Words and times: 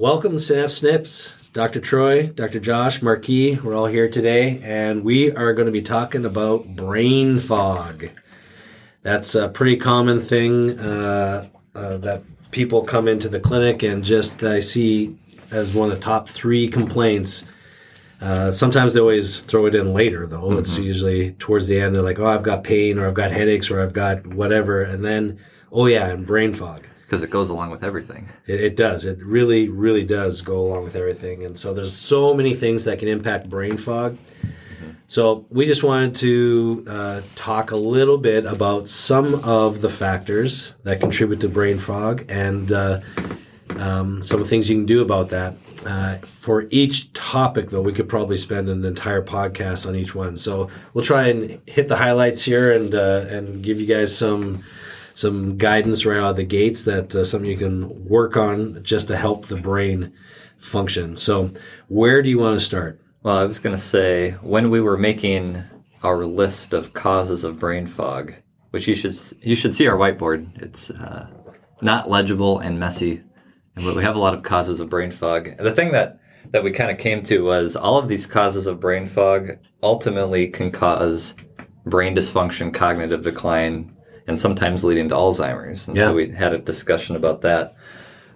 Welcome 0.00 0.32
to 0.32 0.38
Synapse 0.38 0.78
Snips. 0.78 1.34
It's 1.36 1.48
Dr. 1.50 1.78
Troy, 1.78 2.28
Dr. 2.28 2.58
Josh, 2.58 3.02
Marquis. 3.02 3.56
We're 3.56 3.76
all 3.76 3.84
here 3.84 4.08
today, 4.08 4.58
and 4.64 5.04
we 5.04 5.30
are 5.30 5.52
going 5.52 5.66
to 5.66 5.72
be 5.72 5.82
talking 5.82 6.24
about 6.24 6.74
brain 6.74 7.38
fog. 7.38 8.08
That's 9.02 9.34
a 9.34 9.50
pretty 9.50 9.76
common 9.76 10.18
thing 10.20 10.80
uh, 10.80 11.48
uh, 11.74 11.98
that 11.98 12.22
people 12.50 12.84
come 12.84 13.08
into 13.08 13.28
the 13.28 13.40
clinic 13.40 13.82
and 13.82 14.02
just 14.02 14.42
I 14.42 14.60
see 14.60 15.18
as 15.50 15.74
one 15.74 15.90
of 15.90 15.98
the 15.98 16.02
top 16.02 16.30
three 16.30 16.68
complaints. 16.68 17.44
Uh, 18.22 18.50
sometimes 18.50 18.94
they 18.94 19.00
always 19.00 19.42
throw 19.42 19.66
it 19.66 19.74
in 19.74 19.92
later, 19.92 20.26
though. 20.26 20.48
Mm-hmm. 20.48 20.60
It's 20.60 20.78
usually 20.78 21.32
towards 21.32 21.68
the 21.68 21.78
end. 21.78 21.94
They're 21.94 22.00
like, 22.00 22.18
"Oh, 22.18 22.26
I've 22.26 22.42
got 22.42 22.64
pain, 22.64 22.98
or 22.98 23.06
I've 23.06 23.12
got 23.12 23.32
headaches, 23.32 23.70
or 23.70 23.82
I've 23.82 23.92
got 23.92 24.26
whatever," 24.26 24.82
and 24.82 25.04
then, 25.04 25.38
"Oh 25.70 25.84
yeah, 25.84 26.06
and 26.06 26.26
brain 26.26 26.54
fog." 26.54 26.86
Because 27.10 27.24
it 27.24 27.30
goes 27.30 27.50
along 27.50 27.70
with 27.70 27.82
everything. 27.82 28.28
It, 28.46 28.60
it, 28.60 28.76
does. 28.76 29.04
It 29.04 29.18
really, 29.20 29.68
really 29.68 30.04
does 30.04 30.42
go 30.42 30.60
along 30.60 30.84
with 30.84 30.94
everything. 30.94 31.44
And 31.44 31.58
so 31.58 31.74
there's 31.74 31.92
so 31.92 32.34
many 32.34 32.54
things 32.54 32.84
that 32.84 33.00
can 33.00 33.08
impact 33.08 33.50
brain 33.50 33.76
fog. 33.76 34.16
Mm-hmm. 34.16 34.90
So 35.08 35.44
we 35.50 35.66
just 35.66 35.82
wanted 35.82 36.14
to 36.16 36.84
uh, 36.88 37.20
talk 37.34 37.72
a 37.72 37.76
little 37.76 38.16
bit 38.16 38.46
about 38.46 38.86
some 38.86 39.34
of 39.44 39.80
the 39.80 39.88
factors 39.88 40.76
that 40.84 41.00
contribute 41.00 41.40
to 41.40 41.48
brain 41.48 41.80
fog 41.80 42.26
and 42.28 42.70
uh, 42.70 43.00
um, 43.70 44.22
some 44.22 44.38
of 44.38 44.46
the 44.46 44.48
things 44.48 44.70
you 44.70 44.76
can 44.76 44.86
do 44.86 45.02
about 45.02 45.30
that. 45.30 45.56
Uh, 45.84 46.18
for 46.18 46.68
each 46.70 47.12
topic, 47.12 47.70
though, 47.70 47.82
we 47.82 47.92
could 47.92 48.08
probably 48.08 48.36
spend 48.36 48.68
an 48.68 48.84
entire 48.84 49.22
podcast 49.22 49.84
on 49.84 49.96
each 49.96 50.14
one. 50.14 50.36
So 50.36 50.68
we'll 50.94 51.04
try 51.04 51.26
and 51.26 51.60
hit 51.66 51.88
the 51.88 51.96
highlights 51.96 52.44
here 52.44 52.70
and 52.70 52.94
uh, 52.94 53.24
and 53.28 53.64
give 53.64 53.80
you 53.80 53.86
guys 53.86 54.16
some 54.16 54.62
some 55.20 55.58
guidance 55.58 56.06
right 56.06 56.18
out 56.18 56.30
of 56.30 56.36
the 56.36 56.44
gates 56.44 56.84
that 56.84 57.14
uh, 57.14 57.24
something 57.24 57.50
you 57.50 57.56
can 57.56 57.88
work 58.08 58.36
on 58.36 58.82
just 58.82 59.08
to 59.08 59.16
help 59.16 59.46
the 59.46 59.56
brain 59.56 60.12
function. 60.58 61.16
So, 61.16 61.52
where 61.88 62.22
do 62.22 62.30
you 62.30 62.38
want 62.38 62.58
to 62.58 62.64
start? 62.64 63.00
Well, 63.22 63.36
I 63.36 63.44
was 63.44 63.58
going 63.58 63.76
to 63.76 63.82
say 63.82 64.32
when 64.40 64.70
we 64.70 64.80
were 64.80 64.96
making 64.96 65.62
our 66.02 66.24
list 66.24 66.72
of 66.72 66.94
causes 66.94 67.44
of 67.44 67.58
brain 67.58 67.86
fog, 67.86 68.32
which 68.70 68.88
you 68.88 68.94
should 68.94 69.14
you 69.42 69.56
should 69.56 69.74
see 69.74 69.86
our 69.86 69.96
whiteboard. 69.96 70.62
It's 70.62 70.90
uh, 70.90 71.28
not 71.82 72.08
legible 72.08 72.58
and 72.58 72.80
messy, 72.80 73.22
but 73.74 73.94
we 73.94 74.02
have 74.02 74.16
a 74.16 74.20
lot 74.20 74.32
of 74.32 74.42
causes 74.42 74.80
of 74.80 74.88
brain 74.88 75.10
fog. 75.10 75.54
the 75.58 75.72
thing 75.72 75.92
that 75.92 76.18
that 76.52 76.64
we 76.64 76.70
kind 76.70 76.90
of 76.90 76.96
came 76.96 77.22
to 77.24 77.44
was 77.44 77.76
all 77.76 77.98
of 77.98 78.08
these 78.08 78.24
causes 78.24 78.66
of 78.66 78.80
brain 78.80 79.06
fog 79.06 79.58
ultimately 79.82 80.48
can 80.48 80.70
cause 80.70 81.34
brain 81.84 82.16
dysfunction, 82.16 82.72
cognitive 82.72 83.22
decline, 83.22 83.94
and 84.30 84.38
sometimes 84.38 84.84
leading 84.84 85.08
to 85.08 85.14
Alzheimer's. 85.16 85.88
And 85.88 85.96
yeah. 85.96 86.04
so 86.04 86.14
we 86.14 86.30
had 86.30 86.52
a 86.52 86.58
discussion 86.58 87.16
about 87.16 87.42
that. 87.42 87.74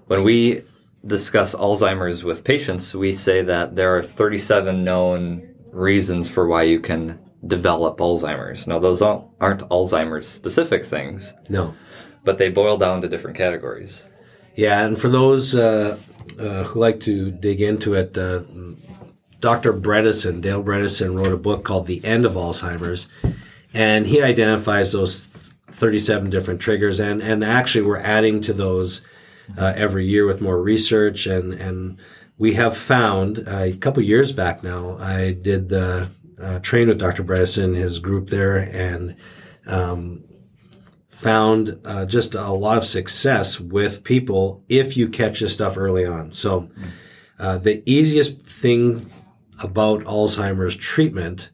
When 0.07 0.25
we 0.25 0.63
discuss 1.07 1.55
Alzheimer's 1.55 2.25
with 2.25 2.43
patients, 2.43 2.95
we 2.95 3.13
say 3.13 3.43
that 3.43 3.77
there 3.77 3.97
are 3.97 4.03
37 4.03 4.83
known 4.83 5.55
reasons 5.71 6.29
for 6.29 6.49
why 6.49 6.65
you 6.65 6.81
can 6.81 7.21
develop 7.47 7.99
Alzheimer's. 7.99 8.67
Now, 8.67 8.81
those 8.81 9.03
aren't 9.03 9.69
Alzheimer's 9.69 10.27
specific 10.27 10.85
things. 10.85 11.33
No. 11.49 11.75
But 12.25 12.39
they 12.39 12.49
boil 12.49 12.77
down 12.77 13.01
to 13.03 13.09
different 13.09 13.37
categories. 13.37 14.05
Yeah, 14.57 14.85
and 14.85 14.99
for 14.99 15.09
those 15.09 15.55
uh, 15.55 15.97
uh, 16.41 16.65
who 16.65 16.81
like 16.81 17.01
to 17.01 17.31
dig 17.31 17.61
into 17.61 17.95
it, 17.95 18.19
uh, 18.19 18.43
Dr. 19.39 19.73
Bredesen, 19.73 20.41
Dale 20.41 20.63
Bredesen, 20.63 21.17
wrote 21.17 21.33
a 21.33 21.37
book 21.37 21.65
called 21.65 21.87
The 21.87 22.05
End 22.05 22.25
of 22.27 22.33
Alzheimer's, 22.33 23.09
and 23.73 24.07
he 24.07 24.23
identifies 24.23 24.93
those 24.93 25.44
37 25.75 26.31
different 26.31 26.61
triggers 26.61 27.01
and 27.01 27.21
and 27.21 27.43
actually 27.45 27.85
we're 27.85 27.99
adding 27.99 28.41
to 28.41 28.53
those 28.53 29.03
uh, 29.59 29.73
every 29.77 30.07
year 30.07 30.25
with 30.25 30.41
more 30.41 30.63
research 30.63 31.27
and 31.27 31.53
and 31.53 31.99
we 32.39 32.55
have 32.55 32.77
found 32.77 33.47
uh, 33.49 33.59
a 33.63 33.73
couple 33.73 34.03
years 34.03 34.31
back 34.31 34.63
now 34.63 34.97
I 34.99 35.33
did 35.33 35.69
the 35.69 36.11
uh, 36.41 36.61
train 36.61 36.89
with 36.89 36.99
Dr. 36.99 37.25
Bredesen 37.25 37.75
his 37.75 37.99
group 37.99 38.29
there 38.29 38.57
and 38.57 39.17
um, 39.67 40.25
found 41.09 41.81
uh, 41.85 42.07
just 42.07 42.35
a 42.35 42.53
lot 42.53 42.79
of 42.79 42.85
success 42.85 43.59
with 43.59 44.05
people 44.05 44.63
if 44.69 44.97
you 44.97 45.09
catch 45.09 45.41
this 45.41 45.55
stuff 45.55 45.77
early 45.77 46.07
on 46.07 46.33
so 46.33 46.71
uh, 47.39 47.59
the 47.59 47.83
easiest 47.85 48.43
thing 48.43 49.11
about 49.61 50.05
Alzheimer's 50.05 50.77
treatment 50.77 51.51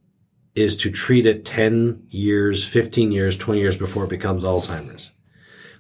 is 0.55 0.77
to 0.77 0.91
treat 0.91 1.27
it 1.27 1.45
10 1.45 2.07
years, 2.11 2.67
15 2.67 3.13
years, 3.13 3.37
20 3.37 3.61
years 3.61 3.77
before 3.77 4.05
it 4.05 4.11
becomes 4.11 4.45
Alzheimer's. 4.45 5.13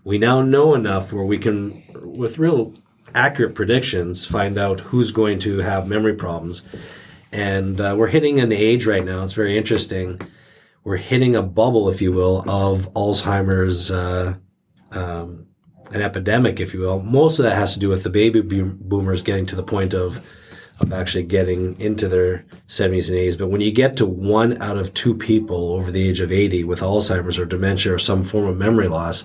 We 0.04 0.18
now 0.18 0.42
know 0.42 0.74
enough 0.74 1.12
where 1.12 1.24
we 1.24 1.38
can, 1.38 1.82
with 2.04 2.38
real 2.38 2.74
accurate 3.14 3.54
predictions, 3.54 4.24
find 4.24 4.56
out 4.56 4.80
who's 4.80 5.10
going 5.10 5.38
to 5.40 5.58
have 5.58 5.88
memory 5.88 6.14
problems. 6.14 6.62
And 7.32 7.80
uh, 7.80 7.94
we're 7.98 8.08
hitting 8.08 8.40
an 8.40 8.52
age 8.52 8.86
right 8.86 9.04
now, 9.04 9.22
it's 9.22 9.32
very 9.32 9.56
interesting. 9.56 10.20
We're 10.82 10.96
hitting 10.96 11.36
a 11.36 11.42
bubble, 11.42 11.88
if 11.90 12.00
you 12.00 12.12
will, 12.12 12.48
of 12.48 12.92
Alzheimer's, 12.94 13.90
uh, 13.90 14.36
um, 14.92 15.46
an 15.92 16.00
epidemic, 16.00 16.60
if 16.60 16.72
you 16.72 16.80
will. 16.80 17.00
Most 17.00 17.38
of 17.38 17.42
that 17.42 17.56
has 17.56 17.74
to 17.74 17.80
do 17.80 17.88
with 17.88 18.02
the 18.02 18.10
baby 18.10 18.40
boomers 18.40 19.22
getting 19.22 19.46
to 19.46 19.56
the 19.56 19.62
point 19.62 19.92
of 19.92 20.26
of 20.80 20.92
actually 20.92 21.24
getting 21.24 21.78
into 21.80 22.08
their 22.08 22.44
70s 22.66 23.08
and 23.08 23.18
80s. 23.18 23.38
But 23.38 23.48
when 23.48 23.60
you 23.60 23.72
get 23.72 23.96
to 23.98 24.06
one 24.06 24.60
out 24.62 24.76
of 24.76 24.94
two 24.94 25.14
people 25.14 25.72
over 25.72 25.90
the 25.90 26.08
age 26.08 26.20
of 26.20 26.32
80 26.32 26.64
with 26.64 26.80
Alzheimer's 26.80 27.38
or 27.38 27.46
dementia 27.46 27.94
or 27.94 27.98
some 27.98 28.24
form 28.24 28.46
of 28.46 28.56
memory 28.56 28.88
loss, 28.88 29.24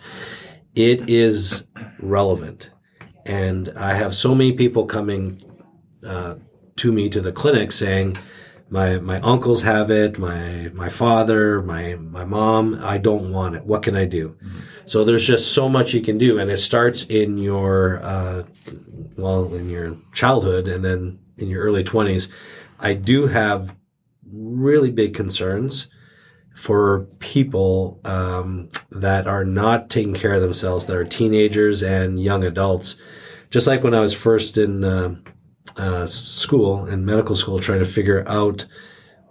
it 0.76 1.10
is 1.10 1.66
relevant. 2.00 2.72
And 3.26 3.72
I 3.76 3.94
have 3.94 4.14
so 4.14 4.36
many 4.36 4.52
people 4.54 4.86
coming 4.86 5.42
uh, 6.06 6.36
to 6.76 6.92
me 6.92 7.10
to 7.10 7.22
the 7.22 7.32
clinic 7.32 7.72
saying, 7.72 8.18
my 8.70 8.98
my 8.98 9.20
uncles 9.22 9.62
have 9.62 9.92
it, 9.92 10.18
my 10.18 10.72
my 10.74 10.90
father, 10.90 11.62
my 11.62 11.96
my 11.96 12.26
mom, 12.26 12.80
I 12.82 12.98
don't 12.98 13.32
want 13.32 13.56
it. 13.56 13.64
What 13.64 13.84
can 13.84 13.96
I 13.96 14.06
do? 14.06 14.30
Mm-hmm. 14.30 14.60
So 14.86 15.04
there's 15.04 15.26
just 15.26 15.54
so 15.54 15.70
much 15.70 15.94
you 15.94 16.02
can 16.02 16.18
do, 16.18 16.40
and 16.40 16.50
it 16.50 16.58
starts 16.58 17.04
in 17.06 17.38
your 17.38 18.02
uh, 18.04 18.44
well 19.18 19.54
in 19.54 19.70
your 19.70 19.98
childhood, 20.14 20.68
and 20.68 20.84
then 20.84 21.20
in 21.38 21.48
your 21.50 21.64
early 21.64 21.84
20s, 21.84 22.32
I 22.80 22.94
do 22.94 23.28
have 23.28 23.76
really 24.32 24.92
big 24.92 25.14
concerns 25.14 25.88
for 26.56 27.08
people 27.20 28.00
um, 28.06 28.70
that 28.90 29.28
are 29.28 29.44
not 29.44 29.90
taking 29.90 30.14
care 30.14 30.34
of 30.34 30.42
themselves, 30.42 30.86
that 30.86 30.96
are 30.96 31.06
teenagers 31.06 31.84
and 31.84 32.22
young 32.22 32.44
adults. 32.44 32.96
Just 33.50 33.68
like 33.68 33.84
when 33.84 33.94
I 33.94 34.00
was 34.00 34.14
first 34.14 34.58
in 34.58 34.84
uh, 34.84 35.16
uh, 35.76 36.06
school, 36.06 36.86
in 36.86 37.06
medical 37.06 37.36
school, 37.36 37.60
trying 37.60 37.80
to 37.80 37.86
figure 37.86 38.28
out 38.28 38.66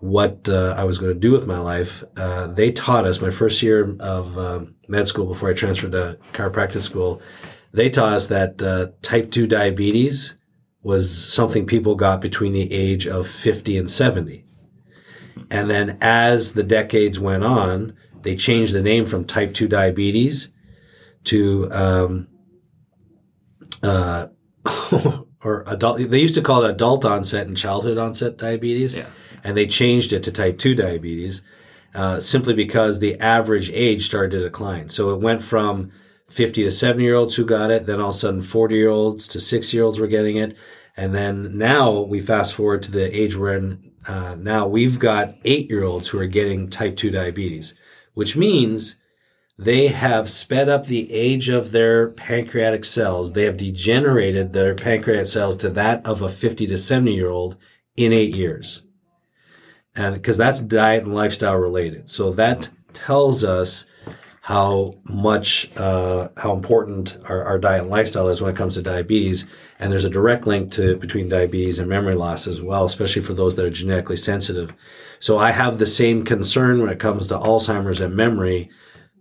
what 0.00 0.48
uh, 0.50 0.74
I 0.76 0.84
was 0.84 0.98
going 0.98 1.14
to 1.14 1.18
do 1.18 1.32
with 1.32 1.46
my 1.46 1.58
life, 1.58 2.04
uh, 2.16 2.46
they 2.48 2.70
taught 2.70 3.06
us, 3.06 3.22
my 3.22 3.30
first 3.30 3.62
year 3.62 3.96
of 4.00 4.36
um, 4.36 4.74
med 4.86 5.06
school 5.06 5.24
before 5.24 5.48
I 5.48 5.54
transferred 5.54 5.92
to 5.92 6.18
chiropractic 6.34 6.82
school, 6.82 7.22
they 7.72 7.88
taught 7.88 8.12
us 8.12 8.26
that 8.26 8.62
uh, 8.62 8.88
type 9.00 9.30
2 9.30 9.46
diabetes 9.46 10.34
was 10.84 11.32
something 11.32 11.66
people 11.66 11.96
got 11.96 12.20
between 12.20 12.52
the 12.52 12.70
age 12.72 13.06
of 13.08 13.26
50 13.26 13.76
and 13.78 13.90
70. 13.90 14.44
And 15.50 15.68
then 15.68 15.98
as 16.00 16.52
the 16.52 16.62
decades 16.62 17.18
went 17.18 17.42
on, 17.42 17.96
they 18.22 18.36
changed 18.36 18.74
the 18.74 18.82
name 18.82 19.06
from 19.06 19.24
type 19.24 19.54
2 19.54 19.66
diabetes 19.66 20.50
to, 21.24 21.72
um, 21.72 22.28
uh, 23.82 24.26
or 25.42 25.64
adult, 25.66 25.98
they 26.10 26.20
used 26.20 26.34
to 26.34 26.42
call 26.42 26.64
it 26.64 26.70
adult 26.70 27.04
onset 27.04 27.46
and 27.46 27.56
childhood 27.56 27.96
onset 27.96 28.36
diabetes. 28.36 28.94
Yeah. 28.94 29.06
And 29.42 29.56
they 29.56 29.66
changed 29.66 30.12
it 30.12 30.22
to 30.24 30.32
type 30.32 30.58
2 30.58 30.74
diabetes, 30.74 31.42
uh, 31.94 32.20
simply 32.20 32.52
because 32.52 33.00
the 33.00 33.18
average 33.20 33.70
age 33.70 34.04
started 34.04 34.32
to 34.32 34.42
decline. 34.42 34.90
So 34.90 35.14
it 35.14 35.20
went 35.20 35.42
from 35.42 35.92
50 36.28 36.64
to 36.64 36.70
70 36.70 37.04
year 37.04 37.14
olds 37.14 37.36
who 37.36 37.44
got 37.44 37.70
it. 37.70 37.86
Then 37.86 38.00
all 38.00 38.10
of 38.10 38.16
a 38.16 38.18
sudden 38.18 38.42
40 38.42 38.74
year 38.74 38.90
olds 38.90 39.28
to 39.28 39.40
six 39.40 39.72
year 39.72 39.84
olds 39.84 39.98
were 39.98 40.06
getting 40.06 40.36
it. 40.36 40.56
And 40.96 41.14
then 41.14 41.58
now 41.58 42.00
we 42.00 42.20
fast 42.20 42.54
forward 42.54 42.82
to 42.84 42.90
the 42.90 43.14
age 43.16 43.36
we're 43.36 43.56
in 43.56 43.92
uh, 44.06 44.36
now 44.38 44.66
we've 44.66 44.98
got 44.98 45.36
eight 45.44 45.70
year 45.70 45.82
olds 45.82 46.08
who 46.08 46.18
are 46.18 46.26
getting 46.26 46.68
type 46.68 46.96
2 46.96 47.10
diabetes, 47.10 47.74
which 48.12 48.36
means 48.36 48.96
they 49.56 49.88
have 49.88 50.28
sped 50.28 50.68
up 50.68 50.86
the 50.86 51.12
age 51.12 51.48
of 51.48 51.72
their 51.72 52.10
pancreatic 52.10 52.84
cells. 52.84 53.32
They 53.32 53.44
have 53.44 53.56
degenerated 53.56 54.52
their 54.52 54.74
pancreatic 54.74 55.26
cells 55.26 55.56
to 55.58 55.70
that 55.70 56.04
of 56.04 56.22
a 56.22 56.28
50 56.28 56.66
to 56.66 56.76
70 56.76 57.14
year 57.14 57.30
old 57.30 57.56
in 57.96 58.12
eight 58.12 58.34
years. 58.34 58.82
And 59.94 60.14
because 60.14 60.36
that's 60.36 60.60
diet 60.60 61.04
and 61.04 61.14
lifestyle 61.14 61.54
related. 61.54 62.10
So 62.10 62.32
that 62.32 62.70
tells 62.92 63.44
us 63.44 63.86
how 64.44 64.94
much, 65.04 65.74
uh, 65.78 66.28
how 66.36 66.52
important 66.52 67.16
our, 67.24 67.42
our 67.44 67.58
diet 67.58 67.80
and 67.80 67.90
lifestyle 67.90 68.28
is 68.28 68.42
when 68.42 68.52
it 68.52 68.56
comes 68.58 68.74
to 68.74 68.82
diabetes. 68.82 69.46
And 69.78 69.90
there's 69.90 70.04
a 70.04 70.10
direct 70.10 70.46
link 70.46 70.70
to 70.72 70.98
between 70.98 71.30
diabetes 71.30 71.78
and 71.78 71.88
memory 71.88 72.14
loss 72.14 72.46
as 72.46 72.60
well, 72.60 72.84
especially 72.84 73.22
for 73.22 73.32
those 73.32 73.56
that 73.56 73.64
are 73.64 73.70
genetically 73.70 74.18
sensitive. 74.18 74.74
So 75.18 75.38
I 75.38 75.52
have 75.52 75.78
the 75.78 75.86
same 75.86 76.26
concern 76.26 76.82
when 76.82 76.90
it 76.90 76.98
comes 76.98 77.26
to 77.28 77.38
Alzheimer's 77.38 78.02
and 78.02 78.14
memory 78.14 78.68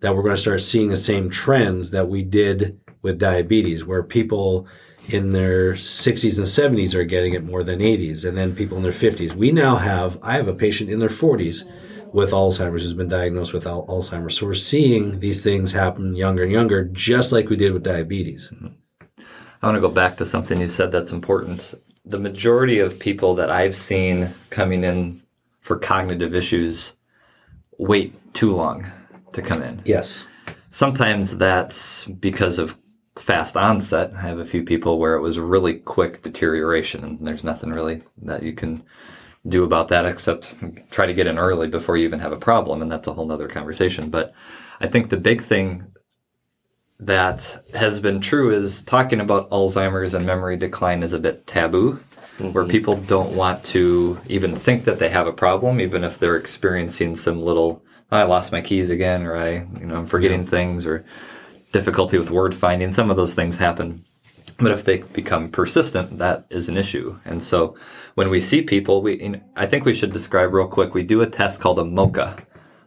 that 0.01 0.13
we're 0.13 0.23
going 0.23 0.35
to 0.35 0.41
start 0.41 0.59
seeing 0.59 0.89
the 0.89 0.97
same 0.97 1.29
trends 1.29 1.91
that 1.91 2.09
we 2.09 2.21
did 2.21 2.81
with 3.01 3.17
diabetes, 3.17 3.85
where 3.85 4.03
people 4.03 4.67
in 5.07 5.31
their 5.31 5.75
60s 5.75 6.37
and 6.37 6.77
70s 6.77 6.93
are 6.93 7.05
getting 7.05 7.31
it 7.31 7.45
more 7.45 7.63
than 7.63 7.79
80s, 7.79 8.27
and 8.27 8.37
then 8.37 8.53
people 8.53 8.75
in 8.75 8.83
their 8.83 8.91
50s. 8.91 9.33
We 9.33 9.53
now 9.53 9.77
have, 9.77 10.19
I 10.21 10.33
have 10.33 10.49
a 10.49 10.53
patient 10.53 10.89
in 10.89 10.99
their 10.99 11.07
40s 11.07 11.63
with 12.13 12.31
Alzheimer's 12.31 12.83
who's 12.83 12.94
been 12.94 13.10
diagnosed 13.10 13.54
with 13.54 13.65
al- 13.65 13.88
Alzheimer's. 13.88 14.38
So 14.38 14.45
we're 14.45 14.54
seeing 14.54 15.19
these 15.19 15.44
things 15.44 15.74
happen 15.74 16.15
younger 16.15 16.44
and 16.44 16.51
younger, 16.51 16.86
just 16.86 17.31
like 17.31 17.50
we 17.50 17.56
did 17.56 17.74
with 17.74 17.83
diabetes. 17.83 18.51
Mm-hmm. 18.54 18.68
I 19.62 19.68
want 19.68 19.77
to 19.77 19.81
go 19.81 19.89
back 19.89 20.18
to 20.18 20.25
something 20.25 20.60
you 20.60 20.68
said 20.68 20.92
that's 20.92 21.12
important. 21.12 21.74
The 22.06 22.19
majority 22.19 22.80
of 22.80 23.00
people 23.00 23.33
that 23.36 23.50
I've 23.50 23.75
seen 23.75 24.30
coming 24.50 24.83
in 24.83 25.24
for 25.62 25.80
cognitive 25.80 26.36
issues 26.36 26.98
wait 27.77 28.33
too 28.33 28.54
long 28.54 28.86
to 29.31 29.42
come 29.42 29.63
in. 29.63 29.81
Yes. 29.86 30.27
Sometimes 30.69 31.38
that's 31.38 32.06
because 32.06 32.60
of 32.60 32.77
fast 33.15 33.56
onset. 33.56 34.12
I 34.13 34.21
have 34.21 34.39
a 34.39 34.45
few 34.45 34.63
people 34.63 35.00
where 35.00 35.15
it 35.15 35.21
was 35.21 35.39
really 35.39 35.75
quick 35.75 36.24
deterioration 36.24 37.04
and 37.04 37.25
there's 37.25 37.44
nothing 37.44 37.71
really 37.71 38.01
that 38.21 38.44
you 38.44 38.54
can 38.54 38.83
do 39.47 39.63
about 39.63 39.89
that 39.89 40.05
except 40.05 40.55
try 40.89 41.05
to 41.05 41.13
get 41.13 41.27
in 41.27 41.37
early 41.37 41.67
before 41.67 41.97
you 41.97 42.05
even 42.05 42.19
have 42.19 42.31
a 42.31 42.37
problem. 42.37 42.81
And 42.81 42.91
that's 42.91 43.07
a 43.07 43.13
whole 43.13 43.25
nother 43.25 43.47
conversation. 43.47 44.09
But 44.09 44.33
I 44.79 44.87
think 44.87 45.09
the 45.09 45.17
big 45.17 45.41
thing 45.41 45.87
that 46.99 47.63
has 47.73 47.99
been 47.99 48.21
true 48.21 48.53
is 48.53 48.83
talking 48.83 49.19
about 49.19 49.49
Alzheimer's 49.49 50.13
and 50.13 50.25
memory 50.25 50.55
decline 50.55 51.03
is 51.03 51.13
a 51.13 51.19
bit 51.19 51.45
taboo. 51.47 51.99
Where 52.39 52.63
mm-hmm. 52.63 52.71
people 52.71 52.95
don't 52.95 53.35
want 53.35 53.63
to 53.65 54.19
even 54.27 54.55
think 54.55 54.85
that 54.85 54.97
they 54.97 55.09
have 55.09 55.27
a 55.27 55.33
problem, 55.33 55.79
even 55.79 56.03
if 56.03 56.17
they're 56.17 56.35
experiencing 56.35 57.15
some 57.15 57.39
little 57.39 57.83
oh, 58.13 58.17
I 58.17 58.23
lost 58.23 58.51
my 58.51 58.61
keys 58.61 58.89
again, 58.89 59.23
or 59.23 59.35
I, 59.35 59.49
you 59.79 59.85
know, 59.85 59.95
I'm 59.95 60.05
forgetting 60.05 60.45
things, 60.45 60.85
or 60.85 61.03
difficulty 61.71 62.17
with 62.17 62.29
word 62.29 62.53
finding. 62.53 62.93
Some 62.93 63.09
of 63.09 63.17
those 63.17 63.33
things 63.33 63.57
happen. 63.57 64.05
But 64.57 64.71
if 64.71 64.85
they 64.85 65.00
become 65.00 65.50
persistent, 65.50 66.19
that 66.19 66.45
is 66.50 66.69
an 66.69 66.77
issue. 66.77 67.19
And 67.25 67.41
so 67.41 67.75
when 68.15 68.29
we 68.29 68.41
see 68.41 68.61
people, 68.61 69.01
we, 69.01 69.41
I 69.55 69.65
think 69.65 69.85
we 69.85 69.94
should 69.94 70.13
describe 70.13 70.53
real 70.53 70.67
quick. 70.67 70.94
We 70.94 71.03
do 71.03 71.21
a 71.21 71.27
test 71.27 71.59
called 71.59 71.79
a 71.79 71.83
MOCA, 71.83 72.39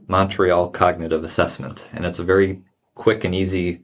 Montreal 0.07 0.71
Cognitive 0.71 1.25
Assessment. 1.25 1.89
And 1.93 2.05
it's 2.07 2.19
a 2.19 2.25
very 2.25 2.63
quick 2.95 3.25
and 3.25 3.35
easy 3.35 3.83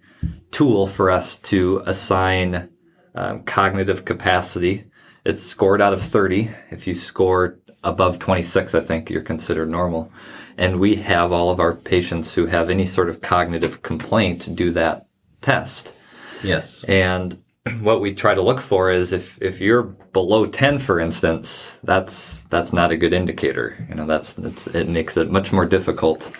tool 0.50 0.87
for 0.87 1.11
us 1.11 1.38
to 1.38 1.82
assign 1.87 2.70
um, 3.14 3.43
cognitive 3.43 4.05
capacity. 4.05 4.84
It's 5.25 5.43
scored 5.43 5.82
out 5.82 5.93
of 5.93 6.02
30. 6.02 6.50
If 6.70 6.87
you 6.87 6.94
score 6.94 7.58
above 7.82 8.19
26, 8.19 8.75
I 8.75 8.81
think 8.81 9.11
you're 9.11 9.23
considered 9.23 9.69
normal. 9.69 10.12
And 10.56 10.79
we 10.79 10.96
have 10.96 11.32
all 11.32 11.50
of 11.50 11.61
our 11.61 11.75
patients 11.75 12.34
who 12.34 12.46
have 12.46 12.70
any 12.70 12.87
sort 12.87 13.08
of 13.08 13.20
cognitive 13.20 13.82
complaint 13.82 14.55
do 14.55 14.70
that 14.73 15.06
test. 15.40 15.94
Yes. 16.43 16.84
And 16.84 17.42
what 17.81 18.00
we 18.00 18.14
try 18.14 18.35
to 18.35 18.43
look 18.43 18.61
for 18.61 18.91
is 18.91 19.12
if, 19.12 19.41
if 19.41 19.61
you're 19.61 19.82
below 19.82 20.47
10, 20.47 20.79
for 20.79 20.99
instance, 20.99 21.79
that's, 21.82 22.43
that's 22.43 22.73
not 22.73 22.91
a 22.91 22.97
good 22.97 23.12
indicator. 23.12 23.85
You 23.88 23.94
know, 23.94 24.06
that's, 24.06 24.38
it 24.38 24.88
makes 24.88 25.17
it 25.17 25.31
much 25.31 25.53
more 25.53 25.67
difficult 25.67 26.31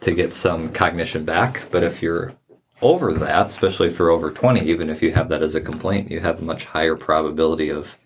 to 0.00 0.14
get 0.14 0.34
some 0.34 0.70
cognition 0.70 1.24
back. 1.24 1.66
But 1.70 1.82
if 1.82 2.02
you're 2.02 2.32
over 2.80 3.12
that, 3.12 3.48
especially 3.48 3.88
if 3.88 3.98
you're 3.98 4.10
over 4.10 4.30
20, 4.30 4.60
even 4.60 4.88
if 4.88 5.02
you 5.02 5.12
have 5.12 5.28
that 5.28 5.42
as 5.42 5.54
a 5.54 5.60
complaint, 5.60 6.10
you 6.10 6.20
have 6.20 6.38
a 6.40 6.44
much 6.44 6.64
higher 6.66 6.96
probability 6.96 7.68
of, 7.68 7.98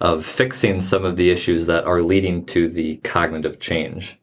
of 0.00 0.26
fixing 0.26 0.82
some 0.82 1.04
of 1.04 1.16
the 1.16 1.30
issues 1.30 1.66
that 1.66 1.84
are 1.84 2.02
leading 2.02 2.44
to 2.46 2.68
the 2.68 2.96
cognitive 2.98 3.60
change. 3.60 4.18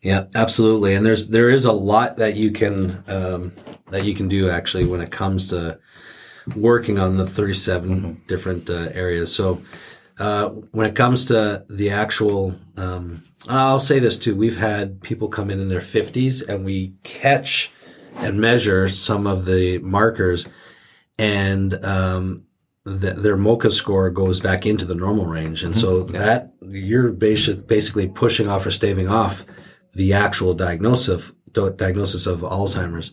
Yeah, 0.00 0.26
absolutely. 0.34 0.94
And 0.94 1.04
there's 1.04 1.28
there 1.28 1.48
is 1.48 1.64
a 1.64 1.72
lot 1.72 2.18
that 2.18 2.34
you 2.34 2.52
can 2.52 3.02
um, 3.08 3.52
that 3.88 4.04
you 4.04 4.14
can 4.14 4.28
do 4.28 4.50
actually 4.50 4.84
when 4.84 5.00
it 5.00 5.10
comes 5.10 5.46
to 5.46 5.78
working 6.54 6.98
on 6.98 7.16
the 7.16 7.26
37 7.26 8.22
different 8.26 8.68
uh, 8.68 8.88
areas. 8.92 9.34
So 9.34 9.62
uh, 10.18 10.48
when 10.48 10.86
it 10.86 10.94
comes 10.94 11.26
to 11.26 11.64
the 11.68 11.90
actual, 11.90 12.54
um, 12.76 13.24
I'll 13.48 13.78
say 13.78 13.98
this 13.98 14.18
too. 14.18 14.36
We've 14.36 14.56
had 14.56 15.02
people 15.02 15.28
come 15.28 15.50
in 15.50 15.60
in 15.60 15.68
their 15.68 15.80
50s, 15.80 16.46
and 16.46 16.64
we 16.64 16.94
catch 17.02 17.70
and 18.16 18.40
measure 18.40 18.88
some 18.88 19.26
of 19.26 19.44
the 19.44 19.78
markers, 19.78 20.48
and 21.18 21.84
um, 21.84 22.44
the, 22.84 23.10
their 23.12 23.36
MOCA 23.36 23.72
score 23.72 24.10
goes 24.10 24.40
back 24.40 24.66
into 24.66 24.84
the 24.84 24.94
normal 24.94 25.26
range, 25.26 25.64
and 25.64 25.74
so 25.74 26.04
that 26.04 26.52
you're 26.62 27.12
basi- 27.12 27.66
basically 27.66 28.08
pushing 28.08 28.48
off 28.48 28.66
or 28.66 28.70
staving 28.70 29.08
off 29.08 29.44
the 29.94 30.12
actual 30.12 30.54
diagnosis 30.54 31.32
of, 31.52 31.76
diagnosis 31.76 32.26
of 32.26 32.40
Alzheimer's. 32.40 33.12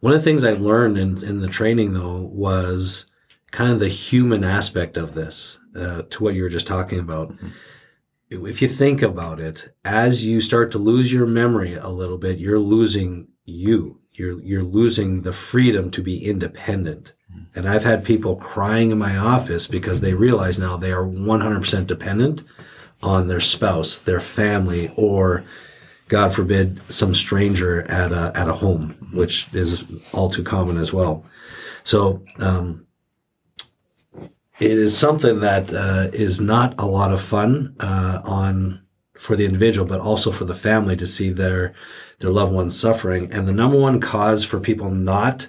One 0.00 0.14
of 0.14 0.20
the 0.20 0.24
things 0.24 0.44
I 0.44 0.52
learned 0.52 0.98
in, 0.98 1.22
in 1.22 1.40
the 1.40 1.48
training 1.48 1.92
though 1.92 2.22
was 2.22 3.06
kind 3.50 3.72
of 3.72 3.80
the 3.80 3.88
human 3.88 4.44
aspect 4.44 4.96
of 4.96 5.14
this, 5.14 5.58
uh, 5.76 6.02
to 6.08 6.24
what 6.24 6.34
you 6.34 6.42
were 6.42 6.48
just 6.48 6.66
talking 6.66 6.98
about. 6.98 7.34
If 8.30 8.62
you 8.62 8.68
think 8.68 9.02
about 9.02 9.40
it, 9.40 9.74
as 9.84 10.24
you 10.24 10.40
start 10.40 10.70
to 10.72 10.78
lose 10.78 11.12
your 11.12 11.26
memory 11.26 11.74
a 11.74 11.88
little 11.88 12.18
bit, 12.18 12.38
you're 12.38 12.60
losing 12.60 13.28
you. 13.44 14.00
You're, 14.12 14.40
you're 14.40 14.62
losing 14.62 15.22
the 15.22 15.32
freedom 15.32 15.90
to 15.90 16.02
be 16.02 16.24
independent. 16.24 17.12
And 17.54 17.68
I've 17.68 17.84
had 17.84 18.04
people 18.04 18.36
crying 18.36 18.90
in 18.90 18.98
my 18.98 19.16
office 19.16 19.66
because 19.66 20.00
they 20.00 20.14
realize 20.14 20.58
now 20.58 20.76
they 20.76 20.92
are 20.92 21.04
100% 21.04 21.86
dependent 21.86 22.44
on 23.02 23.28
their 23.28 23.40
spouse, 23.40 23.96
their 23.98 24.20
family, 24.20 24.92
or 24.96 25.44
God 26.08 26.34
forbid, 26.34 26.80
some 26.92 27.14
stranger 27.14 27.82
at 27.82 28.12
a, 28.12 28.32
at 28.34 28.48
a 28.48 28.54
home, 28.54 28.99
which 29.12 29.52
is 29.52 29.84
all 30.12 30.30
too 30.30 30.42
common 30.42 30.76
as 30.76 30.92
well. 30.92 31.24
So, 31.84 32.22
um, 32.38 32.86
it 34.60 34.72
is 34.72 34.96
something 34.96 35.40
that 35.40 35.72
uh, 35.72 36.10
is 36.12 36.38
not 36.40 36.74
a 36.78 36.86
lot 36.86 37.12
of 37.12 37.20
fun 37.20 37.74
uh, 37.80 38.20
on 38.24 38.82
for 39.14 39.34
the 39.34 39.46
individual, 39.46 39.86
but 39.86 40.00
also 40.00 40.30
for 40.30 40.44
the 40.44 40.54
family 40.54 40.96
to 40.96 41.06
see 41.06 41.30
their 41.30 41.74
their 42.18 42.30
loved 42.30 42.52
ones 42.52 42.78
suffering. 42.78 43.32
And 43.32 43.48
the 43.48 43.52
number 43.52 43.78
one 43.78 44.00
cause 44.00 44.44
for 44.44 44.60
people 44.60 44.90
not 44.90 45.48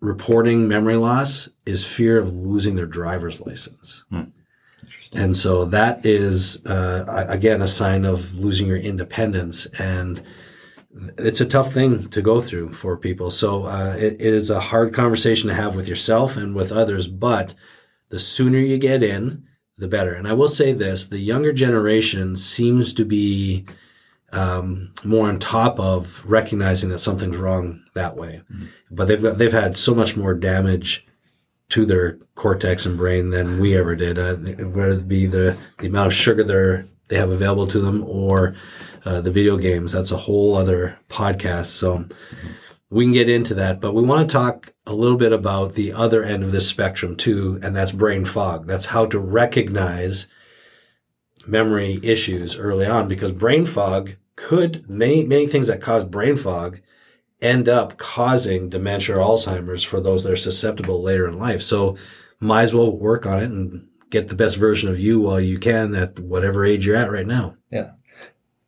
reporting 0.00 0.68
memory 0.68 0.96
loss 0.96 1.48
is 1.64 1.86
fear 1.86 2.18
of 2.18 2.32
losing 2.34 2.76
their 2.76 2.86
driver's 2.86 3.40
license. 3.40 4.04
And 5.12 5.36
so 5.36 5.64
that 5.66 6.04
is, 6.06 6.64
uh, 6.66 7.26
again, 7.28 7.60
a 7.62 7.68
sign 7.68 8.04
of 8.04 8.34
losing 8.38 8.66
your 8.66 8.76
independence. 8.76 9.66
And 9.78 10.22
it's 11.18 11.40
a 11.40 11.46
tough 11.46 11.72
thing 11.72 12.08
to 12.08 12.22
go 12.22 12.40
through 12.40 12.72
for 12.72 12.96
people. 12.96 13.30
So 13.30 13.66
uh, 13.66 13.94
it, 13.96 14.14
it 14.14 14.34
is 14.34 14.50
a 14.50 14.60
hard 14.60 14.92
conversation 14.92 15.48
to 15.48 15.54
have 15.54 15.76
with 15.76 15.88
yourself 15.88 16.36
and 16.36 16.54
with 16.54 16.72
others. 16.72 17.06
But 17.06 17.54
the 18.08 18.18
sooner 18.18 18.58
you 18.58 18.78
get 18.78 19.02
in, 19.02 19.46
the 19.78 19.88
better. 19.88 20.12
And 20.12 20.28
I 20.28 20.34
will 20.34 20.48
say 20.48 20.72
this 20.72 21.06
the 21.06 21.18
younger 21.18 21.52
generation 21.52 22.36
seems 22.36 22.92
to 22.94 23.04
be 23.04 23.66
um, 24.32 24.92
more 25.04 25.28
on 25.28 25.38
top 25.38 25.80
of 25.80 26.22
recognizing 26.24 26.90
that 26.90 26.98
something's 26.98 27.36
wrong 27.36 27.82
that 27.94 28.16
way. 28.16 28.42
But 28.90 29.08
they've 29.08 29.22
got, 29.22 29.38
they've 29.38 29.52
had 29.52 29.76
so 29.76 29.94
much 29.94 30.16
more 30.16 30.34
damage 30.34 31.06
to 31.70 31.86
their 31.86 32.18
cortex 32.34 32.84
and 32.84 32.96
brain 32.96 33.30
than 33.30 33.60
we 33.60 33.76
ever 33.76 33.96
did. 33.96 34.18
Uh, 34.18 34.34
whether 34.34 34.90
it 34.90 35.08
be 35.08 35.26
the, 35.26 35.56
the 35.78 35.86
amount 35.86 36.08
of 36.08 36.14
sugar 36.14 36.44
they 36.44 36.86
they 37.10 37.16
have 37.16 37.30
available 37.30 37.66
to 37.66 37.80
them 37.80 38.02
or 38.04 38.54
uh, 39.04 39.20
the 39.20 39.32
video 39.32 39.56
games. 39.56 39.92
That's 39.92 40.12
a 40.12 40.16
whole 40.16 40.56
other 40.56 40.98
podcast. 41.08 41.66
So 41.66 42.06
we 42.88 43.04
can 43.04 43.12
get 43.12 43.28
into 43.28 43.54
that, 43.54 43.80
but 43.80 43.94
we 43.94 44.02
want 44.02 44.28
to 44.28 44.32
talk 44.32 44.72
a 44.86 44.94
little 44.94 45.18
bit 45.18 45.32
about 45.32 45.74
the 45.74 45.92
other 45.92 46.22
end 46.24 46.42
of 46.42 46.52
this 46.52 46.68
spectrum 46.68 47.16
too, 47.16 47.60
and 47.62 47.74
that's 47.76 47.92
brain 47.92 48.24
fog. 48.24 48.66
That's 48.66 48.86
how 48.86 49.06
to 49.06 49.18
recognize 49.18 50.28
memory 51.46 51.98
issues 52.02 52.56
early 52.56 52.86
on 52.86 53.08
because 53.08 53.32
brain 53.32 53.64
fog 53.64 54.16
could 54.36 54.88
many 54.88 55.24
many 55.24 55.46
things 55.46 55.66
that 55.66 55.80
cause 55.80 56.04
brain 56.04 56.36
fog 56.36 56.80
end 57.40 57.68
up 57.68 57.96
causing 57.96 58.68
dementia 58.68 59.16
or 59.16 59.20
Alzheimer's 59.20 59.82
for 59.82 60.00
those 60.00 60.24
that 60.24 60.32
are 60.32 60.36
susceptible 60.36 61.02
later 61.02 61.26
in 61.26 61.38
life. 61.38 61.62
So 61.62 61.96
might 62.38 62.64
as 62.64 62.74
well 62.74 62.94
work 62.94 63.24
on 63.24 63.42
it 63.42 63.50
and 63.50 63.88
get 64.10 64.28
the 64.28 64.34
best 64.34 64.56
version 64.56 64.88
of 64.88 64.98
you 64.98 65.20
while 65.20 65.40
you 65.40 65.58
can 65.58 65.94
at 65.94 66.18
whatever 66.18 66.64
age 66.64 66.86
you're 66.86 66.96
at 66.96 67.10
right 67.10 67.26
now. 67.26 67.56
Yeah. 67.70 67.92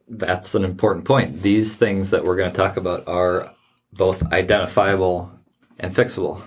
that's 0.08 0.54
an 0.54 0.64
important 0.64 1.04
point. 1.04 1.42
These 1.42 1.74
things 1.76 2.10
that 2.10 2.24
we're 2.24 2.36
going 2.36 2.50
to 2.50 2.56
talk 2.56 2.76
about 2.76 3.06
are 3.08 3.52
both 3.92 4.22
identifiable 4.32 5.32
and 5.78 5.94
fixable. 5.94 6.42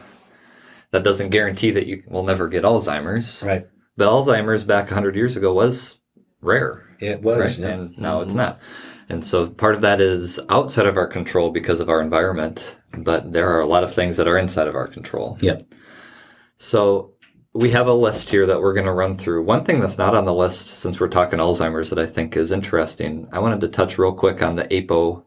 That 0.92 1.04
doesn't 1.04 1.30
guarantee 1.30 1.72
that 1.72 1.88
you 1.88 2.04
will 2.08 2.24
never 2.24 2.48
get 2.48 2.64
Alzheimer's. 2.64 3.44
Right. 3.44 3.68
But 3.98 4.08
Alzheimer's 4.08 4.64
back 4.64 4.86
100 4.86 5.16
years 5.16 5.36
ago 5.36 5.54
was 5.54 6.00
rare. 6.42 6.88
It 7.00 7.22
was. 7.22 7.60
Right? 7.60 7.68
yeah. 7.68 7.76
And 7.76 7.98
now 7.98 8.22
it's 8.22 8.30
mm-hmm. 8.30 8.38
not. 8.38 8.60
And 9.10 9.26
so 9.26 9.48
part 9.48 9.76
of 9.76 9.82
that 9.82 10.02
is 10.02 10.40
outside 10.50 10.88
of 10.88 10.98
our 10.98 11.08
control 11.08 11.52
because 11.52 11.80
of 11.80 11.90
our 11.90 12.02
environment, 12.02 12.78
but 12.98 13.34
there 13.34 13.50
are 13.50 13.60
a 13.60 13.68
lot 13.68 13.84
of 13.84 13.94
things 13.94 14.18
that 14.18 14.28
are 14.28 14.38
inside 14.38 14.68
of 14.68 14.76
our 14.76 14.88
control. 14.88 15.38
Yep. 15.42 15.62
So 16.58 17.14
we 17.56 17.72
have 17.72 17.88
a 17.88 17.94
list 17.94 18.30
here 18.30 18.46
that 18.46 18.62
we're 18.62 18.74
going 18.74 18.86
to 18.86 18.92
run 18.92 19.18
through. 19.18 19.42
One 19.42 19.64
thing 19.64 19.80
that's 19.80 19.98
not 19.98 20.14
on 20.14 20.26
the 20.26 20.34
list 20.34 20.68
since 20.68 21.00
we're 21.00 21.08
talking 21.08 21.40
Alzheimer's 21.40 21.90
that 21.90 21.98
I 21.98 22.06
think 22.06 22.36
is 22.36 22.52
interesting, 22.52 23.30
I 23.32 23.40
wanted 23.40 23.62
to 23.62 23.70
touch 23.70 23.98
real 23.98 24.12
quick 24.12 24.44
on 24.44 24.58
the 24.58 24.66
ApoE 24.66 25.24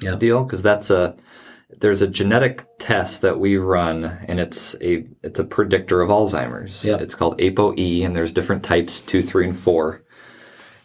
Yeah. 0.00 0.14
deal 0.16 0.44
because 0.44 0.62
that's 0.62 0.90
a 0.90 1.14
there's 1.78 2.00
a 2.00 2.06
genetic 2.08 2.64
test 2.78 3.20
that 3.20 3.38
we 3.38 3.58
run 3.58 4.04
and 4.26 4.40
it's 4.40 4.76
a 4.80 5.04
it's 5.22 5.38
a 5.38 5.44
predictor 5.44 6.00
of 6.00 6.08
Alzheimer's. 6.08 6.84
It's 6.96 7.14
called 7.14 7.38
ApoE 7.38 8.02
and 8.04 8.16
there's 8.16 8.32
different 8.32 8.62
types, 8.62 9.02
2, 9.02 9.20
3 9.22 9.48
and 9.48 9.56
4. 9.56 10.02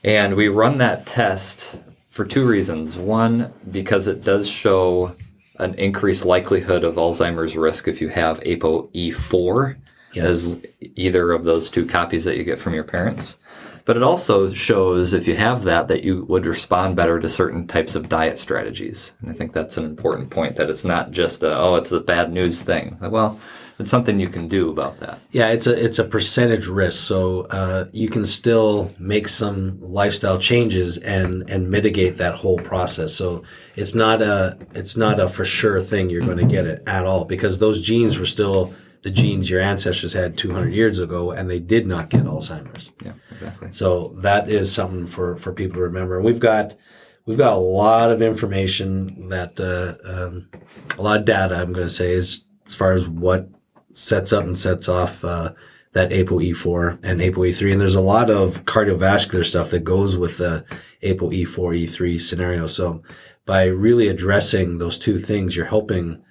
And 0.03 0.35
we 0.35 0.49
run 0.49 0.79
that 0.79 1.05
test 1.05 1.77
for 2.09 2.25
two 2.25 2.45
reasons. 2.45 2.97
One, 2.97 3.53
because 3.69 4.05
it 4.07 4.21
does 4.21 4.49
show 4.49 5.15
an 5.59 5.75
increased 5.75 6.25
likelihood 6.25 6.83
of 6.83 6.95
Alzheimer's 6.95 7.55
risk 7.55 7.87
if 7.87 8.01
you 8.01 8.09
have 8.09 8.41
ApoE4 8.41 9.77
Yes. 10.13 10.25
as 10.25 10.57
either 10.95 11.31
of 11.31 11.43
those 11.43 11.69
two 11.69 11.85
copies 11.85 12.25
that 12.25 12.37
you 12.37 12.43
get 12.43 12.59
from 12.59 12.73
your 12.73 12.83
parents. 12.83 13.37
But 13.85 13.97
it 13.97 14.03
also 14.03 14.47
shows 14.49 15.13
if 15.13 15.27
you 15.27 15.35
have 15.35 15.63
that 15.63 15.87
that 15.87 16.03
you 16.03 16.25
would 16.25 16.45
respond 16.45 16.95
better 16.95 17.19
to 17.19 17.27
certain 17.27 17.67
types 17.67 17.95
of 17.95 18.09
diet 18.09 18.37
strategies. 18.37 19.13
And 19.21 19.31
I 19.31 19.33
think 19.33 19.53
that's 19.53 19.77
an 19.77 19.85
important 19.85 20.29
point 20.29 20.55
that 20.57 20.69
it's 20.69 20.85
not 20.85 21.11
just 21.11 21.41
a, 21.43 21.57
oh, 21.57 21.75
it's 21.75 21.91
a 21.91 21.99
bad 21.99 22.31
news 22.31 22.61
thing. 22.61 22.97
Like, 23.01 23.11
well, 23.11 23.39
it's 23.79 23.89
something 23.89 24.19
you 24.19 24.29
can 24.29 24.47
do 24.47 24.69
about 24.69 24.99
that. 24.99 25.19
Yeah, 25.31 25.47
it's 25.49 25.65
a 25.65 25.83
it's 25.83 25.97
a 25.97 26.03
percentage 26.03 26.67
risk, 26.67 27.03
so 27.03 27.47
uh, 27.49 27.85
you 27.91 28.09
can 28.09 28.25
still 28.25 28.93
make 28.99 29.27
some 29.27 29.79
lifestyle 29.81 30.37
changes 30.37 30.97
and 30.99 31.49
and 31.49 31.71
mitigate 31.71 32.17
that 32.17 32.35
whole 32.35 32.59
process. 32.59 33.13
So 33.15 33.43
it's 33.75 33.95
not 33.95 34.21
a 34.21 34.57
it's 34.75 34.95
not 34.95 35.19
a 35.19 35.27
for 35.27 35.45
sure 35.45 35.81
thing 35.81 36.09
you're 36.09 36.21
going 36.21 36.37
to 36.37 36.45
get 36.45 36.67
it 36.67 36.83
at 36.85 37.05
all 37.05 37.25
because 37.25 37.57
those 37.57 37.81
genes 37.81 38.19
were 38.19 38.27
still 38.27 38.73
the 39.03 39.11
genes 39.11 39.49
your 39.49 39.61
ancestors 39.61 40.13
had 40.13 40.37
200 40.37 40.73
years 40.73 40.99
ago, 40.99 41.31
and 41.31 41.49
they 41.49 41.59
did 41.59 41.87
not 41.87 42.09
get 42.09 42.23
Alzheimer's. 42.23 42.91
Yeah, 43.03 43.13
exactly. 43.31 43.69
So 43.71 44.15
that 44.19 44.49
is 44.49 44.73
something 44.73 45.07
for, 45.07 45.35
for 45.37 45.53
people 45.53 45.75
to 45.75 45.81
remember. 45.81 46.17
And 46.17 46.25
we've 46.25 46.39
got, 46.39 46.75
we've 47.25 47.37
got 47.37 47.53
a 47.53 47.59
lot 47.59 48.11
of 48.11 48.21
information 48.21 49.29
that, 49.29 49.59
uh, 49.59 49.95
um, 50.07 50.49
a 50.97 51.01
lot 51.01 51.19
of 51.19 51.25
data, 51.25 51.55
I'm 51.55 51.73
going 51.73 51.87
to 51.87 51.93
say 51.93 52.11
is 52.11 52.45
as 52.65 52.75
far 52.75 52.93
as 52.93 53.07
what 53.07 53.49
sets 53.91 54.31
up 54.31 54.45
and 54.45 54.57
sets 54.57 54.87
off, 54.87 55.23
uh, 55.25 55.53
that 55.93 56.11
ApoE4 56.11 56.99
and 57.03 57.19
ApoE3. 57.19 57.71
And 57.71 57.81
there's 57.81 57.95
a 57.95 58.01
lot 58.01 58.29
of 58.29 58.65
cardiovascular 58.65 59.43
stuff 59.43 59.71
that 59.71 59.83
goes 59.83 60.15
with 60.15 60.37
the 60.37 60.63
ApoE4, 61.03 61.83
E3 61.83 62.21
scenario. 62.21 62.65
So 62.65 63.03
by 63.45 63.65
really 63.65 64.07
addressing 64.07 64.77
those 64.77 64.97
two 64.97 65.17
things, 65.17 65.55
you're 65.55 65.65
helping 65.65 66.23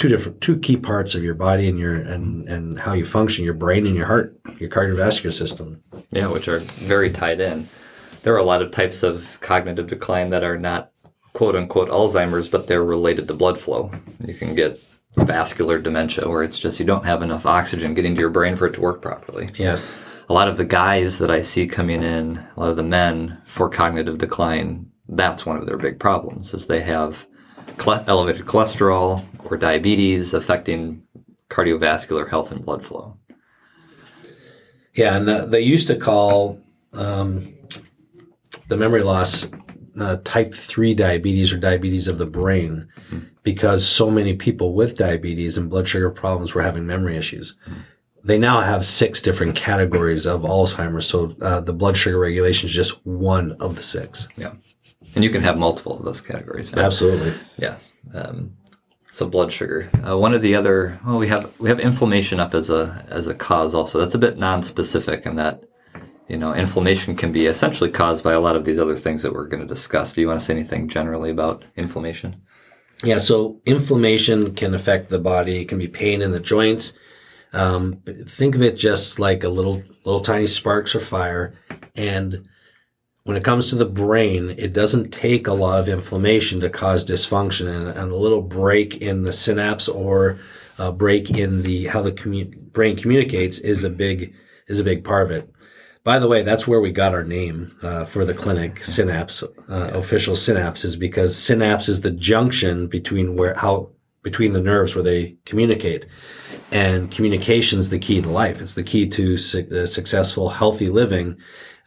two 0.00 0.08
different, 0.08 0.40
two 0.40 0.58
key 0.58 0.78
parts 0.78 1.14
of 1.14 1.22
your 1.22 1.34
body 1.34 1.68
and 1.68 1.78
your, 1.78 1.94
and, 1.94 2.48
and 2.48 2.78
how 2.80 2.94
you 2.94 3.04
function, 3.04 3.44
your 3.44 3.52
brain 3.52 3.86
and 3.86 3.94
your 3.94 4.06
heart, 4.06 4.34
your 4.58 4.70
cardiovascular 4.70 5.30
system. 5.30 5.82
Yeah, 6.10 6.28
which 6.28 6.48
are 6.48 6.60
very 6.60 7.10
tied 7.10 7.38
in. 7.38 7.68
There 8.22 8.32
are 8.32 8.38
a 8.38 8.42
lot 8.42 8.62
of 8.62 8.70
types 8.70 9.02
of 9.02 9.38
cognitive 9.42 9.88
decline 9.88 10.30
that 10.30 10.42
are 10.42 10.58
not 10.58 10.90
quote 11.34 11.54
unquote 11.54 11.90
Alzheimer's, 11.90 12.48
but 12.48 12.66
they're 12.66 12.82
related 12.82 13.28
to 13.28 13.34
blood 13.34 13.58
flow. 13.58 13.92
You 14.26 14.32
can 14.32 14.54
get 14.54 14.82
vascular 15.16 15.78
dementia 15.78 16.26
where 16.30 16.42
it's 16.42 16.58
just 16.58 16.80
you 16.80 16.86
don't 16.86 17.04
have 17.04 17.20
enough 17.20 17.44
oxygen 17.44 17.92
getting 17.92 18.14
to 18.14 18.20
your 18.20 18.30
brain 18.30 18.56
for 18.56 18.66
it 18.66 18.72
to 18.74 18.80
work 18.80 19.02
properly. 19.02 19.50
Yes. 19.56 20.00
A 20.30 20.32
lot 20.32 20.48
of 20.48 20.56
the 20.56 20.64
guys 20.64 21.18
that 21.18 21.30
I 21.30 21.42
see 21.42 21.66
coming 21.66 22.02
in, 22.02 22.38
a 22.56 22.60
lot 22.60 22.70
of 22.70 22.76
the 22.76 22.82
men 22.82 23.42
for 23.44 23.68
cognitive 23.68 24.16
decline, 24.16 24.90
that's 25.06 25.44
one 25.44 25.58
of 25.58 25.66
their 25.66 25.76
big 25.76 26.00
problems 26.00 26.54
is 26.54 26.68
they 26.68 26.80
have 26.80 27.26
elevated 28.06 28.46
cholesterol 28.46 29.26
or 29.44 29.56
diabetes 29.56 30.34
affecting 30.34 31.02
cardiovascular 31.48 32.30
health 32.30 32.52
and 32.52 32.64
blood 32.64 32.84
flow. 32.84 33.16
Yeah, 34.94 35.16
and 35.16 35.28
uh, 35.28 35.46
they 35.46 35.60
used 35.60 35.86
to 35.88 35.96
call 35.96 36.60
um, 36.92 37.54
the 38.68 38.76
memory 38.76 39.02
loss 39.02 39.48
uh, 39.98 40.16
type 40.24 40.54
3 40.54 40.94
diabetes 40.94 41.52
or 41.52 41.58
diabetes 41.58 42.08
of 42.08 42.18
the 42.18 42.26
brain 42.26 42.88
because 43.42 43.86
so 43.86 44.10
many 44.10 44.36
people 44.36 44.74
with 44.74 44.96
diabetes 44.96 45.56
and 45.56 45.70
blood 45.70 45.88
sugar 45.88 46.10
problems 46.10 46.54
were 46.54 46.62
having 46.62 46.86
memory 46.86 47.16
issues. 47.16 47.56
They 48.22 48.38
now 48.38 48.60
have 48.60 48.84
six 48.84 49.22
different 49.22 49.56
categories 49.56 50.26
of 50.26 50.42
Alzheimer's, 50.42 51.06
so 51.06 51.34
uh, 51.40 51.60
the 51.60 51.72
blood 51.72 51.96
sugar 51.96 52.18
regulation 52.18 52.68
is 52.68 52.74
just 52.74 53.04
one 53.06 53.52
of 53.52 53.76
the 53.76 53.82
six. 53.82 54.28
Yeah. 54.36 54.52
And 55.14 55.24
you 55.24 55.30
can 55.30 55.42
have 55.42 55.58
multiple 55.58 55.96
of 55.96 56.04
those 56.04 56.20
categories. 56.20 56.72
Absolutely. 56.74 57.32
Yeah. 57.56 57.78
Um, 58.14 58.56
so 59.10 59.26
blood 59.26 59.52
sugar. 59.52 59.88
Uh, 60.06 60.16
one 60.16 60.34
of 60.34 60.42
the 60.42 60.54
other, 60.54 61.00
well, 61.04 61.18
we 61.18 61.28
have 61.28 61.52
we 61.58 61.68
have 61.68 61.80
inflammation 61.80 62.40
up 62.40 62.54
as 62.54 62.70
a 62.70 63.04
as 63.08 63.26
a 63.26 63.34
cause 63.34 63.74
also. 63.74 63.98
That's 63.98 64.14
a 64.14 64.18
bit 64.18 64.38
non-specific 64.38 65.26
in 65.26 65.36
that, 65.36 65.64
you 66.28 66.36
know, 66.36 66.54
inflammation 66.54 67.16
can 67.16 67.32
be 67.32 67.46
essentially 67.46 67.90
caused 67.90 68.22
by 68.22 68.32
a 68.32 68.40
lot 68.40 68.56
of 68.56 68.64
these 68.64 68.78
other 68.78 68.96
things 68.96 69.22
that 69.22 69.32
we're 69.32 69.48
going 69.48 69.62
to 69.62 69.74
discuss. 69.74 70.14
Do 70.14 70.20
you 70.20 70.28
want 70.28 70.40
to 70.40 70.46
say 70.46 70.54
anything 70.54 70.88
generally 70.88 71.30
about 71.30 71.64
inflammation? 71.76 72.42
Yeah, 73.02 73.18
so 73.18 73.60
inflammation 73.64 74.54
can 74.54 74.74
affect 74.74 75.08
the 75.08 75.18
body. 75.18 75.62
It 75.62 75.68
can 75.68 75.78
be 75.78 75.88
pain 75.88 76.20
in 76.20 76.32
the 76.32 76.40
joints. 76.40 76.92
Um, 77.52 78.02
think 78.26 78.54
of 78.54 78.62
it 78.62 78.76
just 78.76 79.18
like 79.18 79.42
a 79.42 79.48
little, 79.48 79.82
little 80.04 80.20
tiny 80.20 80.46
sparks 80.46 80.94
or 80.94 81.00
fire. 81.00 81.54
And 81.96 82.46
when 83.24 83.36
it 83.36 83.44
comes 83.44 83.68
to 83.70 83.76
the 83.76 83.84
brain, 83.84 84.54
it 84.56 84.72
doesn't 84.72 85.12
take 85.12 85.46
a 85.46 85.52
lot 85.52 85.80
of 85.80 85.88
inflammation 85.88 86.60
to 86.60 86.70
cause 86.70 87.04
dysfunction 87.04 87.66
and, 87.68 87.88
and 87.88 88.12
a 88.12 88.16
little 88.16 88.42
break 88.42 88.96
in 88.96 89.24
the 89.24 89.32
synapse 89.32 89.88
or 89.88 90.38
a 90.78 90.90
break 90.90 91.30
in 91.30 91.62
the 91.62 91.86
how 91.86 92.00
the 92.00 92.12
commu- 92.12 92.72
brain 92.72 92.96
communicates 92.96 93.58
is 93.58 93.84
a 93.84 93.90
big 93.90 94.34
is 94.66 94.78
a 94.78 94.84
big 94.84 95.04
part 95.04 95.30
of 95.30 95.36
it. 95.36 95.52
By 96.02 96.18
the 96.18 96.28
way, 96.28 96.42
that's 96.42 96.66
where 96.66 96.80
we 96.80 96.92
got 96.92 97.12
our 97.12 97.24
name 97.24 97.76
uh, 97.82 98.06
for 98.06 98.24
the 98.24 98.32
clinic, 98.32 98.78
Synapse. 98.82 99.42
Uh, 99.68 99.90
Official 99.92 100.34
Synapse 100.34 100.84
is 100.84 100.96
because 100.96 101.36
synapse 101.36 101.88
is 101.90 102.00
the 102.00 102.10
junction 102.10 102.86
between 102.86 103.36
where 103.36 103.54
how 103.54 103.90
between 104.22 104.52
the 104.52 104.60
nerves 104.62 104.94
where 104.94 105.04
they 105.04 105.36
communicate, 105.44 106.06
and 106.72 107.10
communication 107.10 107.78
is 107.78 107.90
the 107.90 107.98
key 107.98 108.22
to 108.22 108.30
life. 108.30 108.62
It's 108.62 108.74
the 108.74 108.82
key 108.82 109.08
to 109.10 109.36
su- 109.36 109.68
uh, 109.70 109.86
successful, 109.86 110.48
healthy 110.48 110.88
living. 110.88 111.36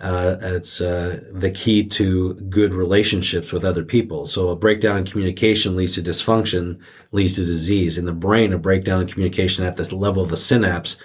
Uh, 0.04 0.38
it's 0.42 0.82
uh, 0.82 1.22
the 1.32 1.50
key 1.50 1.86
to 1.86 2.34
good 2.34 2.74
relationships 2.74 3.54
with 3.54 3.64
other 3.64 3.86
people. 3.86 4.28
So 4.28 4.50
a 4.50 4.56
breakdown 4.56 4.98
in 4.98 5.06
communication 5.06 5.78
leads 5.78 5.96
to 5.96 6.02
dysfunction, 6.02 6.82
leads 7.14 7.36
to 7.36 7.46
disease. 7.46 7.98
In 7.98 8.06
the 8.06 8.14
brain, 8.14 8.52
a 8.52 8.58
breakdown 8.58 9.02
in 9.02 9.08
communication 9.08 9.64
at 9.64 9.78
this 9.78 9.94
level 9.94 10.22
of 10.22 10.30
the 10.30 10.36
synapse 10.36 10.98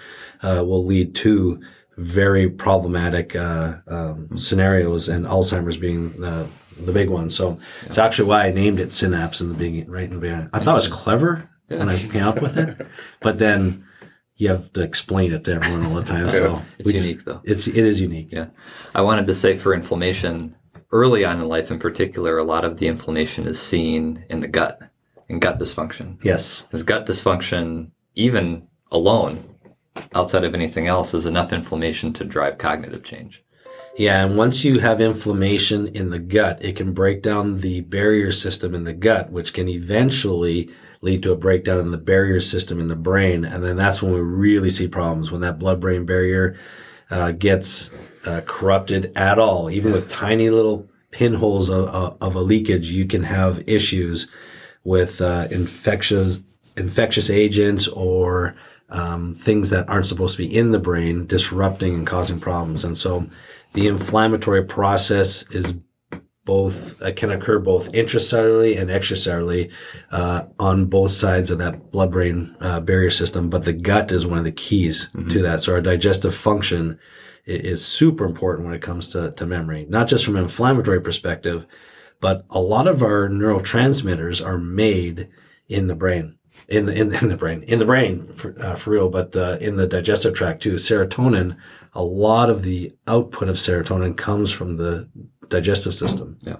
uh, 0.43 0.63
will 0.67 0.85
lead 0.85 1.15
to 1.15 1.61
very 1.95 2.49
problematic 2.49 3.35
uh, 3.37 3.77
um, 3.87 4.37
scenarios, 4.37 5.07
and 5.07 5.25
Alzheimer's 5.25 5.77
being 5.77 6.19
the 6.19 6.47
the 6.77 6.93
big 6.93 7.09
one. 7.09 7.29
So 7.29 7.59
it's 7.85 7.97
actually 7.97 8.29
why 8.29 8.47
I 8.47 8.51
named 8.51 8.79
it 8.79 8.91
Synapse 8.91 9.41
in 9.41 9.49
the 9.49 9.55
beginning, 9.55 9.89
right 9.89 10.05
in 10.05 10.15
the 10.15 10.19
beginning. 10.19 10.49
I 10.53 10.59
thought 10.59 10.75
it 10.75 10.75
was 10.75 10.87
clever 10.87 11.49
when 11.67 11.89
I 11.89 11.97
came 11.97 12.23
up 12.23 12.41
with 12.41 12.57
it, 12.57 12.87
but 13.19 13.39
then 13.39 13.85
you 14.39 14.47
have 14.47 14.71
to 14.73 14.81
explain 14.81 15.33
it 15.33 15.43
to 15.43 15.51
everyone 15.53 15.85
all 15.85 15.95
the 15.95 16.03
time. 16.03 16.29
So 16.31 16.63
It's 16.79 16.87
we 16.87 16.93
just- 16.93 17.05
unique, 17.07 17.25
though. 17.25 17.41
It's 17.43 17.67
it 17.67 17.75
is 17.77 18.01
unique. 18.01 18.29
Yeah. 18.31 18.47
I 18.95 19.01
wanted 19.01 19.27
to 19.27 19.33
say 19.33 19.55
for 19.55 19.73
inflammation, 19.73 20.55
early 20.91 21.23
on 21.25 21.39
in 21.41 21.47
life 21.47 21.69
in 21.69 21.77
particular, 21.77 22.37
a 22.37 22.43
lot 22.43 22.63
of 22.65 22.77
the 22.77 22.87
inflammation 22.87 23.45
is 23.45 23.61
seen 23.61 24.23
in 24.29 24.39
the 24.39 24.47
gut, 24.47 24.79
and 25.29 25.41
gut 25.41 25.59
dysfunction. 25.59 26.17
Yes. 26.23 26.63
Because 26.63 26.83
gut 26.83 27.05
dysfunction, 27.05 27.91
even 28.15 28.67
alone, 28.91 29.55
outside 30.15 30.45
of 30.45 30.55
anything 30.55 30.87
else, 30.87 31.13
is 31.13 31.25
enough 31.25 31.51
inflammation 31.53 32.13
to 32.13 32.23
drive 32.23 32.57
cognitive 32.57 33.03
change. 33.03 33.43
Yeah, 33.99 34.25
and 34.25 34.37
once 34.37 34.63
you 34.63 34.79
have 34.79 35.01
inflammation 35.01 35.87
in 35.87 36.09
the 36.09 36.19
gut, 36.19 36.63
it 36.63 36.77
can 36.77 36.93
break 36.93 37.21
down 37.21 37.59
the 37.59 37.81
barrier 37.81 38.31
system 38.31 38.73
in 38.73 38.85
the 38.85 38.93
gut, 38.93 39.29
which 39.29 39.53
can 39.53 39.67
eventually 39.67 40.69
lead 41.01 41.21
to 41.23 41.33
a 41.33 41.35
breakdown 41.35 41.79
in 41.79 41.91
the 41.91 41.97
barrier 41.97 42.39
system 42.39 42.79
in 42.79 42.87
the 42.87 42.95
brain. 42.95 43.43
And 43.43 43.61
then 43.61 43.75
that's 43.75 44.01
when 44.01 44.13
we 44.13 44.21
really 44.21 44.69
see 44.69 44.87
problems 44.87 45.31
when 45.31 45.41
that 45.41 45.59
blood 45.59 45.81
brain 45.81 46.05
barrier 46.05 46.57
uh, 47.11 47.31
gets 47.31 47.91
uh, 48.25 48.39
corrupted 48.45 49.11
at 49.17 49.37
all. 49.37 49.69
Even 49.69 49.91
with 49.91 50.07
tiny 50.07 50.49
little 50.49 50.89
pinholes 51.11 51.67
of, 51.67 51.89
of, 52.21 52.35
a 52.35 52.39
leakage, 52.39 52.91
you 52.91 53.05
can 53.05 53.23
have 53.23 53.67
issues 53.67 54.29
with 54.85 55.19
uh, 55.19 55.49
infectious 55.51 56.39
infectious 56.77 57.29
agents 57.29 57.89
or 57.89 58.55
um, 58.91 59.35
things 59.35 59.69
that 59.71 59.89
aren't 59.89 60.05
supposed 60.05 60.37
to 60.37 60.43
be 60.43 60.55
in 60.55 60.71
the 60.71 60.79
brain 60.79 61.25
disrupting 61.25 61.95
and 61.95 62.07
causing 62.07 62.39
problems. 62.39 62.85
And 62.85 62.97
so 62.97 63.27
the 63.73 63.87
inflammatory 63.87 64.63
process 64.63 65.43
is 65.51 65.75
both 66.45 66.99
uh, 67.03 67.11
can 67.15 67.29
occur 67.29 67.59
both 67.59 67.91
intracellularly 67.91 68.79
and 68.79 68.89
extracellularly 68.89 69.71
uh, 70.09 70.45
on 70.59 70.85
both 70.85 71.11
sides 71.11 71.51
of 71.51 71.59
that 71.59 71.91
blood-brain 71.91 72.55
uh, 72.59 72.79
barrier 72.79 73.11
system. 73.11 73.51
But 73.51 73.65
the 73.65 73.73
gut 73.73 74.11
is 74.11 74.25
one 74.25 74.39
of 74.39 74.43
the 74.45 74.51
keys 74.51 75.09
to 75.29 75.41
that. 75.43 75.61
So 75.61 75.73
our 75.73 75.81
digestive 75.81 76.33
function 76.33 76.97
i- 77.47 77.51
is 77.51 77.85
super 77.85 78.25
important 78.25 78.65
when 78.65 78.73
it 78.73 78.81
comes 78.81 79.09
to, 79.09 79.29
to 79.31 79.45
memory, 79.45 79.85
not 79.89 80.07
just 80.07 80.25
from 80.25 80.37
an 80.37 80.43
inflammatory 80.43 81.01
perspective, 81.01 81.67
but 82.19 82.45
a 82.49 82.59
lot 82.59 82.87
of 82.87 83.03
our 83.03 83.29
neurotransmitters 83.29 84.43
are 84.43 84.57
made 84.57 85.29
in 85.67 85.85
the 85.85 85.95
brain. 85.95 86.38
In 86.69 86.85
the, 86.85 86.93
in, 86.93 87.13
in 87.15 87.29
the 87.29 87.35
brain, 87.35 87.63
in 87.63 87.79
the 87.79 87.85
brain 87.85 88.27
for, 88.33 88.53
uh, 88.61 88.75
for 88.75 88.91
real, 88.91 89.09
but 89.09 89.35
uh, 89.35 89.57
in 89.59 89.77
the 89.77 89.87
digestive 89.87 90.35
tract 90.35 90.61
too. 90.61 90.75
Serotonin, 90.75 91.57
a 91.93 92.03
lot 92.03 92.49
of 92.51 92.61
the 92.61 92.93
output 93.07 93.49
of 93.49 93.55
serotonin 93.55 94.15
comes 94.15 94.51
from 94.51 94.77
the 94.77 95.09
digestive 95.47 95.95
system. 95.95 96.37
Yeah. 96.41 96.57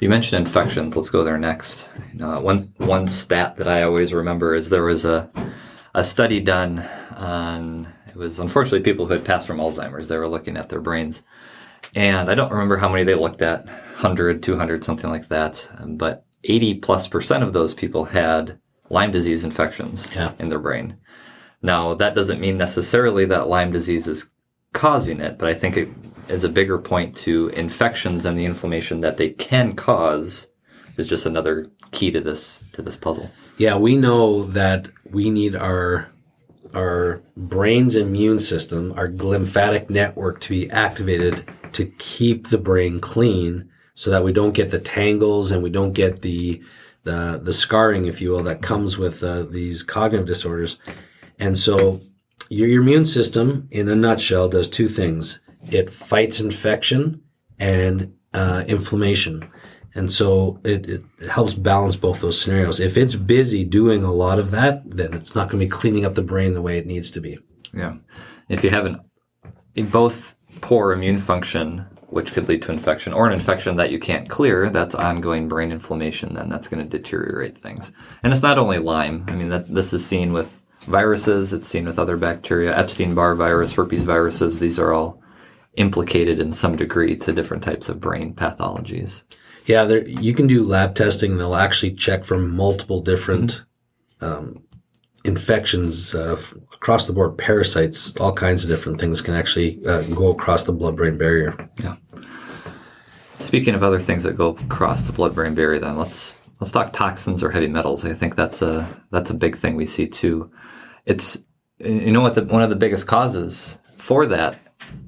You 0.00 0.08
mentioned 0.08 0.46
infections. 0.46 0.96
Let's 0.96 1.10
go 1.10 1.24
there 1.24 1.38
next. 1.38 1.88
Know, 2.14 2.40
one 2.40 2.72
one 2.76 3.08
stat 3.08 3.56
that 3.56 3.66
I 3.66 3.82
always 3.82 4.12
remember 4.12 4.54
is 4.54 4.70
there 4.70 4.84
was 4.84 5.04
a 5.04 5.30
a 5.94 6.04
study 6.04 6.38
done 6.38 6.88
on 7.16 7.92
it 8.08 8.16
was 8.16 8.38
unfortunately 8.38 8.80
people 8.80 9.06
who 9.06 9.14
had 9.14 9.24
passed 9.24 9.46
from 9.46 9.58
Alzheimer's. 9.58 10.08
They 10.08 10.16
were 10.16 10.28
looking 10.28 10.56
at 10.56 10.68
their 10.68 10.80
brains, 10.80 11.24
and 11.94 12.30
I 12.30 12.34
don't 12.36 12.52
remember 12.52 12.76
how 12.76 12.88
many 12.88 13.02
they 13.02 13.16
looked 13.16 13.42
at 13.42 13.66
100, 13.66 14.42
200, 14.42 14.84
something 14.84 15.10
like 15.10 15.28
that. 15.28 15.68
But 15.84 16.24
80 16.44 16.74
plus 16.74 17.08
percent 17.08 17.42
of 17.42 17.52
those 17.52 17.74
people 17.74 18.06
had 18.06 18.60
Lyme 18.90 19.12
disease 19.12 19.44
infections 19.44 20.10
Yeah. 20.14 20.32
in 20.38 20.48
their 20.48 20.58
brain. 20.58 20.96
Now, 21.62 21.94
that 21.94 22.14
doesn't 22.14 22.40
mean 22.40 22.56
necessarily 22.56 23.24
that 23.26 23.48
Lyme 23.48 23.72
disease 23.72 24.06
is 24.06 24.30
causing 24.72 25.20
it, 25.20 25.38
but 25.38 25.48
I 25.48 25.54
think 25.54 25.76
it 25.76 25.88
is 26.28 26.44
a 26.44 26.48
bigger 26.48 26.78
point 26.78 27.16
to 27.16 27.48
infections 27.48 28.24
and 28.24 28.38
the 28.38 28.44
inflammation 28.44 29.00
that 29.00 29.16
they 29.16 29.30
can 29.30 29.74
cause 29.74 30.48
is 30.96 31.08
just 31.08 31.26
another 31.26 31.70
key 31.90 32.10
to 32.10 32.20
this 32.20 32.62
to 32.72 32.82
this 32.82 32.96
puzzle. 32.96 33.30
Yeah, 33.56 33.76
we 33.76 33.96
know 33.96 34.44
that 34.44 34.88
we 35.10 35.30
need 35.30 35.56
our 35.56 36.08
our 36.74 37.22
brain's 37.36 37.96
immune 37.96 38.38
system, 38.38 38.92
our 38.96 39.08
lymphatic 39.08 39.88
network 39.88 40.40
to 40.42 40.50
be 40.50 40.70
activated 40.70 41.44
to 41.72 41.86
keep 41.98 42.48
the 42.48 42.58
brain 42.58 42.98
clean 43.00 43.68
so 43.94 44.10
that 44.10 44.22
we 44.22 44.32
don't 44.32 44.52
get 44.52 44.70
the 44.70 44.78
tangles 44.78 45.50
and 45.50 45.62
we 45.62 45.70
don't 45.70 45.92
get 45.94 46.20
the 46.22 46.60
the 47.08 47.40
the 47.42 47.52
scarring 47.52 48.04
if 48.04 48.20
you 48.20 48.30
will 48.30 48.42
that 48.44 48.68
comes 48.70 48.98
with 48.98 49.22
uh, 49.22 49.42
these 49.42 49.82
cognitive 49.82 50.26
disorders. 50.26 50.78
And 51.38 51.56
so 51.56 52.00
your, 52.48 52.68
your 52.68 52.82
immune 52.82 53.04
system 53.04 53.68
in 53.70 53.88
a 53.88 53.96
nutshell 53.96 54.48
does 54.48 54.68
two 54.68 54.88
things. 54.88 55.40
It 55.70 55.90
fights 55.90 56.40
infection 56.40 57.22
and 57.58 58.14
uh, 58.34 58.64
inflammation. 58.66 59.48
And 59.94 60.12
so 60.12 60.60
it, 60.64 60.88
it 60.88 61.02
helps 61.28 61.54
balance 61.54 61.96
both 61.96 62.20
those 62.20 62.40
scenarios. 62.40 62.78
If 62.78 62.96
it's 62.96 63.14
busy 63.14 63.64
doing 63.64 64.04
a 64.04 64.12
lot 64.12 64.38
of 64.38 64.50
that, 64.50 64.82
then 64.84 65.14
it's 65.14 65.34
not 65.34 65.48
going 65.48 65.60
to 65.60 65.66
be 65.66 65.80
cleaning 65.80 66.04
up 66.04 66.14
the 66.14 66.22
brain 66.22 66.54
the 66.54 66.62
way 66.62 66.78
it 66.78 66.86
needs 66.86 67.10
to 67.12 67.20
be. 67.20 67.38
Yeah. 67.72 67.96
If 68.48 68.62
you 68.62 68.70
have 68.70 68.86
an 68.86 69.00
both 69.90 70.36
poor 70.60 70.92
immune 70.92 71.18
function, 71.18 71.86
which 72.08 72.32
could 72.32 72.48
lead 72.48 72.62
to 72.62 72.72
infection, 72.72 73.12
or 73.12 73.26
an 73.26 73.32
infection 73.32 73.76
that 73.76 73.90
you 73.90 73.98
can't 73.98 74.28
clear, 74.28 74.70
that's 74.70 74.94
ongoing 74.94 75.48
brain 75.48 75.70
inflammation, 75.70 76.34
then 76.34 76.48
that's 76.48 76.68
going 76.68 76.82
to 76.82 76.98
deteriorate 76.98 77.56
things. 77.56 77.92
And 78.22 78.32
it's 78.32 78.42
not 78.42 78.58
only 78.58 78.78
Lyme. 78.78 79.24
I 79.28 79.32
mean, 79.32 79.50
that 79.50 79.72
this 79.72 79.92
is 79.92 80.04
seen 80.04 80.32
with 80.32 80.62
viruses. 80.80 81.52
It's 81.52 81.68
seen 81.68 81.86
with 81.86 81.98
other 81.98 82.16
bacteria, 82.16 82.76
Epstein-Barr 82.76 83.34
virus, 83.34 83.74
herpes 83.74 84.04
viruses. 84.04 84.58
These 84.58 84.78
are 84.78 84.92
all 84.92 85.22
implicated 85.74 86.40
in 86.40 86.52
some 86.52 86.76
degree 86.76 87.16
to 87.16 87.32
different 87.32 87.62
types 87.62 87.88
of 87.88 88.00
brain 88.00 88.34
pathologies. 88.34 89.22
Yeah, 89.66 89.84
there, 89.84 90.08
you 90.08 90.32
can 90.32 90.46
do 90.46 90.64
lab 90.64 90.94
testing. 90.94 91.36
They'll 91.36 91.54
actually 91.54 91.92
check 91.92 92.24
for 92.24 92.38
multiple 92.38 93.02
different 93.02 93.64
um, 94.20 94.64
infections 95.24 96.14
uh, 96.14 96.40
across 96.74 97.06
the 97.06 97.12
board, 97.12 97.36
parasites, 97.36 98.14
all 98.20 98.32
kinds 98.32 98.62
of 98.62 98.70
different 98.70 99.00
things 99.00 99.20
can 99.20 99.34
actually 99.34 99.84
uh, 99.86 100.02
go 100.14 100.30
across 100.30 100.64
the 100.64 100.72
blood-brain 100.72 101.18
barrier. 101.18 101.70
Yeah. 101.82 101.96
Speaking 103.40 103.74
of 103.74 103.82
other 103.82 104.00
things 104.00 104.24
that 104.24 104.36
go 104.36 104.50
across 104.50 105.06
the 105.06 105.12
blood-brain 105.12 105.54
barrier, 105.54 105.78
then 105.78 105.96
let's 105.96 106.40
let's 106.60 106.72
talk 106.72 106.92
toxins 106.92 107.42
or 107.42 107.50
heavy 107.50 107.68
metals. 107.68 108.04
I 108.04 108.14
think 108.14 108.36
that's 108.36 108.62
a 108.62 108.88
that's 109.10 109.30
a 109.30 109.34
big 109.34 109.56
thing 109.56 109.76
we 109.76 109.86
see 109.86 110.08
too. 110.08 110.50
It's 111.06 111.44
you 111.78 112.10
know 112.12 112.20
what 112.20 112.34
the, 112.34 112.44
one 112.44 112.62
of 112.62 112.70
the 112.70 112.76
biggest 112.76 113.06
causes 113.06 113.78
for 113.96 114.26
that, 114.26 114.58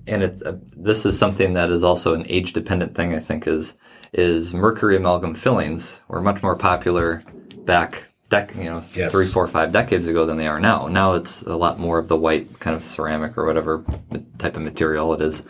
and 0.07 0.23
it 0.23 0.42
uh, 0.46 0.55
this 0.77 1.05
is 1.05 1.18
something 1.18 1.55
that 1.55 1.70
is 1.70 1.83
also 1.83 2.14
an 2.14 2.25
age-dependent 2.29 2.94
thing. 2.94 3.14
I 3.14 3.20
think 3.20 3.46
is 3.46 3.77
is 4.12 4.55
mercury 4.55 4.96
amalgam 4.96 5.35
fillings 5.35 6.01
were 6.09 6.20
much 6.20 6.42
more 6.42 6.57
popular 6.57 7.23
back. 7.64 8.10
Dec- 8.31 8.57
you 8.57 8.64
know, 8.64 8.83
Yes. 8.95 9.11
three, 9.12 9.27
four, 9.27 9.47
five 9.49 9.73
decades 9.73 10.07
ago 10.07 10.25
than 10.25 10.37
they 10.38 10.47
are 10.47 10.61
now. 10.61 10.87
Now 10.87 11.14
it's 11.14 11.43
a 11.43 11.57
lot 11.57 11.79
more 11.81 11.99
of 11.99 12.09
the 12.09 12.16
white 12.16 12.61
kind 12.61 12.77
of 12.77 12.83
ceramic 12.83 13.37
or 13.37 13.45
whatever 13.45 13.85
type 14.38 14.57
of 14.57 14.62
material 14.62 15.12
it 15.14 15.21
is. 15.21 15.43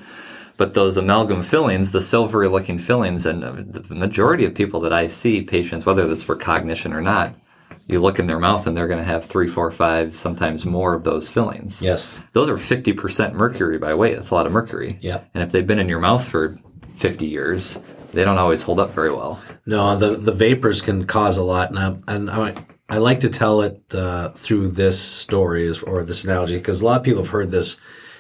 But 0.57 0.75
those 0.75 0.97
amalgam 0.97 1.43
fillings, 1.43 1.91
the 1.91 2.03
silvery 2.03 2.49
looking 2.49 2.79
fillings, 2.79 3.25
and 3.27 3.43
the 3.43 3.95
majority 3.95 4.45
of 4.45 4.55
people 4.55 4.81
that 4.81 4.93
I 4.93 5.09
see, 5.09 5.43
patients, 5.43 5.87
whether 5.87 6.07
that's 6.09 6.23
for 6.23 6.37
cognition 6.37 6.93
or 6.93 7.01
not, 7.01 7.35
you 7.87 8.01
look 8.01 8.19
in 8.19 8.27
their 8.27 8.39
mouth 8.39 8.67
and 8.67 8.77
they're 8.77 8.87
going 8.87 8.99
to 9.01 9.05
have 9.05 9.25
three, 9.25 9.49
four, 9.49 9.71
five, 9.71 10.19
sometimes 10.19 10.65
more 10.65 10.95
of 10.95 11.03
those 11.05 11.29
fillings. 11.29 11.83
Yes. 11.83 12.21
Those 12.35 12.49
are 12.49 12.57
50% 12.57 13.35
mercury 13.35 13.79
by 13.79 13.95
weight. 13.95 14.15
That's 14.17 14.31
a 14.31 14.35
lot 14.35 14.47
of 14.47 14.53
mercury. 14.53 14.99
Yeah. 15.01 15.21
And 15.35 15.43
if 15.43 15.51
they've 15.51 15.67
been 15.67 15.79
in 15.81 15.89
your 15.89 15.99
mouth 15.99 16.25
for 16.25 16.57
50 16.95 17.27
years, 17.27 17.79
they 18.13 18.25
don't 18.25 18.39
always 18.39 18.63
hold 18.63 18.81
up 18.81 18.91
very 18.91 19.13
well. 19.13 19.41
No, 19.67 19.97
the 19.97 20.17
the 20.17 20.33
vapors 20.33 20.83
can 20.83 21.07
cause 21.07 21.37
a 21.37 21.45
lot, 21.45 21.71
and 21.71 21.79
I, 21.79 21.97
and 22.09 22.31
I, 22.31 22.55
I 22.89 22.99
like 22.99 23.21
to 23.21 23.29
tell 23.29 23.63
it 23.63 23.83
uh, 23.95 24.31
through 24.31 24.69
this 24.69 25.01
story 25.01 25.73
or 25.87 26.05
this 26.05 26.25
analogy 26.25 26.57
because 26.57 26.81
a 26.81 26.85
lot 26.85 26.99
of 26.99 27.05
people 27.05 27.23
have 27.23 27.31
heard 27.31 27.51
this 27.51 27.79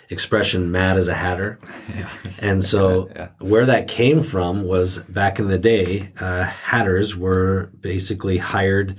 expression 0.08 0.70
"mad 0.70 0.96
as 0.96 1.08
a 1.08 1.14
hatter," 1.14 1.58
yeah. 1.94 2.08
and 2.40 2.64
so 2.64 3.30
where 3.38 3.66
that 3.66 3.88
came 3.88 4.22
from 4.22 4.64
was 4.64 4.98
back 5.04 5.38
in 5.38 5.48
the 5.48 5.58
day, 5.58 6.12
uh, 6.20 6.44
hatters 6.44 7.16
were 7.16 7.70
basically 7.80 8.38
hired 8.38 8.98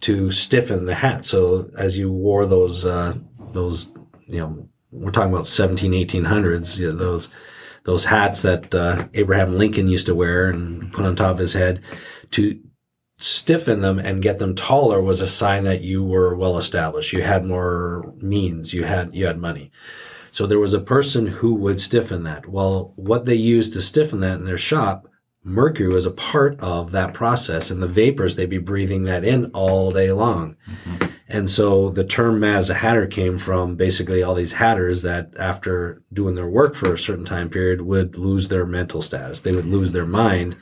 to 0.00 0.30
stiffen 0.30 0.86
the 0.86 0.96
hat. 0.96 1.24
So 1.24 1.70
as 1.76 1.96
you 1.96 2.10
wore 2.10 2.46
those 2.46 2.84
uh, 2.84 3.14
those 3.52 3.92
you 4.26 4.38
know 4.38 4.68
we're 4.90 5.10
talking 5.10 5.32
about 5.32 5.46
17 5.46 5.92
1800s 5.92 6.78
you 6.78 6.88
know, 6.88 6.96
those 6.96 7.30
those 7.84 8.06
hats 8.06 8.42
that 8.42 8.74
uh, 8.74 9.08
Abraham 9.14 9.58
Lincoln 9.58 9.88
used 9.88 10.06
to 10.06 10.14
wear 10.14 10.50
and 10.50 10.92
put 10.92 11.04
on 11.04 11.16
top 11.16 11.32
of 11.32 11.38
his 11.38 11.54
head 11.54 11.80
to 12.32 12.60
stiffen 13.18 13.80
them 13.80 13.98
and 13.98 14.22
get 14.22 14.38
them 14.38 14.54
taller 14.54 15.00
was 15.00 15.20
a 15.20 15.26
sign 15.26 15.64
that 15.64 15.82
you 15.82 16.02
were 16.02 16.34
well 16.34 16.58
established. 16.58 17.12
You 17.12 17.22
had 17.22 17.44
more 17.44 18.12
means. 18.18 18.74
You 18.74 18.84
had 18.84 19.14
you 19.14 19.26
had 19.26 19.38
money. 19.38 19.70
So 20.30 20.46
there 20.46 20.58
was 20.58 20.74
a 20.74 20.80
person 20.80 21.26
who 21.26 21.54
would 21.54 21.78
stiffen 21.80 22.24
that. 22.24 22.48
Well, 22.48 22.92
what 22.96 23.26
they 23.26 23.34
used 23.34 23.74
to 23.74 23.82
stiffen 23.82 24.20
that 24.20 24.38
in 24.38 24.44
their 24.44 24.58
shop, 24.58 25.06
mercury 25.44 25.88
was 25.88 26.06
a 26.06 26.10
part 26.10 26.58
of 26.60 26.90
that 26.92 27.14
process, 27.14 27.70
and 27.70 27.82
the 27.82 27.86
vapors 27.86 28.36
they'd 28.36 28.46
be 28.46 28.58
breathing 28.58 29.04
that 29.04 29.24
in 29.24 29.46
all 29.46 29.90
day 29.90 30.12
long. 30.12 30.56
And 31.28 31.48
so 31.48 31.88
the 31.88 32.04
term 32.04 32.40
mad 32.40 32.58
as 32.58 32.70
a 32.70 32.74
hatter 32.74 33.06
came 33.06 33.38
from 33.38 33.74
basically 33.74 34.22
all 34.22 34.34
these 34.34 34.54
hatters 34.54 35.00
that 35.00 35.32
after 35.38 36.02
doing 36.12 36.34
their 36.34 36.46
work 36.46 36.74
for 36.74 36.92
a 36.92 36.98
certain 36.98 37.24
time 37.24 37.48
period 37.48 37.80
would 37.80 38.18
lose 38.18 38.48
their 38.48 38.66
mental 38.66 39.00
status. 39.00 39.40
They 39.40 39.52
would 39.52 39.64
lose 39.64 39.92
their 39.92 40.04
mind. 40.04 40.56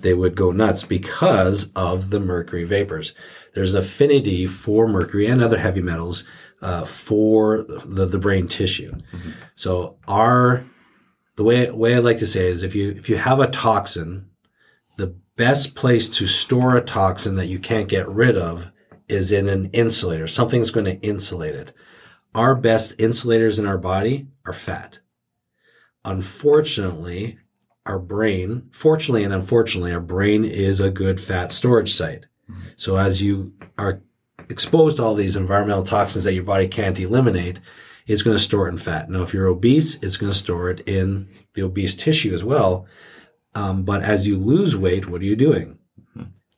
They 0.00 0.14
would 0.14 0.34
go 0.34 0.50
nuts 0.50 0.82
because 0.82 1.70
of 1.76 2.10
the 2.10 2.18
mercury 2.18 2.64
vapors. 2.64 3.14
There's 3.54 3.72
affinity 3.72 4.48
for 4.48 4.88
mercury 4.88 5.26
and 5.26 5.40
other 5.40 5.58
heavy 5.58 5.80
metals 5.80 6.24
uh, 6.60 6.84
for 6.86 7.62
the, 7.62 8.04
the 8.06 8.18
brain 8.18 8.48
tissue. 8.48 8.96
So 9.54 9.96
our 10.08 10.64
the 11.36 11.44
way 11.44 11.70
way 11.70 11.94
I 11.94 11.98
like 11.98 12.18
to 12.18 12.26
say 12.26 12.48
is 12.48 12.62
if 12.62 12.74
you 12.74 12.90
if 12.90 13.08
you 13.08 13.16
have 13.16 13.40
a 13.40 13.46
toxin, 13.46 14.28
the 14.96 15.14
best 15.36 15.74
place 15.74 16.08
to 16.10 16.26
store 16.26 16.76
a 16.76 16.80
toxin 16.80 17.36
that 17.36 17.46
you 17.46 17.58
can't 17.58 17.88
get 17.88 18.08
rid 18.08 18.36
of 18.36 18.72
is 19.08 19.30
in 19.30 19.48
an 19.48 19.66
insulator. 19.66 20.26
Something's 20.26 20.70
going 20.70 20.86
to 20.86 21.00
insulate 21.00 21.54
it. 21.54 21.72
Our 22.34 22.54
best 22.54 22.98
insulators 22.98 23.58
in 23.58 23.66
our 23.66 23.78
body 23.78 24.26
are 24.44 24.52
fat. 24.52 25.00
Unfortunately, 26.04 27.38
our 27.84 27.98
brain, 27.98 28.68
fortunately 28.72 29.24
and 29.24 29.32
unfortunately, 29.32 29.92
our 29.92 30.00
brain 30.00 30.44
is 30.44 30.80
a 30.80 30.90
good 30.90 31.20
fat 31.20 31.52
storage 31.52 31.94
site. 31.94 32.26
So 32.76 32.96
as 32.96 33.22
you 33.22 33.54
are 33.78 34.02
exposed 34.48 34.98
to 34.98 35.04
all 35.04 35.14
these 35.14 35.36
environmental 35.36 35.84
toxins 35.84 36.24
that 36.24 36.34
your 36.34 36.44
body 36.44 36.68
can't 36.68 36.98
eliminate, 36.98 37.60
it's 38.06 38.22
going 38.22 38.36
to 38.36 38.42
store 38.42 38.68
it 38.68 38.72
in 38.72 38.78
fat. 38.78 39.10
Now, 39.10 39.22
if 39.22 39.34
you're 39.34 39.46
obese, 39.46 39.96
it's 40.02 40.16
going 40.16 40.32
to 40.32 40.38
store 40.38 40.70
it 40.70 40.80
in 40.86 41.28
the 41.54 41.62
obese 41.62 41.96
tissue 41.96 42.32
as 42.32 42.44
well. 42.44 42.86
Um, 43.54 43.84
but 43.84 44.02
as 44.02 44.26
you 44.26 44.38
lose 44.38 44.76
weight, 44.76 45.08
what 45.08 45.22
are 45.22 45.24
you 45.24 45.36
doing? 45.36 45.78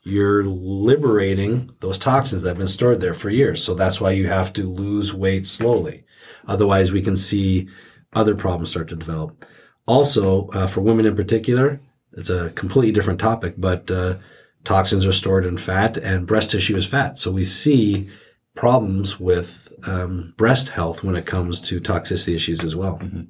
You're 0.02 0.44
liberating 0.44 1.70
those 1.80 1.98
toxins 1.98 2.42
that 2.42 2.50
have 2.50 2.58
been 2.58 2.68
stored 2.68 3.00
there 3.00 3.14
for 3.14 3.30
years. 3.30 3.62
So 3.62 3.74
that's 3.74 4.00
why 4.00 4.12
you 4.12 4.26
have 4.26 4.52
to 4.54 4.62
lose 4.62 5.12
weight 5.12 5.46
slowly. 5.46 6.04
Otherwise, 6.46 6.92
we 6.92 7.02
can 7.02 7.16
see 7.16 7.68
other 8.12 8.34
problems 8.34 8.70
start 8.70 8.88
to 8.88 8.96
develop. 8.96 9.44
Also, 9.86 10.48
uh, 10.48 10.66
for 10.66 10.80
women 10.80 11.06
in 11.06 11.16
particular, 11.16 11.80
it's 12.12 12.30
a 12.30 12.50
completely 12.50 12.92
different 12.92 13.20
topic, 13.20 13.54
but 13.58 13.90
uh, 13.90 14.16
toxins 14.64 15.06
are 15.06 15.12
stored 15.12 15.44
in 15.44 15.56
fat, 15.56 15.96
and 15.96 16.26
breast 16.26 16.50
tissue 16.50 16.76
is 16.76 16.86
fat. 16.86 17.18
So 17.18 17.30
we 17.30 17.44
see 17.44 18.08
problems 18.58 19.20
with 19.20 19.72
um, 19.86 20.34
breast 20.36 20.70
health 20.70 21.04
when 21.04 21.14
it 21.14 21.24
comes 21.24 21.60
to 21.60 21.80
toxicity 21.80 22.34
issues 22.34 22.64
as 22.64 22.74
well. 22.74 22.98
Mm-hmm. 22.98 23.22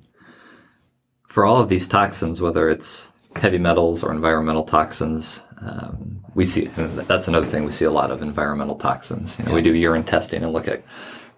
For 1.27 1.45
all 1.45 1.61
of 1.61 1.69
these 1.69 1.87
toxins, 1.87 2.41
whether 2.41 2.71
it's 2.71 3.13
heavy 3.37 3.59
metals 3.59 4.03
or 4.03 4.11
environmental 4.11 4.65
toxins, 4.65 5.45
um, 5.61 6.25
we 6.35 6.47
see 6.47 6.65
that's 7.09 7.29
another 7.29 7.45
thing 7.45 7.65
we 7.65 7.73
see 7.73 7.85
a 7.85 7.91
lot 7.91 8.11
of 8.11 8.23
environmental 8.23 8.77
toxins. 8.77 9.39
You 9.39 9.45
know, 9.45 9.51
yeah. 9.51 9.57
We 9.57 9.63
do 9.63 9.75
urine 9.75 10.05
testing 10.05 10.43
and 10.43 10.55
look 10.55 10.67
at 10.67 10.83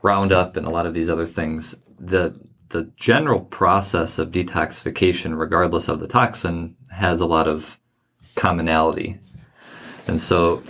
Roundup 0.03 0.57
and 0.57 0.68
a 0.68 0.70
lot 0.70 0.87
of 0.87 0.94
these 0.94 1.09
other 1.09 1.26
things. 1.26 1.74
The 1.98 2.38
the 2.68 2.92
general 2.94 3.40
process 3.40 4.20
of 4.20 4.31
detoxification, 4.31 5.37
regardless 5.37 5.88
of 5.88 5.98
the 5.98 6.07
toxin, 6.07 6.76
has 6.92 7.20
a 7.20 7.26
lot 7.26 7.48
of 7.48 7.81
commonality. 8.37 9.18
And 10.07 10.20
so 10.20 10.62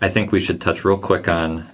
I 0.00 0.08
think 0.08 0.30
we 0.30 0.38
should 0.38 0.60
touch 0.60 0.84
real 0.84 0.98
quick 0.98 1.28
on 1.28 1.66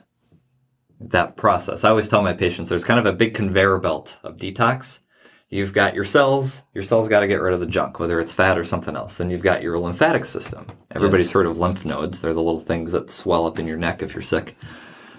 that 1.00 1.36
process. 1.36 1.84
I 1.84 1.90
always 1.90 2.08
tell 2.08 2.22
my 2.22 2.32
patients 2.32 2.68
there's 2.68 2.84
kind 2.84 3.00
of 3.00 3.06
a 3.06 3.16
big 3.16 3.34
conveyor 3.34 3.78
belt 3.78 4.18
of 4.22 4.36
detox. 4.36 5.00
You've 5.48 5.72
got 5.72 5.94
your 5.94 6.04
cells, 6.04 6.62
your 6.74 6.82
cells 6.82 7.08
got 7.08 7.20
to 7.20 7.28
get 7.28 7.40
rid 7.40 7.54
of 7.54 7.60
the 7.60 7.66
junk, 7.66 8.00
whether 8.00 8.18
it's 8.18 8.32
fat 8.32 8.58
or 8.58 8.64
something 8.64 8.96
else. 8.96 9.16
Then 9.16 9.30
you've 9.30 9.42
got 9.42 9.62
your 9.62 9.78
lymphatic 9.78 10.24
system. 10.24 10.66
Everybody's 10.90 11.26
yes. 11.26 11.34
heard 11.34 11.46
of 11.46 11.58
lymph 11.58 11.84
nodes. 11.84 12.20
They're 12.20 12.34
the 12.34 12.42
little 12.42 12.60
things 12.60 12.90
that 12.92 13.10
swell 13.10 13.46
up 13.46 13.58
in 13.58 13.66
your 13.66 13.76
neck 13.76 14.02
if 14.02 14.14
you're 14.14 14.22
sick. 14.22 14.56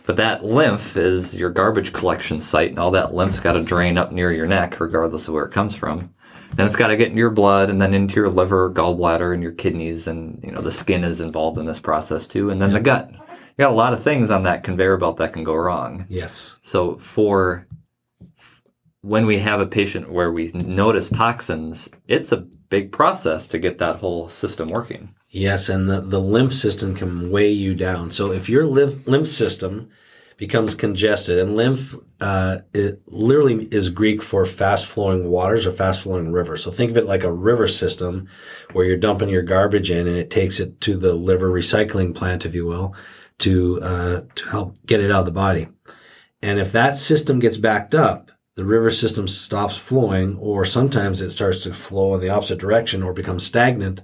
But 0.06 0.18
that 0.18 0.44
lymph 0.44 0.98
is 0.98 1.36
your 1.36 1.50
garbage 1.50 1.94
collection 1.94 2.42
site, 2.42 2.70
and 2.70 2.80
all 2.80 2.92
that 2.92 3.13
lymph's 3.13 3.40
got 3.40 3.54
to 3.54 3.63
drain 3.63 3.98
up 3.98 4.12
near 4.12 4.32
your 4.32 4.48
neck, 4.48 4.80
regardless 4.80 5.28
of 5.28 5.34
where 5.34 5.46
it 5.46 5.52
comes 5.52 5.76
from. 5.76 6.13
Then 6.56 6.66
it's 6.66 6.78
got 6.78 6.88
to 6.88 6.98
get 6.98 7.10
into 7.10 7.20
your 7.20 7.30
blood, 7.30 7.70
and 7.70 7.82
then 7.82 7.94
into 7.94 8.16
your 8.16 8.30
liver, 8.30 8.72
gallbladder, 8.72 9.34
and 9.34 9.44
your 9.44 9.52
kidneys, 9.52 10.08
and 10.08 10.42
you 10.44 10.52
know 10.52 10.62
the 10.62 10.72
skin 10.72 11.04
is 11.04 11.20
involved 11.20 11.58
in 11.58 11.66
this 11.66 11.80
process 11.80 12.26
too, 12.26 12.50
and 12.50 12.62
then 12.62 12.72
yep. 12.72 12.80
the 12.80 12.84
gut 12.84 13.12
you 13.58 13.63
got 13.63 13.72
a 13.72 13.76
lot 13.76 13.93
of 13.93 14.04
things 14.04 14.30
on 14.30 14.43
that 14.43 14.63
conveyor 14.63 14.98
belt 14.98 15.17
that 15.17 15.34
can 15.34 15.43
go 15.43 15.56
wrong. 15.56 16.06
Yes. 16.10 16.58
So 16.62 16.98
for 16.98 17.65
when 19.02 19.26
we 19.26 19.39
have 19.39 19.60
a 19.60 19.65
patient 19.65 20.12
where 20.12 20.32
we 20.32 20.52
notice 20.52 21.10
toxins, 21.10 21.89
it's 22.08 22.32
a 22.32 22.46
big 22.70 22.91
process 22.91 23.48
to 23.48 23.58
get 23.58 23.80
that 23.80 23.98
whole 23.98 24.30
system 24.30 24.70
working. 24.70 25.15
Yes, 25.30 25.70
and 25.70 25.89
the, 25.89 26.02
the 26.02 26.22
lymph 26.22 26.54
system 26.54 26.96
can 26.96 27.32
weigh 27.32 27.52
you 27.52 27.74
down. 27.74 28.12
So 28.12 28.32
if 28.32 28.48
your 28.48 28.65
lymph, 28.65 29.08
lymph 29.08 29.28
system 29.28 29.89
becomes 30.38 30.76
congested, 30.76 31.39
and 31.39 31.56
lymph 31.56 31.96
uh, 32.22 32.60
it 32.74 33.02
literally 33.08 33.67
is 33.72 33.89
Greek 33.89 34.22
for 34.22 34.46
fast 34.46 34.86
flowing 34.86 35.30
waters 35.30 35.65
or 35.65 35.72
fast 35.72 36.02
flowing 36.04 36.32
rivers. 36.32 36.63
So 36.63 36.72
think 36.72 36.91
of 36.91 36.98
it 36.98 37.06
like 37.06 37.24
a 37.24 37.32
river 37.32 37.67
system 37.67 38.28
where 38.74 38.86
you're 38.86 38.98
dumping 38.98 39.30
your 39.30 39.41
garbage 39.41 39.89
in 39.89 40.08
and 40.08 40.15
it 40.15 40.30
takes 40.30 40.60
it 40.60 40.80
to 40.82 40.96
the 40.96 41.13
liver 41.13 41.50
recycling 41.50 42.13
plant, 42.13 42.46
if 42.46 42.54
you 42.54 42.65
will 42.65 42.96
to 43.39 43.82
uh, 43.82 44.21
to 44.36 44.50
help 44.50 44.78
get 44.86 45.00
it 45.00 45.12
out 45.12 45.21
of 45.21 45.26
the 45.26 45.32
body. 45.32 45.67
And 46.41 46.60
if 46.60 46.71
that 46.71 46.95
system 46.95 47.39
gets 47.39 47.58
backed 47.58 47.95
up, 47.95 48.32
the 48.56 48.65
river 48.65 48.91
system 48.91 49.28
stops 49.28 49.78
flowing, 49.78 50.38
or 50.38 50.65
sometimes 50.65 51.21
it 51.21 51.32
starts 51.32 51.63
to 51.63 51.73
flow 51.73 52.15
in 52.15 52.21
the 52.21 52.30
opposite 52.30 52.60
direction 52.60 53.04
or 53.04 53.13
becomes 53.13 53.45
stagnant. 53.45 54.02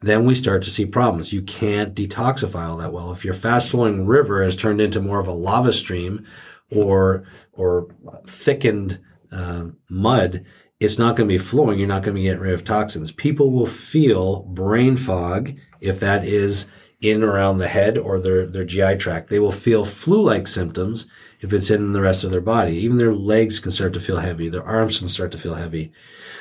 Then 0.00 0.24
we 0.24 0.34
start 0.34 0.62
to 0.62 0.70
see 0.70 0.86
problems. 0.86 1.32
You 1.32 1.42
can't 1.42 1.94
detoxify 1.94 2.68
all 2.68 2.78
that 2.78 2.92
well. 2.92 3.12
If 3.12 3.24
your 3.24 3.34
fast 3.34 3.70
flowing 3.70 4.06
river 4.06 4.42
has 4.42 4.56
turned 4.56 4.80
into 4.80 5.00
more 5.00 5.20
of 5.20 5.28
a 5.28 5.32
lava 5.32 5.72
stream 5.72 6.26
or 6.70 7.24
or 7.52 7.88
thickened 8.26 9.00
uh, 9.32 9.66
mud, 9.88 10.44
it's 10.78 10.98
not 10.98 11.16
going 11.16 11.28
to 11.28 11.34
be 11.34 11.38
flowing. 11.38 11.78
You're 11.78 11.88
not 11.88 12.02
going 12.02 12.16
to 12.16 12.22
getting 12.22 12.40
rid 12.40 12.54
of 12.54 12.64
toxins. 12.64 13.10
People 13.10 13.50
will 13.50 13.66
feel 13.66 14.42
brain 14.44 14.96
fog 14.96 15.58
if 15.80 16.00
that 16.00 16.24
is 16.24 16.66
in 17.00 17.22
around 17.22 17.58
the 17.58 17.68
head 17.68 17.96
or 17.96 18.18
their, 18.18 18.46
their 18.46 18.64
GI 18.64 18.98
tract. 18.98 19.30
They 19.30 19.38
will 19.38 19.52
feel 19.52 19.84
flu-like 19.84 20.46
symptoms 20.46 21.06
if 21.40 21.52
it's 21.52 21.70
in 21.70 21.92
the 21.92 22.02
rest 22.02 22.24
of 22.24 22.30
their 22.30 22.42
body. 22.42 22.76
Even 22.76 22.98
their 22.98 23.14
legs 23.14 23.58
can 23.58 23.72
start 23.72 23.94
to 23.94 24.00
feel 24.00 24.18
heavy. 24.18 24.48
Their 24.48 24.64
arms 24.64 24.98
can 24.98 25.08
start 25.08 25.32
to 25.32 25.38
feel 25.38 25.54
heavy. 25.54 25.92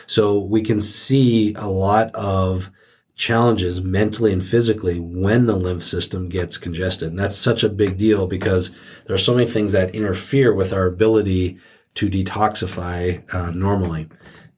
So 0.06 0.38
we 0.38 0.62
can 0.62 0.82
see 0.82 1.54
a 1.54 1.67
lot 1.67 2.13
of 2.13 2.72
challenges 3.15 3.82
mentally 3.82 4.34
and 4.34 4.43
physically 4.43 5.00
when 5.00 5.45
the 5.45 5.56
lymph 5.56 5.84
system 5.84 6.28
gets 6.28 6.58
congested. 6.58 7.10
And 7.10 7.19
that's 7.19 7.38
such 7.38 7.63
a 7.63 7.69
big 7.69 7.98
deal 7.98 8.28
because 8.28 8.72
there 9.06 9.13
are 9.13 9.19
so 9.19 9.36
many 9.36 9.50
things 9.50 9.72
that 9.72 9.95
interfere 9.95 10.54
with 10.54 10.74
our 10.74 10.86
ability 10.86 11.58
to 11.95 12.10
detoxify 12.10 13.34
uh, 13.34 13.52
normally. 13.52 14.10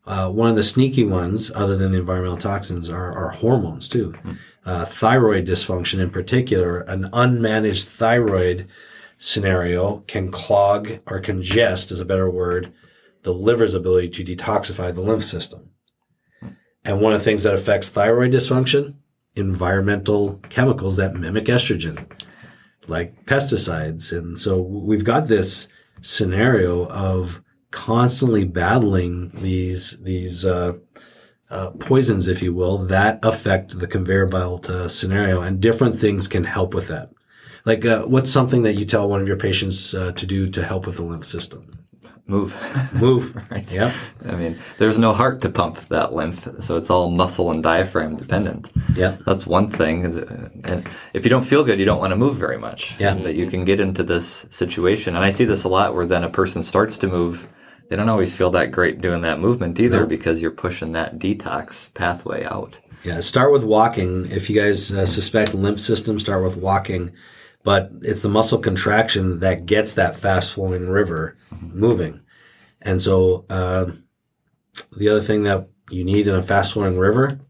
Uh, 0.05 0.29
one 0.29 0.49
of 0.49 0.55
the 0.55 0.63
sneaky 0.63 1.03
ones, 1.03 1.51
other 1.53 1.77
than 1.77 1.91
the 1.91 1.99
environmental 1.99 2.37
toxins, 2.37 2.89
are, 2.89 3.11
are 3.11 3.29
hormones 3.29 3.87
too. 3.87 4.13
Mm 4.23 4.37
uh, 4.65 4.85
thyroid 4.85 5.47
dysfunction 5.47 5.99
in 5.99 6.09
particular, 6.09 6.81
an 6.81 7.09
unmanaged 7.11 7.85
thyroid 7.85 8.67
scenario 9.17 9.99
can 10.07 10.31
clog 10.31 10.99
or 11.05 11.19
congest 11.19 11.91
is 11.91 11.99
a 11.99 12.05
better 12.05 12.29
word, 12.29 12.73
the 13.23 13.33
liver's 13.33 13.73
ability 13.73 14.09
to 14.09 14.23
detoxify 14.23 14.93
the 14.93 15.01
lymph 15.01 15.23
system. 15.23 15.69
And 16.83 16.99
one 16.99 17.13
of 17.13 17.19
the 17.19 17.25
things 17.25 17.43
that 17.43 17.53
affects 17.53 17.89
thyroid 17.89 18.31
dysfunction, 18.31 18.95
environmental 19.35 20.41
chemicals 20.49 20.97
that 20.97 21.13
mimic 21.13 21.45
estrogen, 21.45 22.11
like 22.87 23.25
pesticides. 23.25 24.15
And 24.15 24.39
so 24.39 24.59
we've 24.59 25.05
got 25.05 25.27
this 25.27 25.67
scenario 26.01 26.87
of 26.87 27.43
constantly 27.69 28.43
battling 28.43 29.29
these, 29.35 29.99
these, 30.01 30.45
uh, 30.45 30.73
uh, 31.51 31.71
poisons, 31.71 32.27
if 32.27 32.41
you 32.41 32.53
will, 32.53 32.77
that 32.77 33.19
affect 33.21 33.79
the 33.79 33.87
conveyor 33.87 34.27
belt 34.27 34.69
uh, 34.69 34.87
scenario, 34.87 35.41
and 35.41 35.59
different 35.59 35.99
things 35.99 36.27
can 36.27 36.45
help 36.45 36.73
with 36.73 36.87
that. 36.87 37.11
Like, 37.65 37.85
uh, 37.85 38.03
what's 38.03 38.31
something 38.31 38.63
that 38.63 38.73
you 38.73 38.85
tell 38.85 39.07
one 39.07 39.21
of 39.21 39.27
your 39.27 39.37
patients 39.37 39.93
uh, 39.93 40.13
to 40.13 40.25
do 40.25 40.49
to 40.49 40.63
help 40.63 40.87
with 40.87 40.95
the 40.95 41.03
lymph 41.03 41.25
system? 41.25 41.81
Move. 42.25 42.93
Move. 42.93 43.35
right. 43.51 43.69
Yeah. 43.69 43.93
I 44.25 44.35
mean, 44.35 44.57
there's 44.77 44.97
no 44.97 45.13
heart 45.13 45.41
to 45.41 45.49
pump 45.49 45.77
that 45.89 46.13
lymph, 46.13 46.47
so 46.61 46.77
it's 46.77 46.89
all 46.89 47.11
muscle 47.11 47.51
and 47.51 47.61
diaphragm 47.61 48.15
dependent. 48.15 48.71
Yeah. 48.95 49.17
That's 49.25 49.45
one 49.45 49.69
thing. 49.69 50.05
And 50.63 50.87
if 51.13 51.25
you 51.25 51.29
don't 51.29 51.43
feel 51.43 51.65
good, 51.65 51.77
you 51.77 51.85
don't 51.85 51.99
want 51.99 52.11
to 52.11 52.15
move 52.15 52.37
very 52.37 52.57
much. 52.57 52.97
Yeah. 52.99 53.15
That 53.15 53.35
you 53.35 53.49
can 53.49 53.65
get 53.65 53.81
into 53.81 54.03
this 54.03 54.47
situation. 54.49 55.15
And 55.15 55.25
I 55.25 55.31
see 55.31 55.43
this 55.43 55.65
a 55.65 55.69
lot 55.69 55.93
where 55.93 56.05
then 56.05 56.23
a 56.23 56.29
person 56.29 56.63
starts 56.63 56.97
to 56.99 57.07
move 57.07 57.49
they 57.91 57.97
don't 57.97 58.07
always 58.07 58.33
feel 58.33 58.51
that 58.51 58.71
great 58.71 59.01
doing 59.01 59.19
that 59.23 59.41
movement 59.41 59.77
either 59.77 59.99
no. 59.99 60.05
because 60.05 60.41
you're 60.41 60.49
pushing 60.49 60.93
that 60.93 61.19
detox 61.19 61.93
pathway 61.93 62.45
out. 62.45 62.79
Yeah, 63.03 63.19
start 63.19 63.51
with 63.51 63.65
walking. 63.65 64.31
If 64.31 64.49
you 64.49 64.55
guys 64.61 64.93
uh, 64.93 65.05
suspect 65.05 65.53
lymph 65.53 65.81
system, 65.81 66.17
start 66.17 66.41
with 66.41 66.55
walking. 66.55 67.11
But 67.63 67.91
it's 68.01 68.21
the 68.21 68.29
muscle 68.29 68.59
contraction 68.59 69.41
that 69.41 69.65
gets 69.65 69.93
that 69.95 70.15
fast 70.15 70.53
flowing 70.53 70.87
river 70.87 71.35
mm-hmm. 71.53 71.77
moving. 71.77 72.21
And 72.81 73.01
so, 73.01 73.43
uh, 73.49 73.91
the 74.95 75.09
other 75.09 75.19
thing 75.19 75.43
that 75.43 75.67
you 75.89 76.05
need 76.05 76.29
in 76.29 76.35
a 76.35 76.41
fast 76.41 76.71
flowing 76.71 76.97
river 76.97 77.41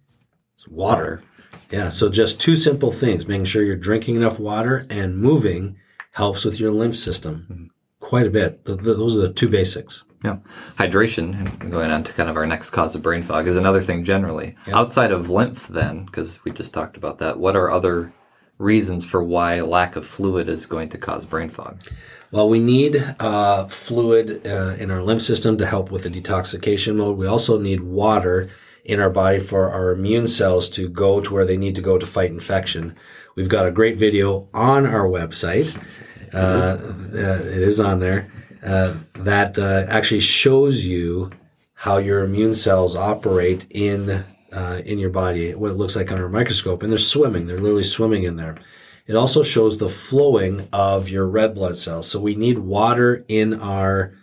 is 0.58 0.68
water. 0.68 1.22
Yeah. 1.70 1.90
So 1.90 2.10
just 2.10 2.42
two 2.42 2.56
simple 2.56 2.92
things, 2.92 3.28
making 3.28 3.46
sure 3.46 3.62
you're 3.62 3.76
drinking 3.76 4.16
enough 4.16 4.40
water 4.40 4.88
and 4.90 5.20
moving 5.20 5.78
helps 6.14 6.44
with 6.44 6.60
your 6.60 6.72
lymph 6.72 6.98
system 6.98 7.46
mm-hmm. 7.48 7.66
quite 8.00 8.26
a 8.26 8.32
bit. 8.32 8.66
The, 8.66 8.76
the, 8.76 8.96
those 8.96 9.16
are 9.16 9.22
the 9.22 9.34
two 9.34 9.48
basics. 9.48 10.04
Yeah. 10.24 10.38
Hydration, 10.78 11.72
going 11.72 11.90
on 11.90 12.04
to 12.04 12.14
kind 12.14 12.30
of 12.30 12.38
our 12.38 12.46
next 12.46 12.70
cause 12.70 12.96
of 12.96 13.02
brain 13.02 13.24
fog, 13.24 13.48
is 13.48 13.58
another 13.58 13.82
thing 13.82 14.04
generally. 14.04 14.56
Outside 14.68 15.12
of 15.12 15.30
lymph, 15.30 15.68
then, 15.68 16.06
because 16.06 16.44
we 16.44 16.52
just 16.52 16.74
talked 16.74 16.96
about 16.96 17.18
that, 17.20 17.40
what 17.40 17.56
are 17.56 17.72
other 17.72 18.14
reasons 18.60 19.04
for 19.04 19.24
why 19.24 19.60
lack 19.62 19.96
of 19.96 20.06
fluid 20.06 20.48
is 20.48 20.68
going 20.68 20.90
to 20.90 20.98
cause 20.98 21.26
brain 21.26 21.50
fog? 21.50 21.82
Well, 22.30 22.48
we 22.48 22.60
need 22.60 23.16
uh, 23.20 23.66
fluid 23.66 24.46
uh, 24.46 24.76
in 24.78 24.92
our 24.92 25.02
lymph 25.02 25.24
system 25.24 25.58
to 25.58 25.66
help 25.66 25.90
with 25.90 26.04
the 26.04 26.10
detoxification 26.10 26.98
mode. 26.98 27.18
We 27.18 27.28
also 27.28 27.60
need 27.60 27.82
water 27.82 28.50
in 28.86 29.00
our 29.00 29.10
body 29.10 29.40
for 29.40 29.70
our 29.70 29.92
immune 29.92 30.28
cells 30.28 30.70
to 30.72 30.88
go 30.88 31.20
to 31.20 31.34
where 31.34 31.46
they 31.46 31.58
need 31.58 31.76
to 31.76 31.82
go 31.82 31.98
to 31.98 32.06
fight 32.06 32.32
infection. 32.32 32.96
We've 33.36 33.50
got 33.50 33.68
a 33.68 33.72
great 33.72 33.98
video 33.98 34.50
on 34.54 34.86
our 34.86 35.08
website. 35.08 35.76
Uh, 36.34 36.78
uh 37.14 37.42
it 37.44 37.62
is 37.62 37.80
on 37.80 38.00
there 38.00 38.30
uh, 38.64 38.96
that 39.16 39.58
uh, 39.58 39.86
actually 39.90 40.20
shows 40.20 40.86
you 40.86 41.32
how 41.74 41.98
your 41.98 42.24
immune 42.24 42.54
cells 42.54 42.96
operate 42.96 43.66
in 43.70 44.24
uh, 44.52 44.82
in 44.86 45.00
your 45.00 45.10
body, 45.10 45.56
what 45.56 45.72
it 45.72 45.78
looks 45.78 45.96
like 45.96 46.12
under 46.12 46.26
a 46.26 46.30
microscope, 46.30 46.84
and 46.84 46.92
they're 46.92 47.00
swimming. 47.00 47.48
They're 47.48 47.58
literally 47.58 47.84
swimming 47.84 48.24
in 48.24 48.36
there. 48.36 48.58
It 49.08 49.16
also 49.16 49.44
shows 49.44 49.78
the 49.78 49.90
flowing 49.90 50.68
of 50.72 51.10
your 51.10 51.28
red 51.28 51.56
blood 51.56 51.76
cells. 51.76 52.08
So 52.08 52.20
we 52.20 52.36
need 52.36 52.60
water 52.60 53.26
in 53.28 53.60
our 53.60 54.14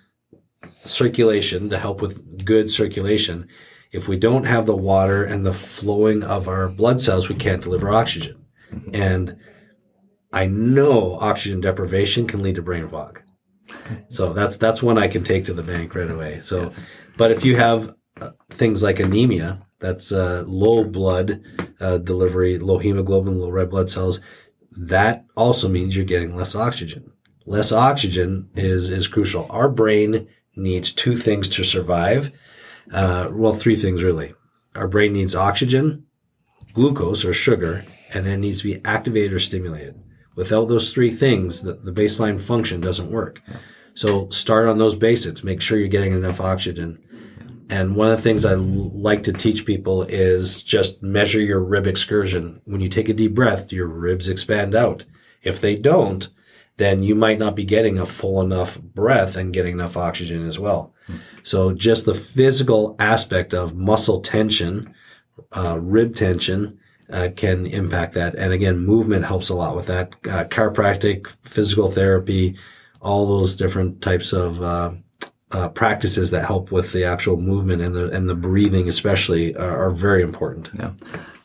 circulation 0.85 1.68
to 1.70 1.79
help 1.79 2.01
with 2.01 2.44
good 2.44 2.70
circulation. 2.70 3.48
If 3.90 4.07
we 4.07 4.16
don't 4.16 4.44
have 4.44 4.66
the 4.66 4.77
water 4.77 5.24
and 5.24 5.44
the 5.44 5.53
flowing 5.53 6.22
of 6.22 6.46
our 6.46 6.68
blood 6.68 7.01
cells, 7.01 7.29
we 7.29 7.35
can't 7.35 7.62
deliver 7.62 7.90
oxygen. 7.90 8.44
And 8.92 9.37
I 10.33 10.46
know 10.46 11.18
oxygen 11.20 11.61
deprivation 11.61 12.27
can 12.27 12.42
lead 12.42 12.57
to 12.57 12.62
brain 12.62 12.87
fog. 12.87 13.22
So 14.09 14.33
that's 14.33 14.57
that's 14.57 14.83
one 14.83 14.98
I 14.98 15.09
can 15.09 15.24
take 15.24 15.44
to 15.46 15.54
the 15.54 15.62
bank 15.62 15.94
right 15.94 16.11
away. 16.11 16.40
So, 16.40 16.70
but 17.16 17.31
if 17.31 17.44
you 17.44 17.57
have 17.57 17.94
uh, 18.20 18.31
things 18.50 18.83
like 18.83 18.98
anemia, 19.00 19.66
that's 19.78 20.12
uh, 20.12 20.44
low 20.46 20.85
blood 20.85 21.42
uh, 21.81 21.98
delivery, 21.98 22.59
low 22.59 22.78
hemoglobin, 22.78 23.38
low 23.38 23.50
red 23.50 23.70
blood 23.70 23.90
cells. 23.90 24.20
That 24.72 25.24
also 25.37 25.68
means 25.68 25.96
you're 25.96 26.04
getting 26.04 26.37
less 26.37 26.54
oxygen. 26.54 27.12
Less 27.46 27.72
oxygen 27.72 28.50
is 28.54 28.90
is 28.90 29.09
crucial. 29.09 29.46
Our 29.50 29.68
brain 29.68 30.28
needs 30.57 30.92
two 30.92 31.16
things 31.16 31.48
to 31.50 31.64
survive. 31.64 32.33
Uh, 32.92 33.28
well, 33.33 33.52
three 33.52 33.76
things 33.76 34.02
really. 34.02 34.35
Our 34.74 34.88
brain 34.88 35.12
needs 35.12 35.35
oxygen, 35.35 36.04
glucose 36.72 37.24
or 37.24 37.33
sugar, 37.33 37.85
and 38.12 38.26
then 38.26 38.40
needs 38.40 38.59
to 38.62 38.74
be 38.74 38.85
activated 38.85 39.33
or 39.33 39.40
stimulated. 39.40 40.00
Without 40.38 40.68
those 40.68 40.92
three 40.92 41.11
things, 41.11 41.62
the, 41.62 41.72
the 41.72 41.90
baseline 41.90 42.38
function 42.38 42.81
doesn't 42.81 43.11
work. 43.11 43.42
So 43.94 44.31
start 44.31 44.68
on 44.68 44.79
those 44.79 44.94
basics. 44.94 45.42
Make 45.42 45.61
sure 45.61 45.77
you're 45.81 45.88
getting 45.88 46.12
enough 46.12 46.40
oxygen. 46.40 47.03
And 47.68 47.96
one 47.96 48.12
of 48.12 48.16
the 48.16 48.22
things 48.22 48.44
I 48.44 48.55
like 48.55 49.24
to 49.24 49.33
teach 49.33 49.66
people 49.66 50.05
is 50.05 50.62
just 50.62 51.03
measure 51.03 51.40
your 51.40 51.59
rib 51.59 51.88
excursion. 51.88 52.61
When 52.66 52.81
you 52.81 52.88
take 52.88 53.09
a 53.09 53.14
deep 53.14 53.35
breath, 53.35 53.72
your 53.72 53.88
ribs 53.88 54.29
expand 54.29 54.77
out. 54.77 55.05
If 55.42 55.61
they 55.61 55.74
don't, 55.74 56.29
then 56.77 57.03
you 57.03 57.16
might 57.16 57.40
not 57.40 57.57
be 57.57 57.64
getting 57.64 57.98
a 57.98 58.07
full 58.07 58.40
enough 58.40 58.81
breath 58.81 59.37
and 59.37 59.53
getting 59.53 59.72
enough 59.72 59.96
oxygen 59.96 60.46
as 60.46 60.57
well. 60.57 60.94
So 61.42 61.72
just 61.72 62.05
the 62.05 62.14
physical 62.14 62.94
aspect 63.01 63.53
of 63.53 63.74
muscle 63.74 64.20
tension, 64.20 64.94
uh, 65.51 65.81
rib 65.81 66.14
tension, 66.14 66.79
uh, 67.12 67.29
can 67.35 67.66
impact 67.66 68.14
that. 68.14 68.35
And 68.35 68.53
again, 68.53 68.79
movement 68.79 69.25
helps 69.25 69.49
a 69.49 69.55
lot 69.55 69.77
with 69.77 69.87
that. 69.87 70.14
Uh, 70.25 70.44
chiropractic, 70.44 71.29
physical 71.42 71.90
therapy, 71.90 72.57
all 73.01 73.27
those 73.27 73.57
different 73.57 74.03
types 74.03 74.33
of 74.33 74.62
uh, 74.62 74.92
uh, 75.51 75.68
practices 75.68 76.31
that 76.31 76.44
help 76.44 76.71
with 76.71 76.92
the 76.92 77.05
actual 77.05 77.37
movement 77.37 77.81
and 77.81 77.94
the 77.94 78.11
and 78.11 78.29
the 78.29 78.35
breathing, 78.35 78.88
especially, 78.88 79.57
are, 79.57 79.87
are 79.87 79.90
very 79.90 80.23
important. 80.23 80.71
Yeah. 80.75 80.92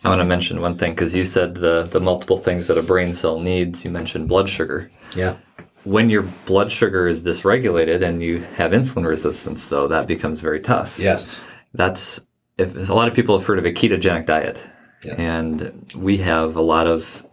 I 0.03 0.09
want 0.09 0.19
to 0.19 0.25
mention 0.25 0.59
one 0.59 0.77
thing 0.77 0.91
because 0.91 1.15
you 1.15 1.23
said 1.23 1.55
the 1.55 1.83
the 1.83 1.99
multiple 1.99 2.37
things 2.37 2.67
that 2.67 2.77
a 2.77 2.83
brain 2.83 3.13
cell 3.13 3.39
needs. 3.39 3.85
You 3.85 3.91
mentioned 3.91 4.27
blood 4.27 4.49
sugar. 4.49 4.89
Yeah. 5.15 5.37
When 5.85 6.09
your 6.09 6.23
blood 6.45 6.71
sugar 6.71 7.07
is 7.07 7.23
dysregulated 7.23 8.01
and 8.01 8.23
you 8.23 8.39
have 8.55 8.71
insulin 8.71 9.05
resistance, 9.05 9.67
though, 9.67 9.87
that 9.87 10.07
becomes 10.07 10.39
very 10.39 10.61
tough. 10.61 10.97
Yes. 10.97 11.45
That's 11.73 12.25
if 12.57 12.89
a 12.89 12.93
lot 12.93 13.07
of 13.07 13.13
people 13.13 13.37
have 13.37 13.47
heard 13.47 13.59
of 13.59 13.65
a 13.65 13.71
ketogenic 13.71 14.25
diet, 14.25 14.61
Yes. 15.05 15.19
and 15.19 15.91
we 15.95 16.17
have 16.17 16.55
a 16.55 16.61
lot 16.61 16.87
of 16.87 17.25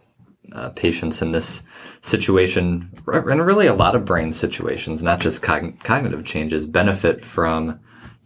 uh, 0.52 0.70
patients 0.70 1.22
in 1.22 1.30
this 1.32 1.62
situation, 2.02 2.90
and 3.06 3.46
really 3.46 3.66
a 3.68 3.74
lot 3.74 3.94
of 3.94 4.04
brain 4.04 4.32
situations, 4.32 5.02
not 5.02 5.20
just 5.20 5.42
cogn- 5.42 5.78
cognitive 5.84 6.24
changes, 6.24 6.66
benefit 6.66 7.24
from 7.24 7.78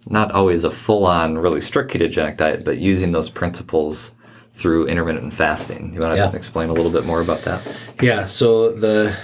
not 0.08 0.32
always 0.32 0.64
a 0.64 0.70
full-on, 0.70 1.36
really 1.38 1.60
strict 1.60 1.92
ketogenic 1.92 2.36
diet, 2.36 2.64
but 2.64 2.78
using 2.78 3.12
those 3.12 3.28
principles 3.30 4.14
through 4.52 4.86
intermittent 4.86 5.32
fasting. 5.32 5.92
You 5.94 6.00
want 6.00 6.12
to 6.12 6.16
Yeah. 6.18 6.32
explain 6.32 6.68
a 6.70 6.72
little 6.72 6.92
bit 6.92 7.04
more 7.04 7.20
about 7.20 7.42
that? 7.42 7.60
Yeah. 8.00 8.26
So 8.26 8.72
the 8.72 9.16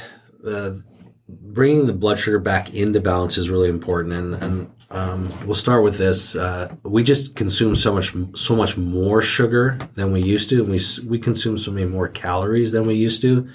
the 0.42 0.82
bringing 1.28 1.86
the 1.86 1.92
blood 1.92 2.18
sugar 2.18 2.38
back 2.40 2.74
into 2.74 3.00
balance 3.00 3.38
is 3.38 3.48
really 3.50 3.68
important, 3.68 4.14
and 4.14 4.34
and 4.42 4.70
um, 4.90 5.32
we'll 5.46 5.54
start 5.54 5.84
with 5.84 5.98
this. 5.98 6.34
Uh, 6.34 6.74
we 6.82 7.02
just 7.02 7.36
consume 7.36 7.76
so 7.76 7.92
much 7.92 8.14
so 8.34 8.56
much 8.56 8.76
more 8.76 9.22
sugar 9.22 9.78
than 9.94 10.12
we 10.12 10.22
used 10.22 10.48
to, 10.50 10.62
and 10.62 10.70
we 10.70 10.80
we 11.06 11.18
consume 11.18 11.58
so 11.58 11.70
many 11.70 11.86
more 11.86 12.08
calories 12.08 12.72
than 12.72 12.86
we 12.86 12.94
used 12.94 13.22
to 13.22 13.48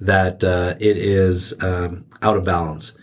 that 0.00 0.42
uh, 0.44 0.76
it 0.78 0.96
is 0.96 1.54
um, 1.62 2.06
out 2.22 2.36
of 2.36 2.44
balance. 2.44 2.94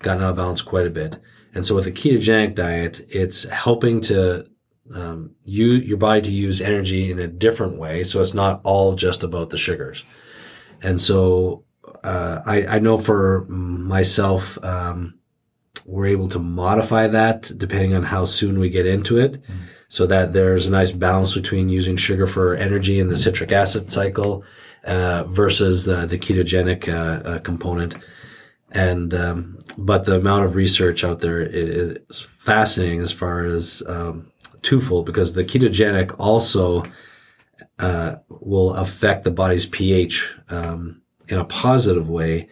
Gotten 0.00 0.22
out 0.22 0.30
of 0.30 0.36
balance 0.36 0.60
quite 0.60 0.86
a 0.86 0.90
bit, 0.90 1.18
and 1.54 1.64
so 1.64 1.74
with 1.74 1.86
a 1.86 1.92
ketogenic 1.92 2.54
diet, 2.54 3.06
it's 3.08 3.44
helping 3.44 4.02
to 4.02 4.46
um, 4.94 5.30
you 5.44 5.68
your 5.72 5.96
body 5.96 6.20
to 6.20 6.30
use 6.30 6.60
energy 6.60 7.10
in 7.10 7.18
a 7.18 7.26
different 7.26 7.78
way, 7.78 8.04
so 8.04 8.20
it's 8.20 8.34
not 8.34 8.60
all 8.64 8.94
just 8.94 9.22
about 9.22 9.48
the 9.48 9.56
sugars. 9.56 10.04
And 10.82 11.00
so 11.00 11.64
uh, 12.02 12.42
I, 12.44 12.66
I 12.66 12.78
know 12.80 12.98
for 12.98 13.46
myself, 13.48 14.62
um, 14.62 15.18
we're 15.84 16.06
able 16.06 16.28
to 16.30 16.38
modify 16.38 17.06
that 17.06 17.52
depending 17.56 17.94
on 17.94 18.04
how 18.04 18.24
soon 18.24 18.58
we 18.58 18.68
get 18.68 18.86
into 18.86 19.18
it. 19.18 19.42
So 19.88 20.06
that 20.06 20.32
there's 20.32 20.66
a 20.66 20.70
nice 20.70 20.90
balance 20.90 21.34
between 21.34 21.68
using 21.68 21.96
sugar 21.96 22.26
for 22.26 22.56
energy 22.56 22.98
in 22.98 23.10
the 23.10 23.16
citric 23.16 23.52
acid 23.52 23.92
cycle 23.92 24.42
uh, 24.82 25.24
versus 25.24 25.84
the, 25.84 26.06
the 26.06 26.18
ketogenic 26.18 26.88
uh, 26.88 27.28
uh, 27.28 27.38
component. 27.38 27.96
And 28.72 29.14
um, 29.14 29.58
but 29.78 30.04
the 30.04 30.16
amount 30.16 30.46
of 30.46 30.56
research 30.56 31.04
out 31.04 31.20
there 31.20 31.40
is, 31.40 31.98
is 32.10 32.20
fascinating 32.20 33.00
as 33.00 33.12
far 33.12 33.44
as 33.44 33.82
um, 33.86 34.32
twofold 34.62 35.06
because 35.06 35.34
the 35.34 35.44
ketogenic 35.44 36.14
also 36.18 36.84
uh, 37.78 38.16
will 38.28 38.74
affect 38.74 39.22
the 39.22 39.30
body's 39.30 39.66
pH 39.66 40.34
um, 40.48 41.02
in 41.28 41.38
a 41.38 41.44
positive 41.44 42.08
way 42.08 42.48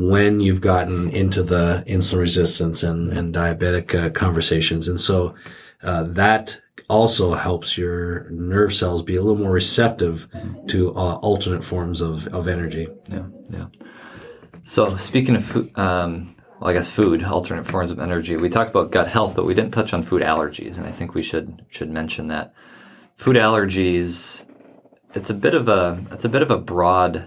when 0.00 0.40
you've 0.40 0.62
gotten 0.62 1.10
into 1.10 1.42
the 1.42 1.84
insulin 1.86 2.20
resistance 2.20 2.82
and, 2.82 3.12
and 3.12 3.34
diabetic 3.34 3.94
uh, 3.94 4.08
conversations. 4.08 4.88
And 4.88 4.98
so 4.98 5.34
uh, 5.82 6.04
that 6.04 6.58
also 6.88 7.34
helps 7.34 7.76
your 7.76 8.30
nerve 8.30 8.72
cells 8.72 9.02
be 9.02 9.16
a 9.16 9.20
little 9.20 9.42
more 9.42 9.52
receptive 9.52 10.26
to 10.68 10.96
uh, 10.96 11.16
alternate 11.16 11.62
forms 11.62 12.00
of, 12.00 12.26
of 12.28 12.48
energy. 12.48 12.88
Yeah, 13.10 13.26
yeah. 13.50 13.66
So 14.64 14.96
speaking 14.96 15.36
of 15.36 15.44
food, 15.44 15.78
um, 15.78 16.34
well, 16.58 16.70
I 16.70 16.72
guess 16.72 16.90
food, 16.90 17.22
alternate 17.22 17.66
forms 17.66 17.90
of 17.90 18.00
energy. 18.00 18.38
We 18.38 18.48
talked 18.48 18.70
about 18.70 18.92
gut 18.92 19.06
health, 19.06 19.36
but 19.36 19.44
we 19.44 19.52
didn't 19.52 19.72
touch 19.72 19.92
on 19.92 20.02
food 20.02 20.22
allergies, 20.22 20.78
and 20.78 20.86
I 20.86 20.92
think 20.92 21.14
we 21.14 21.22
should 21.22 21.66
should 21.68 21.90
mention 21.90 22.28
that. 22.28 22.54
Food 23.16 23.36
allergies, 23.36 24.46
it's 25.14 25.28
a 25.28 25.34
bit 25.34 25.54
of 25.54 25.68
a 25.68 26.02
it's 26.10 26.24
a 26.24 26.28
bit 26.28 26.42
of 26.42 26.50
a 26.50 26.58
broad 26.58 27.26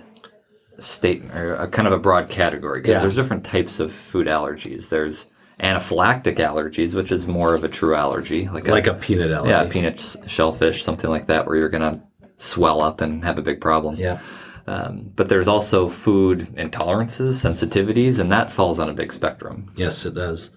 statement 0.84 1.34
or 1.38 1.56
a 1.56 1.68
kind 1.68 1.88
of 1.88 1.94
a 1.94 2.00
broad 2.00 2.30
category 2.30 2.82
because 2.82 2.94
Yeah. 2.96 3.00
there's 3.02 3.16
different 3.16 3.44
types 3.46 3.80
of 3.80 3.92
food 3.92 4.28
allergies. 4.28 4.90
There's 4.90 5.28
anaphylactic 5.60 6.38
allergies, 6.38 6.94
which 6.94 7.12
is 7.12 7.26
more 7.28 7.54
of 7.54 7.64
a 7.64 7.68
true 7.70 7.96
allergy, 7.96 8.50
like 8.52 8.68
Like 8.68 8.88
a 8.88 8.94
peanut 8.94 9.32
allergy. 9.32 9.50
yeah, 9.52 9.64
peanuts, 9.66 10.18
shellfish, 10.28 10.84
something 10.84 11.10
like 11.10 11.28
that, 11.28 11.48
where 11.48 11.56
you're 11.56 11.70
gonna 11.70 12.02
swell 12.38 12.82
up 12.82 13.02
and 13.02 13.24
have 13.24 13.38
a 13.38 13.42
big 13.42 13.62
problem. 13.62 13.96
Yeah. 13.96 14.20
Um, 14.66 15.12
but 15.16 15.30
there's 15.30 15.48
also 15.48 15.90
food 15.90 16.48
intolerances, 16.56 17.34
sensitivities, 17.36 18.20
and 18.20 18.32
that 18.32 18.52
falls 18.52 18.80
on 18.80 18.90
a 18.90 18.94
big 18.94 19.14
spectrum. 19.14 19.72
Yes, 19.76 20.06
it 20.06 20.16
does. 20.16 20.52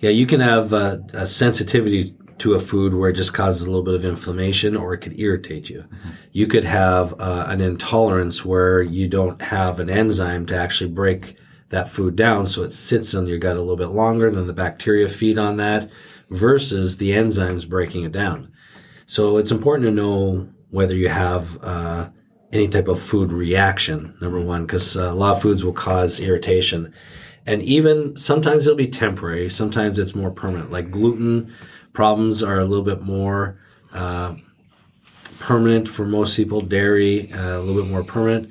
Yeah, 0.00 0.10
you 0.10 0.26
can 0.26 0.40
have 0.40 0.72
uh, 0.72 0.98
a 1.12 1.26
sensitivity 1.26 2.14
to 2.38 2.54
a 2.54 2.60
food 2.60 2.94
where 2.94 3.10
it 3.10 3.16
just 3.16 3.34
causes 3.34 3.62
a 3.62 3.70
little 3.70 3.84
bit 3.84 3.94
of 3.94 4.04
inflammation 4.04 4.76
or 4.76 4.94
it 4.94 4.98
could 4.98 5.18
irritate 5.18 5.68
you. 5.68 5.84
You 6.32 6.46
could 6.46 6.64
have 6.64 7.12
uh, 7.20 7.46
an 7.48 7.60
intolerance 7.60 8.44
where 8.44 8.82
you 8.82 9.08
don't 9.08 9.42
have 9.42 9.80
an 9.80 9.90
enzyme 9.90 10.46
to 10.46 10.56
actually 10.56 10.90
break 10.90 11.36
that 11.70 11.88
food 11.88 12.16
down, 12.16 12.46
so 12.46 12.62
it 12.62 12.72
sits 12.72 13.12
in 13.12 13.26
your 13.26 13.38
gut 13.38 13.56
a 13.56 13.60
little 13.60 13.76
bit 13.76 13.88
longer, 13.88 14.30
then 14.30 14.46
the 14.46 14.54
bacteria 14.54 15.08
feed 15.08 15.38
on 15.38 15.58
that 15.58 15.90
versus 16.30 16.96
the 16.96 17.10
enzymes 17.10 17.68
breaking 17.68 18.04
it 18.04 18.12
down. 18.12 18.50
So 19.06 19.36
it's 19.36 19.50
important 19.50 19.86
to 19.86 19.94
know 19.94 20.48
whether 20.70 20.94
you 20.94 21.08
have 21.08 21.62
uh, 21.62 22.10
any 22.52 22.68
type 22.68 22.88
of 22.88 23.00
food 23.00 23.32
reaction, 23.32 24.16
number 24.20 24.40
one, 24.40 24.64
because 24.64 24.96
a 24.96 25.12
lot 25.12 25.36
of 25.36 25.42
foods 25.42 25.64
will 25.64 25.72
cause 25.72 26.20
irritation. 26.20 26.94
And 27.46 27.62
even 27.62 28.16
sometimes 28.16 28.66
it'll 28.66 28.76
be 28.76 28.88
temporary, 28.88 29.48
sometimes 29.48 29.98
it's 29.98 30.14
more 30.14 30.30
permanent. 30.30 30.70
Like 30.70 30.90
gluten 30.90 31.52
problems 31.92 32.42
are 32.42 32.60
a 32.60 32.64
little 32.64 32.84
bit 32.84 33.02
more 33.02 33.58
uh, 33.92 34.34
permanent 35.38 35.88
for 35.88 36.04
most 36.04 36.36
people, 36.36 36.60
dairy, 36.60 37.32
uh, 37.32 37.58
a 37.58 37.60
little 37.60 37.82
bit 37.82 37.90
more 37.90 38.04
permanent. 38.04 38.50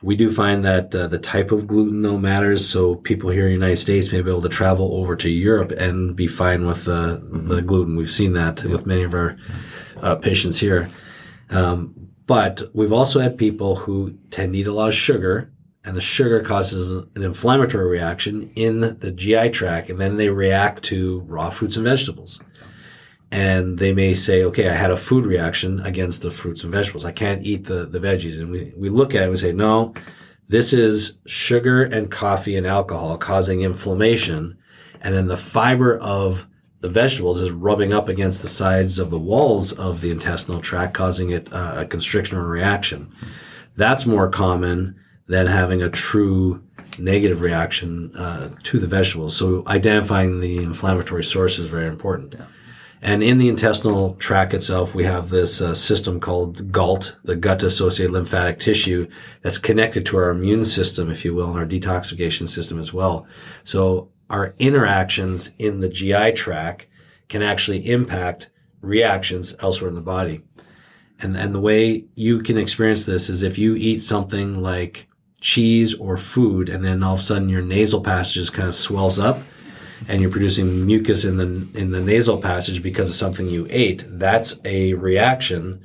We 0.00 0.14
do 0.14 0.30
find 0.30 0.64
that 0.64 0.94
uh, 0.94 1.08
the 1.08 1.18
type 1.18 1.50
of 1.50 1.66
gluten 1.66 2.02
though 2.02 2.18
matters. 2.18 2.68
So 2.68 2.94
people 2.94 3.30
here 3.30 3.42
in 3.42 3.48
the 3.48 3.54
United 3.54 3.78
States 3.78 4.12
may 4.12 4.20
be 4.20 4.30
able 4.30 4.42
to 4.42 4.48
travel 4.48 4.94
over 4.94 5.16
to 5.16 5.28
Europe 5.28 5.72
and 5.72 6.14
be 6.14 6.28
fine 6.28 6.66
with 6.66 6.86
uh, 6.86 7.18
the 7.20 7.62
gluten. 7.62 7.96
We've 7.96 8.08
seen 8.08 8.32
that 8.34 8.62
with 8.64 8.86
many 8.86 9.02
of 9.02 9.14
our 9.14 9.36
uh, 10.00 10.14
patients 10.16 10.60
here. 10.60 10.88
Um, 11.50 12.10
but 12.26 12.62
we've 12.74 12.92
also 12.92 13.20
had 13.20 13.38
people 13.38 13.76
who 13.76 14.18
tend 14.30 14.52
to 14.52 14.58
eat 14.60 14.66
a 14.66 14.72
lot 14.72 14.88
of 14.88 14.94
sugar 14.94 15.50
and 15.82 15.96
the 15.96 16.00
sugar 16.00 16.42
causes 16.42 16.92
an 16.92 17.22
inflammatory 17.22 17.88
reaction 17.88 18.52
in 18.54 18.98
the 18.98 19.10
GI 19.10 19.50
tract 19.50 19.88
and 19.88 19.98
then 19.98 20.18
they 20.18 20.28
react 20.28 20.84
to 20.84 21.20
raw 21.20 21.48
fruits 21.48 21.76
and 21.76 21.86
vegetables 21.86 22.40
and 23.30 23.78
they 23.78 23.92
may 23.92 24.14
say, 24.14 24.42
okay, 24.44 24.68
I 24.68 24.74
had 24.74 24.90
a 24.90 24.96
food 24.96 25.26
reaction 25.26 25.80
against 25.80 26.22
the 26.22 26.30
fruits 26.30 26.62
and 26.62 26.72
vegetables. 26.72 27.04
I 27.04 27.12
can't 27.12 27.44
eat 27.44 27.64
the, 27.64 27.84
the 27.84 27.98
veggies. 27.98 28.40
And 28.40 28.50
we, 28.50 28.72
we 28.76 28.88
look 28.88 29.14
at 29.14 29.20
it 29.20 29.24
and 29.24 29.30
we 29.30 29.36
say, 29.36 29.52
no, 29.52 29.92
this 30.48 30.72
is 30.72 31.18
sugar 31.26 31.82
and 31.82 32.10
coffee 32.10 32.56
and 32.56 32.66
alcohol 32.66 33.18
causing 33.18 33.60
inflammation. 33.60 34.56
And 35.00 35.14
then 35.14 35.28
the 35.28 35.36
fiber 35.36 35.98
of 35.98 36.46
the 36.80 36.88
vegetables 36.88 37.40
is 37.40 37.50
rubbing 37.50 37.92
up 37.92 38.08
against 38.08 38.40
the 38.40 38.48
sides 38.48 38.98
of 38.98 39.10
the 39.10 39.18
walls 39.18 39.72
of 39.72 40.00
the 40.00 40.10
intestinal 40.10 40.60
tract, 40.60 40.94
causing 40.94 41.30
it 41.30 41.52
uh, 41.52 41.74
a 41.78 41.84
constriction 41.84 42.38
or 42.38 42.46
reaction. 42.46 43.12
That's 43.76 44.06
more 44.06 44.30
common 44.30 44.98
than 45.26 45.48
having 45.48 45.82
a 45.82 45.90
true 45.90 46.62
negative 46.98 47.42
reaction 47.42 48.16
uh, 48.16 48.50
to 48.62 48.78
the 48.78 48.86
vegetables. 48.86 49.36
So 49.36 49.64
identifying 49.66 50.40
the 50.40 50.58
inflammatory 50.58 51.24
source 51.24 51.58
is 51.58 51.66
very 51.66 51.86
important. 51.86 52.34
And 53.00 53.22
in 53.22 53.38
the 53.38 53.48
intestinal 53.48 54.14
tract 54.14 54.54
itself, 54.54 54.94
we 54.94 55.04
have 55.04 55.30
this 55.30 55.60
uh, 55.60 55.74
system 55.74 56.18
called 56.18 56.72
GALT, 56.72 57.16
the 57.22 57.36
gut 57.36 57.62
associated 57.62 58.12
lymphatic 58.12 58.58
tissue, 58.58 59.08
that's 59.42 59.58
connected 59.58 60.04
to 60.06 60.16
our 60.16 60.30
immune 60.30 60.64
system, 60.64 61.10
if 61.10 61.24
you 61.24 61.34
will, 61.34 61.50
and 61.50 61.58
our 61.58 61.66
detoxification 61.66 62.48
system 62.48 62.78
as 62.78 62.92
well. 62.92 63.26
So 63.62 64.10
our 64.28 64.54
interactions 64.58 65.52
in 65.58 65.80
the 65.80 65.88
GI 65.88 66.32
tract 66.32 66.86
can 67.28 67.42
actually 67.42 67.88
impact 67.88 68.50
reactions 68.80 69.54
elsewhere 69.60 69.88
in 69.88 69.94
the 69.94 70.00
body. 70.00 70.42
And, 71.20 71.36
and 71.36 71.54
the 71.54 71.60
way 71.60 72.04
you 72.14 72.40
can 72.40 72.58
experience 72.58 73.06
this 73.06 73.28
is 73.28 73.42
if 73.42 73.58
you 73.58 73.74
eat 73.74 74.00
something 74.00 74.60
like 74.60 75.08
cheese 75.40 75.94
or 75.94 76.16
food 76.16 76.68
and 76.68 76.84
then 76.84 77.02
all 77.02 77.14
of 77.14 77.20
a 77.20 77.22
sudden 77.22 77.48
your 77.48 77.62
nasal 77.62 78.00
passages 78.00 78.50
kind 78.50 78.68
of 78.68 78.74
swells 78.74 79.18
up 79.18 79.40
and 80.06 80.20
you're 80.20 80.30
producing 80.30 80.86
mucus 80.86 81.24
in 81.24 81.36
the 81.36 81.78
in 81.78 81.90
the 81.90 82.00
nasal 82.00 82.40
passage 82.40 82.82
because 82.82 83.08
of 83.08 83.16
something 83.16 83.48
you 83.48 83.66
ate, 83.70 84.04
that's 84.06 84.60
a 84.64 84.94
reaction 84.94 85.82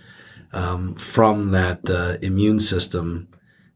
um, 0.52 0.96
from 0.96 1.52
that 1.52 1.90
uh, 1.90 2.18
immune 2.22 2.60
system. 2.60 3.28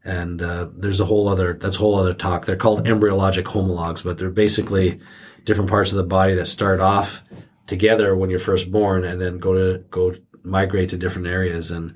And 0.04 0.40
uh, 0.40 0.68
there's 0.72 1.00
a 1.00 1.04
whole 1.06 1.28
other 1.28 1.54
that's 1.54 1.76
a 1.76 1.80
whole 1.80 1.96
other 1.96 2.14
talk. 2.14 2.46
They're 2.46 2.56
called 2.56 2.86
embryologic 2.86 3.46
homologs, 3.46 4.02
but 4.02 4.18
they're 4.18 4.30
basically 4.30 5.00
different 5.44 5.70
parts 5.70 5.92
of 5.92 5.98
the 5.98 6.04
body 6.04 6.34
that 6.34 6.46
start 6.46 6.80
off 6.80 7.24
together 7.66 8.16
when 8.16 8.30
you're 8.30 8.38
first 8.38 8.70
born 8.72 9.04
and 9.04 9.20
then 9.20 9.38
go 9.38 9.52
to 9.52 9.84
go 9.90 10.14
migrate 10.42 10.88
to 10.90 10.96
different 10.96 11.28
areas. 11.28 11.70
And 11.70 11.94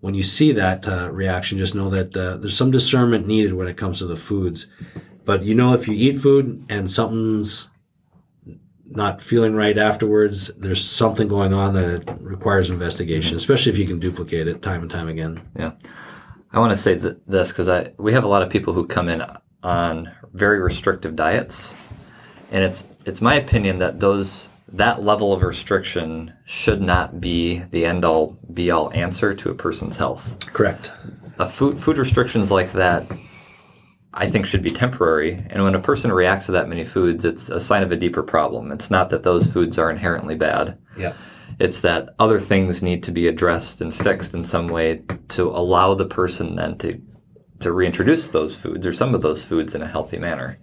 when 0.00 0.14
you 0.14 0.22
see 0.22 0.52
that 0.52 0.86
uh, 0.86 1.10
reaction, 1.10 1.58
just 1.58 1.74
know 1.74 1.90
that 1.90 2.16
uh, 2.16 2.36
there's 2.36 2.56
some 2.56 2.70
discernment 2.70 3.26
needed 3.26 3.54
when 3.54 3.66
it 3.66 3.76
comes 3.76 3.98
to 3.98 4.06
the 4.06 4.16
foods. 4.16 4.68
But 5.24 5.42
you 5.42 5.54
know, 5.54 5.74
if 5.74 5.88
you 5.88 5.94
eat 5.94 6.20
food 6.20 6.64
and 6.70 6.90
something's 6.90 7.70
not 8.90 9.20
feeling 9.20 9.54
right 9.54 9.76
afterwards, 9.76 10.50
there's 10.56 10.84
something 10.84 11.28
going 11.28 11.52
on 11.52 11.74
that 11.74 12.18
requires 12.20 12.70
investigation, 12.70 13.30
mm-hmm. 13.30 13.36
especially 13.36 13.72
if 13.72 13.78
you 13.78 13.86
can 13.86 13.98
duplicate 13.98 14.48
it 14.48 14.62
time 14.62 14.82
and 14.82 14.90
time 14.90 15.08
again. 15.08 15.42
Yeah. 15.56 15.72
I 16.52 16.58
want 16.58 16.72
to 16.72 16.76
say 16.76 16.98
th- 16.98 17.16
this 17.26 17.52
because 17.52 17.68
I 17.68 17.92
we 17.98 18.12
have 18.14 18.24
a 18.24 18.28
lot 18.28 18.42
of 18.42 18.50
people 18.50 18.72
who 18.72 18.86
come 18.86 19.08
in 19.08 19.22
on 19.62 20.10
very 20.32 20.60
restrictive 20.60 21.14
diets, 21.14 21.74
and 22.50 22.64
it's 22.64 22.94
it's 23.04 23.20
my 23.20 23.34
opinion 23.34 23.78
that 23.80 24.00
those 24.00 24.48
that 24.72 25.02
level 25.02 25.32
of 25.32 25.42
restriction 25.42 26.32
should 26.44 26.80
not 26.80 27.20
be 27.20 27.58
the 27.70 27.84
end 27.84 28.04
all 28.04 28.38
be 28.52 28.70
all 28.70 28.92
answer 28.92 29.34
to 29.34 29.50
a 29.50 29.54
person's 29.54 29.96
health. 29.96 30.38
Correct. 30.52 30.90
A 31.38 31.46
food 31.46 31.80
food 31.80 31.98
restrictions 31.98 32.50
like 32.50 32.72
that 32.72 33.06
I 34.12 34.28
think 34.30 34.46
should 34.46 34.62
be 34.62 34.70
temporary. 34.70 35.44
And 35.50 35.62
when 35.62 35.74
a 35.74 35.80
person 35.80 36.10
reacts 36.12 36.46
to 36.46 36.52
that 36.52 36.68
many 36.68 36.84
foods, 36.84 37.24
it's 37.24 37.50
a 37.50 37.60
sign 37.60 37.82
of 37.82 37.92
a 37.92 37.96
deeper 37.96 38.22
problem. 38.22 38.72
It's 38.72 38.90
not 38.90 39.10
that 39.10 39.22
those 39.22 39.46
foods 39.46 39.78
are 39.78 39.90
inherently 39.90 40.34
bad. 40.34 40.78
Yeah. 40.96 41.12
It's 41.58 41.80
that 41.80 42.10
other 42.18 42.40
things 42.40 42.82
need 42.82 43.02
to 43.04 43.12
be 43.12 43.26
addressed 43.28 43.80
and 43.80 43.94
fixed 43.94 44.32
in 44.34 44.44
some 44.44 44.68
way 44.68 45.02
to 45.28 45.44
allow 45.48 45.94
the 45.94 46.06
person 46.06 46.56
then 46.56 46.78
to 46.78 47.00
to 47.60 47.72
reintroduce 47.72 48.28
those 48.28 48.54
foods 48.54 48.86
or 48.86 48.92
some 48.92 49.16
of 49.16 49.22
those 49.22 49.42
foods 49.42 49.74
in 49.74 49.82
a 49.82 49.86
healthy 49.88 50.16
manner. 50.16 50.58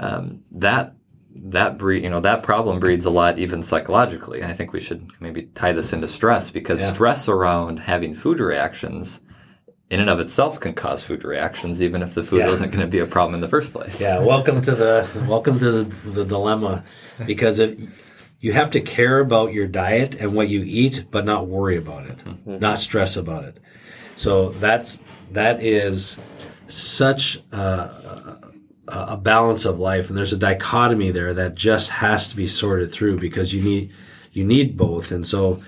Um, 0.00 0.40
that 0.50 0.94
that 1.36 1.78
breed, 1.78 2.02
you 2.02 2.10
know, 2.10 2.20
that 2.20 2.42
problem 2.42 2.80
breeds 2.80 3.06
a 3.06 3.10
lot 3.10 3.38
even 3.38 3.62
psychologically. 3.62 4.42
I 4.42 4.52
think 4.52 4.72
we 4.72 4.80
should 4.80 5.08
maybe 5.20 5.42
tie 5.54 5.72
this 5.72 5.92
into 5.92 6.08
stress 6.08 6.50
because 6.50 6.80
Yeah. 6.80 6.92
stress 6.92 7.28
around 7.28 7.78
having 7.80 8.14
food 8.14 8.40
reactions 8.40 9.20
in 9.94 10.00
and 10.00 10.10
of 10.10 10.18
itself 10.18 10.58
can 10.58 10.74
cause 10.74 11.04
food 11.04 11.22
reactions, 11.22 11.80
even 11.80 12.02
if 12.02 12.14
the 12.14 12.24
food 12.24 12.40
Yeah. 12.40 12.48
wasn't 12.48 12.72
going 12.72 12.84
to 12.84 12.90
be 12.90 12.98
a 12.98 13.06
problem 13.06 13.36
in 13.36 13.40
the 13.40 13.48
first 13.48 13.72
place. 13.72 14.00
Yeah, 14.00 14.18
welcome 14.18 14.60
to 14.62 14.74
the 14.74 15.08
welcome 15.28 15.56
to 15.60 15.70
the, 15.70 16.10
the 16.10 16.24
dilemma 16.24 16.82
because 17.24 17.60
it, 17.60 17.78
you 18.40 18.52
have 18.54 18.72
to 18.72 18.80
care 18.80 19.20
about 19.20 19.52
your 19.52 19.68
diet 19.68 20.16
and 20.16 20.34
what 20.34 20.48
you 20.48 20.64
eat, 20.66 21.04
but 21.12 21.24
not 21.24 21.46
worry 21.46 21.76
about 21.76 22.06
it, 22.06 22.18
mm-hmm. 22.18 22.58
not 22.58 22.80
stress 22.80 23.16
about 23.16 23.44
it. 23.44 23.60
So 24.16 24.48
that's 24.48 25.04
that 25.30 25.62
is 25.62 26.18
such 26.66 27.40
a 27.52 28.38
a 28.88 29.16
balance 29.16 29.64
of 29.64 29.78
life, 29.78 30.08
and 30.08 30.18
there's 30.18 30.32
a 30.32 30.36
dichotomy 30.38 31.12
there 31.12 31.32
that 31.34 31.54
just 31.54 31.90
has 31.90 32.28
to 32.30 32.36
be 32.36 32.48
sorted 32.48 32.90
through 32.90 33.20
because 33.20 33.54
you 33.54 33.62
need 33.62 33.92
you 34.32 34.44
need 34.44 34.76
both, 34.76 35.12
and 35.12 35.24
so 35.24 35.62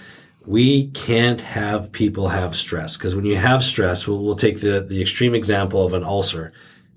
we 0.47 0.89
can't 0.93 1.41
have 1.41 1.91
people 1.91 2.29
have 2.29 2.55
stress 2.55 2.97
because 2.97 3.17
when 3.17 3.25
you 3.25 3.37
have 3.37 3.65
stress, 3.65 4.07
we'll, 4.07 4.23
we'll 4.23 4.37
take 4.37 4.61
the, 4.61 4.81
the 4.81 5.03
extreme 5.03 5.35
example 5.35 5.85
of 5.85 5.93
an 5.93 6.05
ulcer. 6.05 6.53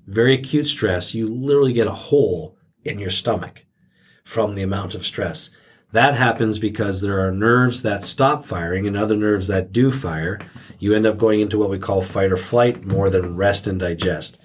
Very 0.06 0.36
acute 0.36 0.68
stress, 0.68 1.14
you 1.16 1.28
literally 1.28 1.74
get 1.74 1.88
a 1.88 1.92
hole 1.92 2.56
in 2.84 3.00
your 3.00 3.10
stomach 3.10 3.66
from 4.24 4.54
the 4.54 4.62
amount 4.62 4.94
of 4.94 5.06
stress. 5.06 5.50
That 5.92 6.14
happens 6.14 6.60
because 6.60 7.02
there 7.02 7.20
are 7.20 7.32
nerves 7.32 7.82
that 7.82 8.04
stop 8.04 8.46
firing 8.46 8.86
and 8.86 8.96
other 8.96 9.18
nerves 9.18 9.48
that 9.48 9.72
do 9.72 9.92
fire. 9.92 10.40
You 10.78 10.94
end 10.94 11.08
up 11.08 11.18
going 11.18 11.40
into 11.40 11.58
what 11.58 11.72
we 11.72 11.80
call 11.80 12.02
fight 12.02 12.32
or 12.32 12.38
flight 12.38 12.86
more 12.86 13.10
than 13.10 13.36
rest 13.36 13.66
and 13.66 13.80
digest. 13.80 14.40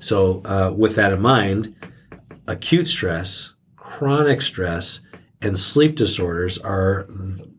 So, 0.00 0.42
uh, 0.44 0.72
with 0.76 0.96
that 0.96 1.12
in 1.12 1.20
mind, 1.20 1.76
acute 2.48 2.88
stress, 2.88 3.54
chronic 3.76 4.42
stress, 4.42 5.00
and 5.40 5.56
sleep 5.56 5.94
disorders 5.94 6.58
are 6.58 7.06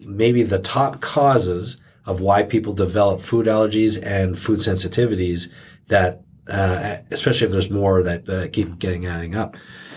maybe 0.05 0.43
the 0.43 0.59
top 0.59 1.01
causes 1.01 1.79
of 2.05 2.21
why 2.21 2.43
people 2.43 2.73
develop 2.73 3.21
food 3.21 3.45
allergies 3.45 4.01
and 4.03 4.37
food 4.37 4.59
sensitivities 4.59 5.51
that, 5.87 6.21
uh, 6.47 6.97
especially 7.11 7.45
if 7.45 7.51
there's 7.51 7.69
more 7.69 8.01
that 8.03 8.27
uh, 8.29 8.47
keep 8.47 8.79
getting 8.79 9.05
adding 9.05 9.35
up. 9.35 9.55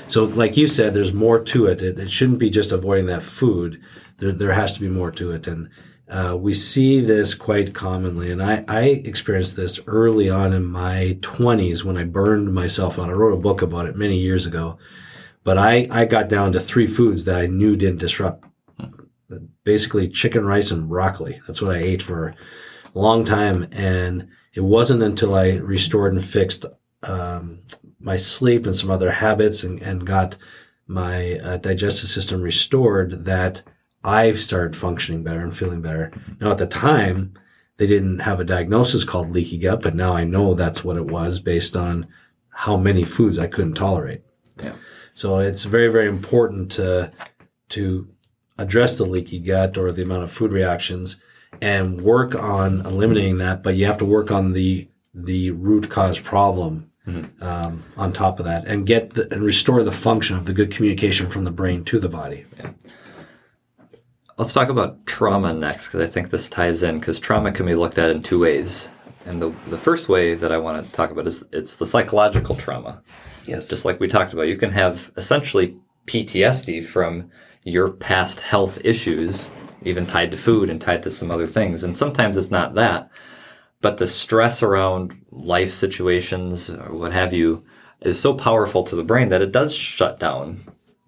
So, 0.08 0.24
like 0.24 0.56
you 0.56 0.66
said, 0.66 0.92
there's 0.92 1.14
more 1.14 1.42
to 1.42 1.66
it. 1.66 1.80
It, 1.80 1.98
it 1.98 2.10
shouldn't 2.10 2.38
be 2.38 2.50
just 2.50 2.72
avoiding 2.72 3.06
that 3.06 3.22
food. 3.22 3.80
There, 4.18 4.32
there 4.32 4.52
has 4.52 4.74
to 4.74 4.80
be 4.80 4.88
more 4.88 5.10
to 5.12 5.30
it. 5.30 5.46
And 5.46 5.70
uh, 6.08 6.36
we 6.36 6.52
see 6.52 7.00
this 7.00 7.32
quite 7.34 7.74
commonly. 7.74 8.30
And 8.30 8.42
I, 8.42 8.64
I 8.68 8.82
experienced 8.82 9.56
this 9.56 9.80
early 9.86 10.28
on 10.28 10.52
in 10.52 10.64
my 10.64 11.16
20s 11.22 11.84
when 11.84 11.96
I 11.96 12.04
burned 12.04 12.52
myself 12.54 12.98
out. 12.98 13.08
I 13.08 13.12
wrote 13.12 13.38
a 13.38 13.40
book 13.40 13.62
about 13.62 13.86
it 13.86 13.96
many 13.96 14.18
years 14.18 14.44
ago. 14.44 14.76
But 15.44 15.56
I, 15.56 15.88
I 15.90 16.04
got 16.04 16.28
down 16.28 16.52
to 16.52 16.60
three 16.60 16.86
foods 16.86 17.24
that 17.24 17.40
I 17.40 17.46
knew 17.46 17.74
didn't 17.74 18.00
disrupt. 18.00 18.44
Basically, 19.64 20.08
chicken, 20.08 20.44
rice, 20.44 20.70
and 20.70 20.88
broccoli. 20.88 21.40
That's 21.46 21.62
what 21.62 21.74
I 21.74 21.80
ate 21.80 22.02
for 22.02 22.34
a 22.94 22.98
long 22.98 23.24
time. 23.24 23.68
And 23.72 24.28
it 24.54 24.60
wasn't 24.60 25.02
until 25.02 25.34
I 25.34 25.52
restored 25.52 26.12
and 26.12 26.24
fixed 26.24 26.64
um, 27.02 27.60
my 28.00 28.16
sleep 28.16 28.66
and 28.66 28.74
some 28.74 28.90
other 28.90 29.10
habits 29.10 29.62
and, 29.62 29.80
and 29.82 30.06
got 30.06 30.36
my 30.86 31.38
uh, 31.38 31.56
digestive 31.56 32.08
system 32.08 32.42
restored 32.42 33.24
that 33.24 33.62
I 34.04 34.32
started 34.32 34.76
functioning 34.76 35.22
better 35.22 35.40
and 35.40 35.56
feeling 35.56 35.80
better. 35.80 36.12
Now, 36.40 36.50
at 36.50 36.58
the 36.58 36.66
time, 36.66 37.34
they 37.76 37.86
didn't 37.86 38.20
have 38.20 38.40
a 38.40 38.44
diagnosis 38.44 39.04
called 39.04 39.30
leaky 39.30 39.58
gut, 39.58 39.82
but 39.82 39.94
now 39.94 40.14
I 40.14 40.24
know 40.24 40.54
that's 40.54 40.84
what 40.84 40.96
it 40.96 41.06
was 41.06 41.38
based 41.38 41.76
on 41.76 42.06
how 42.50 42.76
many 42.76 43.04
foods 43.04 43.38
I 43.38 43.46
couldn't 43.46 43.74
tolerate. 43.74 44.22
Yeah. 44.62 44.74
So 45.14 45.38
it's 45.38 45.64
very, 45.64 45.88
very 45.88 46.08
important 46.08 46.72
to 46.72 47.12
to 47.70 48.08
address 48.58 48.98
the 48.98 49.04
leaky 49.04 49.38
gut 49.38 49.76
or 49.76 49.92
the 49.92 50.02
amount 50.02 50.24
of 50.24 50.30
food 50.30 50.52
reactions 50.52 51.16
and 51.60 52.00
work 52.00 52.34
on 52.34 52.84
eliminating 52.86 53.38
that. 53.38 53.62
But 53.62 53.76
you 53.76 53.86
have 53.86 53.98
to 53.98 54.04
work 54.04 54.30
on 54.30 54.52
the 54.52 54.88
the 55.14 55.50
root 55.50 55.90
cause 55.90 56.18
problem 56.18 56.90
um, 57.40 57.82
on 57.96 58.12
top 58.12 58.38
of 58.38 58.44
that 58.44 58.64
and 58.66 58.86
get 58.86 59.14
the, 59.14 59.32
and 59.32 59.42
restore 59.42 59.82
the 59.82 59.92
function 59.92 60.36
of 60.36 60.44
the 60.44 60.52
good 60.52 60.70
communication 60.70 61.28
from 61.28 61.44
the 61.44 61.50
brain 61.50 61.84
to 61.84 61.98
the 61.98 62.08
body. 62.08 62.44
Let's 64.38 64.52
talk 64.52 64.68
about 64.68 65.04
trauma 65.04 65.52
next 65.52 65.88
because 65.88 66.02
I 66.02 66.06
think 66.06 66.30
this 66.30 66.48
ties 66.48 66.82
in 66.82 66.98
because 66.98 67.20
trauma 67.20 67.52
can 67.52 67.66
be 67.66 67.74
looked 67.74 67.98
at 67.98 68.10
in 68.10 68.22
two 68.22 68.40
ways. 68.40 68.88
And 69.26 69.40
the, 69.40 69.50
the 69.68 69.78
first 69.78 70.08
way 70.08 70.34
that 70.34 70.50
I 70.50 70.58
want 70.58 70.84
to 70.84 70.92
talk 70.92 71.10
about 71.10 71.26
is 71.26 71.44
it's 71.52 71.76
the 71.76 71.86
psychological 71.86 72.56
trauma. 72.56 73.02
Yes. 73.44 73.68
Just 73.68 73.84
like 73.84 74.00
we 74.00 74.08
talked 74.08 74.32
about, 74.32 74.48
you 74.48 74.56
can 74.56 74.70
have 74.70 75.12
essentially 75.16 75.76
PTSD 76.06 76.84
from 76.84 77.30
your 77.64 77.90
past 77.90 78.40
health 78.40 78.78
issues, 78.84 79.50
even 79.82 80.06
tied 80.06 80.30
to 80.30 80.36
food 80.36 80.70
and 80.70 80.80
tied 80.80 81.02
to 81.02 81.10
some 81.10 81.30
other 81.30 81.46
things. 81.46 81.82
And 81.82 81.96
sometimes 81.96 82.36
it's 82.36 82.50
not 82.50 82.74
that, 82.74 83.10
but 83.80 83.98
the 83.98 84.06
stress 84.06 84.62
around 84.62 85.24
life 85.30 85.72
situations 85.72 86.70
or 86.70 86.94
what 86.94 87.12
have 87.12 87.32
you 87.32 87.64
is 88.00 88.20
so 88.20 88.34
powerful 88.34 88.82
to 88.84 88.96
the 88.96 89.04
brain 89.04 89.28
that 89.28 89.42
it 89.42 89.52
does 89.52 89.74
shut 89.74 90.18
down 90.18 90.60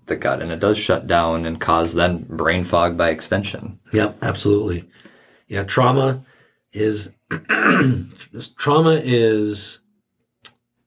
the 0.06 0.16
gut 0.16 0.42
and 0.42 0.52
it 0.52 0.60
does 0.60 0.76
shut 0.76 1.06
down 1.06 1.46
and 1.46 1.60
cause 1.60 1.94
then 1.94 2.24
brain 2.24 2.64
fog 2.64 2.96
by 2.96 3.10
extension. 3.10 3.78
Yep, 3.92 4.18
absolutely. 4.22 4.88
Yeah, 5.48 5.64
trauma 5.64 6.24
is 6.72 7.12
trauma 8.56 9.00
is 9.02 9.80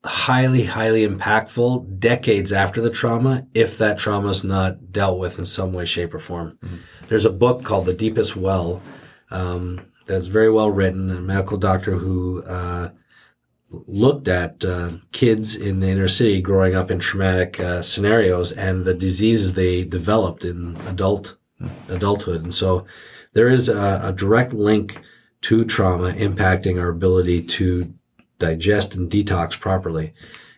highly, 0.03 0.63
highly 0.63 1.05
impactful 1.05 1.99
decades 1.99 2.53
after 2.53 2.81
the 2.81 2.89
trauma 2.89 3.45
if 3.53 3.77
that 3.77 3.97
trauma 3.97 4.29
is 4.29 4.43
not 4.43 4.91
dealt 4.91 5.19
with 5.19 5.39
in 5.39 5.45
some 5.45 5.73
way, 5.73 5.85
shape, 5.85 6.13
or 6.13 6.19
form. 6.19 6.57
There's 7.07 7.25
a 7.25 7.31
book 7.31 7.63
called 7.63 7.85
The 7.85 7.93
Deepest 7.93 8.35
Well 8.35 8.81
um, 9.31 9.81
that's 10.05 10.27
very 10.27 10.49
well 10.49 10.71
written. 10.71 11.09
A 11.09 11.21
medical 11.21 11.57
doctor 11.57 11.95
who 11.95 12.43
uh, 12.43 12.89
looked 13.69 14.27
at 14.27 14.63
uh, 14.63 14.91
kids 15.11 15.55
in 15.55 15.79
the 15.79 15.89
inner 15.89 16.07
city 16.07 16.41
growing 16.41 16.75
up 16.75 16.89
in 16.89 16.99
traumatic 16.99 17.59
uh, 17.59 17.81
scenarios 17.81 18.51
and 18.51 18.85
the 18.85 18.93
diseases 18.93 19.53
they 19.53 19.83
developed 19.83 20.45
in 20.45 20.77
adult 20.87 21.37
adulthood. 21.89 22.43
And 22.43 22.53
so 22.53 22.85
there 23.33 23.49
is 23.49 23.67
a, 23.67 23.99
a 24.03 24.13
direct 24.13 24.53
link 24.53 24.99
to 25.41 25.65
trauma 25.65 26.11
impacting 26.13 26.79
our 26.79 26.89
ability 26.89 27.41
to 27.43 27.93
digest 28.39 28.95
and 28.95 29.09
detox 29.09 29.59
properly. 29.59 30.13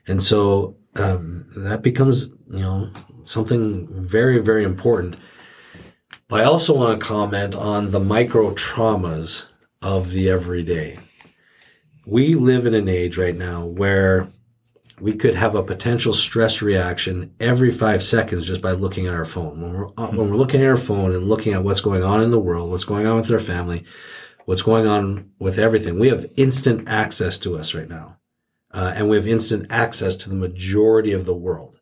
And 0.07 0.21
so 0.21 0.77
um, 0.95 1.45
that 1.55 1.82
becomes, 1.82 2.30
you 2.51 2.59
know, 2.59 2.91
something 3.23 3.88
very, 3.91 4.39
very 4.39 4.63
important. 4.63 5.17
But 6.27 6.41
I 6.41 6.43
also 6.45 6.75
want 6.75 6.99
to 6.99 7.05
comment 7.05 7.55
on 7.55 7.91
the 7.91 7.99
micro 7.99 8.51
traumas 8.51 9.47
of 9.82 10.11
the 10.11 10.30
everyday. 10.30 10.99
We 12.05 12.36
live 12.36 12.65
in 12.65 12.73
an 12.73 12.88
age 12.88 13.17
right 13.17 13.36
now 13.36 13.65
where 13.65 14.30
we 14.99 15.15
could 15.15 15.36
have 15.36 15.55
a 15.55 15.63
potential 15.63 16.13
stress 16.13 16.61
reaction 16.61 17.34
every 17.39 17.71
five 17.71 18.03
seconds 18.03 18.45
just 18.45 18.61
by 18.61 18.71
looking 18.71 19.07
at 19.07 19.13
our 19.13 19.25
phone. 19.25 19.61
When 19.61 19.73
we're, 19.73 19.88
mm-hmm. 19.88 20.17
when 20.17 20.30
we're 20.30 20.36
looking 20.38 20.61
at 20.61 20.67
our 20.67 20.77
phone 20.77 21.13
and 21.13 21.27
looking 21.27 21.53
at 21.53 21.63
what's 21.63 21.82
going 21.82 22.03
on 22.03 22.21
in 22.21 22.32
the 22.32 22.39
world, 22.39 22.69
what's 22.69 22.84
going 22.84 23.07
on 23.07 23.17
with 23.17 23.32
our 23.32 23.39
family, 23.39 23.86
what's 24.50 24.64
going 24.64 24.88
on 24.88 25.30
with 25.38 25.60
everything, 25.60 26.00
we 26.00 26.08
have 26.08 26.26
instant 26.36 26.89
access 26.89 27.38
to 27.38 27.56
us 27.56 27.76
right 27.76 27.88
now. 27.88 28.18
Uh, 28.72 28.93
and 28.95 29.08
we 29.08 29.16
have 29.16 29.28
instant 29.28 29.68
access 29.70 30.16
to 30.16 30.28
the 30.28 30.36
majority 30.36 31.14
of 31.14 31.26
the 31.26 31.36
world. 31.36 31.80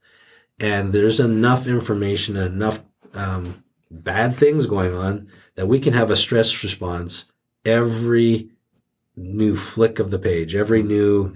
And 0.60 0.92
there's 0.92 1.22
enough 1.22 1.66
information 1.66 2.36
and 2.36 2.54
enough 2.54 2.84
um, 3.14 3.64
bad 3.90 4.36
things 4.36 4.66
going 4.66 4.94
on 4.94 5.30
that 5.56 5.68
we 5.68 5.80
can 5.80 5.94
have 5.94 6.12
a 6.12 6.18
stress 6.18 6.62
response 6.62 7.32
every 7.64 8.50
new 9.16 9.56
flick 9.56 9.98
of 9.98 10.12
the 10.12 10.20
page, 10.20 10.54
every 10.54 10.84
new 10.84 11.34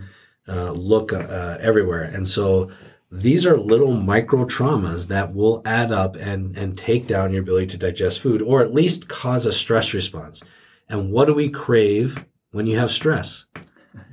uh, 0.50 0.72
look 0.72 1.14
uh, 1.14 1.58
everywhere. 1.62 2.04
And 2.04 2.28
so 2.28 2.70
these 3.10 3.46
are 3.46 3.58
little 3.58 3.94
micro 3.94 4.44
traumas 4.44 5.08
that 5.08 5.34
will 5.34 5.62
add 5.64 5.94
up 5.94 6.18
and, 6.18 6.58
and 6.58 6.78
take 6.78 7.08
down 7.08 7.32
your 7.32 7.44
ability 7.44 7.68
to 7.68 7.78
digest 7.78 8.20
food 8.20 8.42
or 8.42 8.62
at 8.62 8.74
least 8.74 9.08
cause 9.08 9.46
a 9.46 9.54
stress 9.54 9.94
response. 9.94 10.44
And 10.92 11.10
what 11.10 11.26
do 11.26 11.34
we 11.34 11.50
crave 11.50 12.26
when 12.52 12.68
you 12.68 12.78
have 12.78 12.92
stress? 12.92 13.46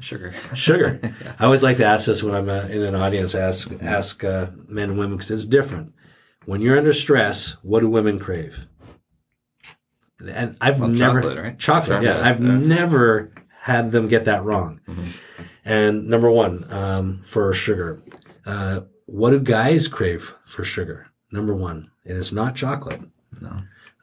Sugar. 0.00 0.32
Sugar. 0.54 1.00
yeah. 1.02 1.34
I 1.38 1.44
always 1.44 1.62
like 1.62 1.76
to 1.78 1.84
ask 1.84 2.06
this 2.06 2.22
when 2.22 2.34
I'm 2.34 2.48
uh, 2.48 2.68
in 2.68 2.82
an 2.82 2.94
audience, 2.94 3.34
ask, 3.34 3.70
ask 3.82 4.22
uh, 4.22 4.46
men 4.68 4.90
and 4.90 4.98
women 4.98 5.16
because 5.16 5.32
it's 5.32 5.44
different. 5.44 5.92
When 6.44 6.60
you're 6.60 6.78
under 6.78 6.92
stress, 6.92 7.56
what 7.62 7.80
do 7.80 7.90
women 7.90 8.20
crave? 8.20 8.66
And 10.20 10.56
I've 10.60 10.78
well, 10.78 10.88
never 10.88 11.20
chocolate, 11.20 11.38
right? 11.38 11.58
chocolate. 11.58 12.02
yeah, 12.04 12.26
I've 12.26 12.42
yeah. 12.42 12.56
never 12.56 13.30
had 13.60 13.90
them 13.90 14.06
get 14.08 14.24
that 14.26 14.44
wrong. 14.44 14.80
Mm-hmm. 14.88 15.10
And 15.64 16.08
number 16.08 16.30
one, 16.30 16.64
um, 16.72 17.22
for 17.24 17.52
sugar, 17.52 18.02
uh, 18.46 18.80
what 19.06 19.30
do 19.30 19.40
guys 19.40 19.88
crave 19.88 20.34
for 20.46 20.64
sugar? 20.64 21.08
Number 21.30 21.54
one, 21.54 21.90
and 22.04 22.16
it's 22.16 22.32
not 22.32 22.56
chocolate. 22.56 23.02
No, 23.40 23.56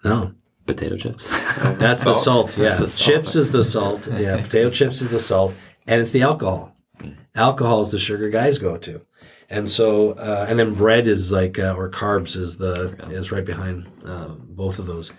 no, 0.03 0.35
potato 0.65 0.97
chips. 0.97 1.29
That's 1.77 2.03
the 2.03 2.13
salt. 2.13 2.57
Yeah, 2.57 2.75
the 2.79 2.87
salt. 2.87 2.91
chips 2.91 3.35
is 3.35 3.51
the 3.51 3.63
salt. 3.63 4.07
Yeah, 4.07 4.41
potato 4.41 4.69
chips 4.69 5.01
is 5.01 5.09
the 5.09 5.19
salt, 5.19 5.53
and 5.87 6.01
it's 6.01 6.11
the 6.11 6.21
alcohol. 6.21 6.75
Mm. 6.99 7.15
Alcohol 7.35 7.81
is 7.81 7.91
the 7.91 7.99
sugar 7.99 8.29
guys 8.29 8.57
go 8.57 8.77
to, 8.77 9.01
and 9.49 9.69
so 9.69 10.11
uh, 10.13 10.45
and 10.47 10.59
then 10.59 10.73
bread 10.73 11.07
is 11.07 11.31
like 11.31 11.59
uh, 11.59 11.73
or 11.75 11.89
carbs 11.89 12.35
is 12.35 12.57
the 12.57 12.95
is 13.11 13.31
right 13.31 13.45
behind 13.45 13.87
uh, 14.05 14.29
both 14.29 14.79
of 14.79 14.85
those, 14.85 15.13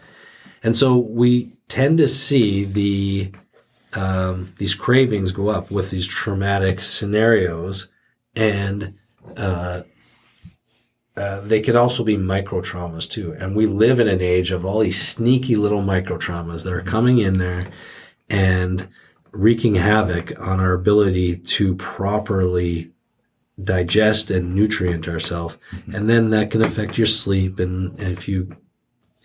and 0.62 0.76
so 0.76 0.97
we 0.97 1.53
tend 1.68 1.99
to 1.99 2.09
see 2.09 2.64
the 2.64 3.32
um, 3.94 4.53
these 4.59 4.74
cravings 4.74 5.32
go 5.32 5.49
up 5.49 5.70
with 5.70 5.90
these 5.90 6.07
traumatic 6.07 6.80
scenarios, 6.80 7.88
and 8.34 8.94
uh, 11.16 11.40
they 11.40 11.60
can 11.60 11.76
also 11.76 12.04
be 12.04 12.16
micro 12.16 12.60
traumas 12.60 13.08
too. 13.08 13.34
And 13.38 13.56
we 13.56 13.66
live 13.66 14.00
in 14.00 14.08
an 14.08 14.20
age 14.20 14.50
of 14.50 14.66
all 14.66 14.80
these 14.80 15.00
sneaky 15.00 15.56
little 15.56 15.82
micro 15.82 16.18
traumas 16.18 16.64
that 16.64 16.72
are 16.72 16.82
coming 16.82 17.18
in 17.18 17.38
there 17.38 17.70
and 18.28 18.88
wreaking 19.32 19.76
havoc 19.76 20.38
on 20.38 20.60
our 20.60 20.72
ability 20.72 21.36
to 21.36 21.74
properly 21.76 22.90
digest 23.62 24.30
and 24.30 24.54
nutrient 24.54 25.08
ourselves. 25.08 25.56
Mm-hmm. 25.72 25.94
And 25.94 26.10
then 26.10 26.30
that 26.30 26.50
can 26.50 26.62
affect 26.62 26.98
your 26.98 27.06
sleep. 27.06 27.58
And, 27.58 27.98
and 27.98 28.08
if 28.12 28.28
you 28.28 28.54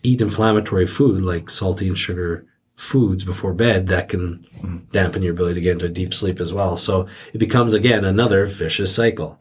eat 0.01 0.21
inflammatory 0.21 0.87
food 0.87 1.21
like 1.21 1.49
salty 1.49 1.87
and 1.87 1.97
sugar 1.97 2.45
foods 2.75 3.23
before 3.23 3.53
bed 3.53 3.87
that 3.87 4.09
can 4.09 4.43
dampen 4.91 5.21
your 5.21 5.33
ability 5.33 5.55
to 5.55 5.61
get 5.61 5.73
into 5.73 5.89
deep 5.89 6.13
sleep 6.13 6.39
as 6.39 6.53
well. 6.53 6.75
So 6.75 7.07
it 7.33 7.37
becomes 7.37 7.73
again 7.73 8.03
another 8.05 8.45
vicious 8.45 8.95
cycle. 8.95 9.39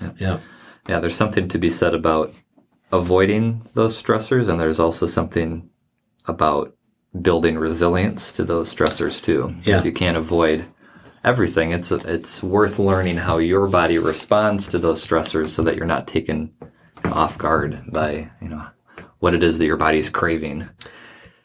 Yeah. 0.00 0.12
yeah. 0.18 0.40
Yeah, 0.88 1.00
there's 1.00 1.16
something 1.16 1.48
to 1.48 1.58
be 1.58 1.70
said 1.70 1.94
about 1.94 2.34
avoiding 2.90 3.62
those 3.74 4.00
stressors 4.00 4.48
and 4.48 4.60
there's 4.60 4.80
also 4.80 5.06
something 5.06 5.70
about 6.26 6.74
building 7.20 7.58
resilience 7.58 8.32
to 8.32 8.44
those 8.44 8.74
stressors 8.74 9.22
too. 9.22 9.54
Because 9.58 9.84
yeah. 9.84 9.88
you 9.88 9.92
can't 9.92 10.16
avoid 10.16 10.66
everything. 11.24 11.72
It's 11.72 11.92
it's 11.92 12.42
worth 12.42 12.78
learning 12.78 13.16
how 13.16 13.38
your 13.38 13.68
body 13.68 13.98
responds 13.98 14.68
to 14.68 14.78
those 14.78 15.04
stressors 15.04 15.50
so 15.50 15.62
that 15.62 15.76
you're 15.76 15.86
not 15.86 16.06
taken 16.06 16.52
off 17.04 17.38
guard 17.38 17.82
by, 17.90 18.30
you 18.40 18.48
know, 18.48 18.66
what 19.18 19.34
it 19.34 19.42
is 19.42 19.58
that 19.58 19.66
your 19.66 19.76
body's 19.76 20.10
craving. 20.10 20.68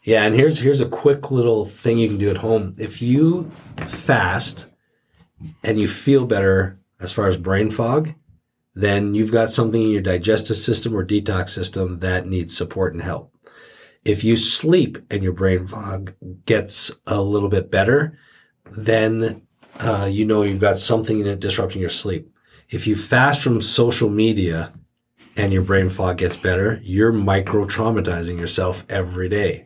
Yeah, 0.03 0.23
and 0.23 0.35
here's 0.35 0.59
here's 0.59 0.81
a 0.81 0.87
quick 0.87 1.31
little 1.31 1.65
thing 1.65 1.97
you 1.97 2.07
can 2.07 2.17
do 2.17 2.29
at 2.29 2.37
home. 2.37 2.73
If 2.79 3.01
you 3.01 3.51
fast 3.87 4.67
and 5.63 5.77
you 5.77 5.87
feel 5.87 6.25
better 6.25 6.79
as 6.99 7.11
far 7.11 7.27
as 7.27 7.37
brain 7.37 7.69
fog, 7.69 8.13
then 8.77 9.15
you've 9.15 9.31
got 9.31 9.49
something 9.49 9.81
in 9.81 9.89
your 9.89 10.03
digestive 10.03 10.55
system 10.55 10.95
or 10.95 11.03
detox 11.03 11.49
system 11.49 11.97
that 11.97 12.27
needs 12.27 12.55
support 12.55 12.93
and 12.93 13.01
help. 13.01 13.33
If 14.05 14.23
you 14.23 14.37
sleep 14.37 14.99
and 15.09 15.23
your 15.23 15.33
brain 15.33 15.65
fog 15.65 16.13
gets 16.45 16.91
a 17.07 17.19
little 17.19 17.49
bit 17.49 17.71
better, 17.71 18.19
then 18.69 19.41
uh, 19.79 20.07
you 20.11 20.25
know 20.25 20.43
you've 20.43 20.61
got 20.61 20.77
something 20.77 21.19
in 21.19 21.25
it 21.25 21.39
disrupting 21.39 21.81
your 21.81 21.89
sleep. 21.89 22.31
If 22.69 22.85
you 22.85 22.95
fast 22.95 23.41
from 23.41 23.63
social 23.63 24.09
media 24.09 24.71
and 25.35 25.51
your 25.51 25.63
brain 25.63 25.89
fog 25.89 26.19
gets 26.19 26.37
better, 26.37 26.79
you're 26.83 27.11
micro 27.11 27.65
traumatizing 27.65 28.37
yourself 28.37 28.85
every 28.89 29.27
day. 29.27 29.65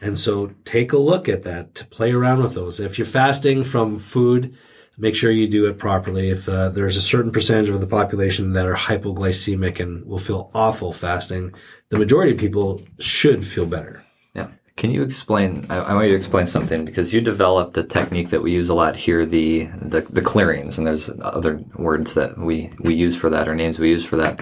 And 0.00 0.18
so 0.18 0.54
take 0.64 0.94
a 0.94 0.98
look 0.98 1.28
at 1.28 1.42
that 1.42 1.74
to 1.74 1.86
play 1.86 2.12
around 2.12 2.42
with 2.42 2.54
those. 2.54 2.80
If 2.80 2.96
you're 2.96 3.04
fasting 3.04 3.62
from 3.62 3.98
food, 3.98 4.56
make 4.98 5.14
sure 5.14 5.30
you 5.30 5.48
do 5.48 5.66
it 5.66 5.78
properly. 5.78 6.30
If 6.30 6.48
uh, 6.48 6.68
there's 6.68 6.96
a 6.96 7.00
certain 7.00 7.32
percentage 7.32 7.68
of 7.68 7.80
the 7.80 7.86
population 7.86 8.52
that 8.52 8.66
are 8.66 8.76
hypoglycemic 8.76 9.80
and 9.80 10.04
will 10.06 10.18
feel 10.18 10.50
awful 10.54 10.92
fasting, 10.92 11.54
the 11.88 11.98
majority 11.98 12.32
of 12.32 12.38
people 12.38 12.82
should 12.98 13.44
feel 13.44 13.66
better. 13.66 14.04
Yeah. 14.34 14.48
Can 14.76 14.90
you 14.90 15.02
explain? 15.02 15.66
I, 15.70 15.78
I 15.78 15.94
want 15.94 16.06
you 16.06 16.12
to 16.12 16.16
explain 16.16 16.46
something 16.46 16.84
because 16.84 17.12
you 17.12 17.20
developed 17.20 17.76
a 17.78 17.84
technique 17.84 18.30
that 18.30 18.42
we 18.42 18.52
use 18.52 18.68
a 18.68 18.74
lot 18.74 18.96
here 18.96 19.24
the, 19.26 19.66
the 19.80 20.02
the 20.02 20.22
clearings, 20.22 20.78
and 20.78 20.86
there's 20.86 21.10
other 21.20 21.62
words 21.76 22.14
that 22.14 22.38
we 22.38 22.70
we 22.80 22.94
use 22.94 23.16
for 23.16 23.30
that 23.30 23.48
or 23.48 23.54
names 23.54 23.78
we 23.78 23.90
use 23.90 24.04
for 24.04 24.16
that. 24.16 24.40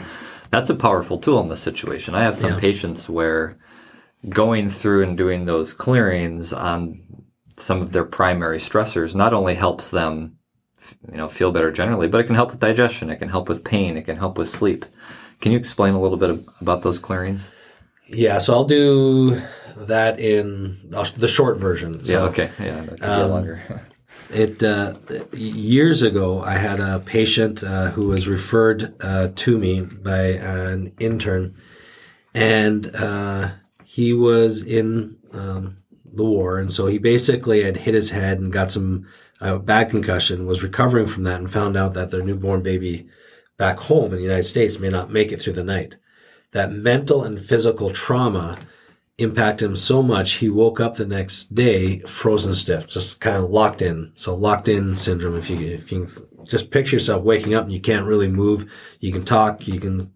That's 0.51 0.71
a 0.71 0.75
powerful 0.75 1.19
tool 1.19 1.41
in 1.41 1.49
this 1.49 1.61
situation. 1.61 2.15
I 2.15 2.23
have 2.23 2.37
some 2.37 2.55
yeah. 2.55 2.61
patients 2.61 3.09
where 3.09 3.57
going 4.29 4.69
through 4.69 5.05
and 5.05 5.17
doing 5.17 5.45
those 5.45 5.73
clearings 5.73 6.53
on 6.53 7.01
some 7.57 7.81
of 7.81 7.93
their 7.93 8.05
primary 8.05 8.59
stressors 8.59 9.15
not 9.15 9.33
only 9.33 9.55
helps 9.55 9.91
them 9.91 10.37
you 11.11 11.17
know 11.17 11.29
feel 11.29 11.53
better 11.53 11.71
generally 11.71 12.09
but 12.09 12.21
it 12.21 12.25
can 12.25 12.35
help 12.35 12.51
with 12.51 12.61
digestion 12.61 13.11
it 13.11 13.17
can 13.17 13.29
help 13.29 13.49
with 13.49 13.65
pain 13.65 13.97
it 13.97 14.03
can 14.03 14.17
help 14.17 14.39
with 14.39 14.49
sleep. 14.49 14.85
Can 15.41 15.53
you 15.53 15.59
explain 15.59 15.95
a 15.95 16.01
little 16.01 16.19
bit 16.19 16.39
about 16.61 16.83
those 16.83 16.99
clearings 16.99 17.51
yeah 18.07 18.39
so 18.39 18.53
i'll 18.53 18.65
do 18.65 19.41
that 19.77 20.21
in 20.21 20.79
the 21.17 21.29
short 21.29 21.59
version 21.59 22.01
so, 22.01 22.13
yeah 22.13 22.29
okay 22.29 22.51
yeah 22.61 22.87
um, 23.01 23.31
longer. 23.31 23.63
it 24.31 24.63
uh, 24.63 24.95
years 25.33 26.03
ago 26.03 26.43
i 26.43 26.55
had 26.57 26.81
a 26.81 27.01
patient 27.01 27.65
uh, 27.65 27.91
who 27.91 28.07
was 28.07 28.29
referred 28.29 28.95
uh, 29.01 29.29
to 29.35 29.59
me 29.59 29.81
by 29.81 30.23
an 30.23 30.93
intern 30.99 31.55
and 32.35 32.95
uh, 32.95 33.53
he 33.85 34.13
was 34.13 34.63
in 34.63 35.17
um, 35.33 35.77
the 36.05 36.25
war, 36.25 36.59
and 36.59 36.73
so 36.73 36.87
he 36.87 36.99
basically 36.99 37.63
had 37.63 37.79
hit 37.79 37.95
his 37.95 38.11
head 38.11 38.39
and 38.39 38.53
got 38.53 38.71
some 38.71 39.07
uh, 39.41 39.59
bad 39.59 39.91
concussion. 39.91 40.47
Was 40.47 40.63
recovering 40.63 41.07
from 41.07 41.25
that, 41.25 41.41
and 41.41 41.51
found 41.51 41.77
out 41.77 41.95
that 41.95 42.11
their 42.11 42.23
newborn 42.23 42.63
baby 42.63 43.09
back 43.57 43.79
home 43.79 44.13
in 44.13 44.19
the 44.19 44.23
United 44.23 44.45
States 44.45 44.79
may 44.79 44.89
not 44.89 45.11
make 45.11 45.33
it 45.33 45.41
through 45.41 45.53
the 45.53 45.65
night. 45.65 45.97
That 46.53 46.73
mental 46.73 47.23
and 47.23 47.41
physical 47.41 47.91
trauma 47.91 48.59
impacted 49.19 49.69
him 49.69 49.77
so 49.77 50.03
much 50.03 50.35
he 50.35 50.49
woke 50.49 50.81
up 50.81 50.95
the 50.95 51.07
next 51.07 51.55
day 51.55 52.01
frozen 52.01 52.55
stiff, 52.55 52.89
just 52.89 53.21
kind 53.21 53.37
of 53.37 53.51
locked 53.51 53.83
in. 53.83 54.13
So 54.17 54.35
locked 54.35 54.67
in 54.67 54.97
syndrome. 54.97 55.37
If 55.37 55.51
you, 55.51 55.59
if 55.59 55.93
you 55.93 56.07
can 56.07 56.27
just 56.47 56.71
picture 56.71 56.97
yourself 56.97 57.23
waking 57.23 57.55
up 57.55 57.65
and 57.65 57.73
you 57.73 57.81
can't 57.81 58.07
really 58.07 58.29
move, 58.29 58.73
you 58.99 59.13
can 59.13 59.25
talk, 59.25 59.69
you 59.69 59.79
can 59.79 60.11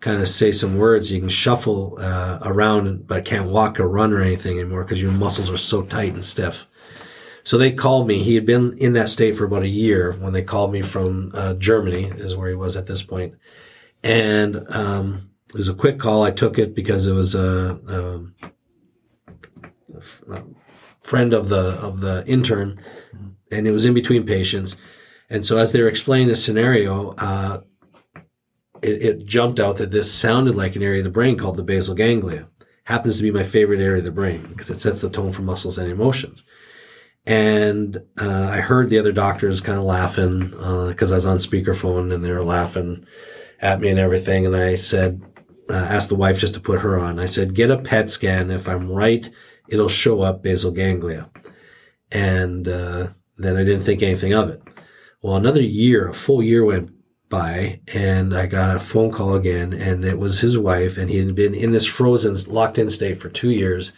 kind 0.00 0.20
of 0.20 0.28
say 0.28 0.52
some 0.52 0.78
words. 0.78 1.12
You 1.12 1.20
can 1.20 1.28
shuffle 1.28 1.98
uh, 2.00 2.38
around, 2.42 3.06
but 3.06 3.24
can't 3.24 3.50
walk 3.50 3.78
or 3.78 3.88
run 3.88 4.12
or 4.12 4.22
anything 4.22 4.58
anymore 4.58 4.84
because 4.84 5.02
your 5.02 5.12
muscles 5.12 5.50
are 5.50 5.56
so 5.56 5.82
tight 5.82 6.14
and 6.14 6.24
stiff. 6.24 6.66
So 7.48 7.56
they 7.56 7.72
called 7.72 8.06
me. 8.06 8.22
He 8.22 8.34
had 8.34 8.44
been 8.44 8.76
in 8.76 8.92
that 8.92 9.08
state 9.08 9.34
for 9.34 9.46
about 9.46 9.62
a 9.62 9.68
year 9.68 10.12
when 10.12 10.34
they 10.34 10.42
called 10.42 10.70
me 10.70 10.82
from 10.82 11.32
uh, 11.32 11.54
Germany, 11.54 12.04
is 12.04 12.36
where 12.36 12.50
he 12.50 12.54
was 12.54 12.76
at 12.76 12.86
this 12.86 13.02
point. 13.02 13.36
And 14.02 14.66
um, 14.68 15.30
it 15.48 15.56
was 15.56 15.70
a 15.70 15.74
quick 15.74 15.98
call. 15.98 16.22
I 16.22 16.30
took 16.30 16.58
it 16.58 16.74
because 16.74 17.06
it 17.06 17.14
was 17.14 17.34
a, 17.34 17.80
a, 17.88 18.20
a 20.30 20.42
friend 21.00 21.32
of 21.32 21.48
the 21.48 21.70
of 21.80 22.00
the 22.00 22.22
intern, 22.26 22.82
and 23.50 23.66
it 23.66 23.72
was 23.72 23.86
in 23.86 23.94
between 23.94 24.26
patients. 24.26 24.76
And 25.30 25.42
so 25.42 25.56
as 25.56 25.72
they 25.72 25.80
were 25.80 25.88
explaining 25.88 26.28
this 26.28 26.44
scenario, 26.44 27.12
uh, 27.12 27.62
it, 28.82 29.02
it, 29.02 29.24
jumped 29.24 29.58
out 29.58 29.78
that 29.78 29.90
this 29.90 30.12
sounded 30.12 30.54
like 30.54 30.76
an 30.76 30.82
area 30.82 30.98
of 31.00 31.04
the 31.04 31.10
brain 31.10 31.38
called 31.38 31.56
the 31.56 31.64
basal 31.64 31.94
ganglia. 31.94 32.50
Happens 32.84 33.16
to 33.16 33.22
be 33.22 33.30
my 33.30 33.42
favorite 33.42 33.80
area 33.80 34.00
of 34.00 34.04
the 34.04 34.12
brain 34.12 34.42
because 34.50 34.68
it 34.68 34.80
sets 34.80 35.00
the 35.00 35.08
tone 35.08 35.32
for 35.32 35.40
muscles 35.40 35.78
and 35.78 35.90
emotions. 35.90 36.44
And 37.28 37.98
uh, 38.18 38.48
I 38.50 38.62
heard 38.62 38.88
the 38.88 38.98
other 38.98 39.12
doctors 39.12 39.60
kind 39.60 39.78
of 39.78 39.84
laughing 39.84 40.48
because 40.48 41.12
uh, 41.12 41.14
I 41.14 41.18
was 41.18 41.26
on 41.26 41.36
speakerphone 41.36 42.12
and 42.12 42.24
they 42.24 42.32
were 42.32 42.42
laughing 42.42 43.04
at 43.60 43.80
me 43.80 43.90
and 43.90 43.98
everything. 43.98 44.46
And 44.46 44.56
I 44.56 44.76
said, 44.76 45.20
uh, 45.68 45.74
asked 45.74 46.08
the 46.08 46.14
wife 46.14 46.38
just 46.38 46.54
to 46.54 46.60
put 46.60 46.80
her 46.80 46.98
on. 46.98 47.18
I 47.18 47.26
said, 47.26 47.54
get 47.54 47.70
a 47.70 47.76
PET 47.76 48.10
scan. 48.10 48.50
If 48.50 48.66
I'm 48.66 48.90
right, 48.90 49.28
it'll 49.68 49.90
show 49.90 50.22
up 50.22 50.42
basal 50.42 50.70
ganglia. 50.70 51.28
And 52.10 52.66
uh, 52.66 53.08
then 53.36 53.58
I 53.58 53.64
didn't 53.64 53.82
think 53.82 54.02
anything 54.02 54.32
of 54.32 54.48
it. 54.48 54.62
Well, 55.20 55.36
another 55.36 55.60
year, 55.60 56.08
a 56.08 56.14
full 56.14 56.42
year 56.42 56.64
went 56.64 56.92
by 57.28 57.82
and 57.92 58.34
I 58.34 58.46
got 58.46 58.76
a 58.76 58.80
phone 58.80 59.12
call 59.12 59.34
again 59.34 59.74
and 59.74 60.02
it 60.02 60.18
was 60.18 60.40
his 60.40 60.56
wife 60.56 60.96
and 60.96 61.10
he 61.10 61.18
had 61.18 61.34
been 61.34 61.54
in 61.54 61.72
this 61.72 61.84
frozen, 61.84 62.38
locked 62.50 62.78
in 62.78 62.88
state 62.88 63.20
for 63.20 63.28
two 63.28 63.50
years. 63.50 63.92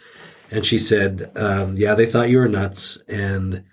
And 0.51 0.65
she 0.65 0.77
said, 0.77 1.31
um, 1.35 1.75
yeah, 1.77 1.95
they 1.95 2.05
thought 2.05 2.29
you 2.29 2.37
were 2.37 2.47
nuts. 2.47 2.99
And 3.07 3.63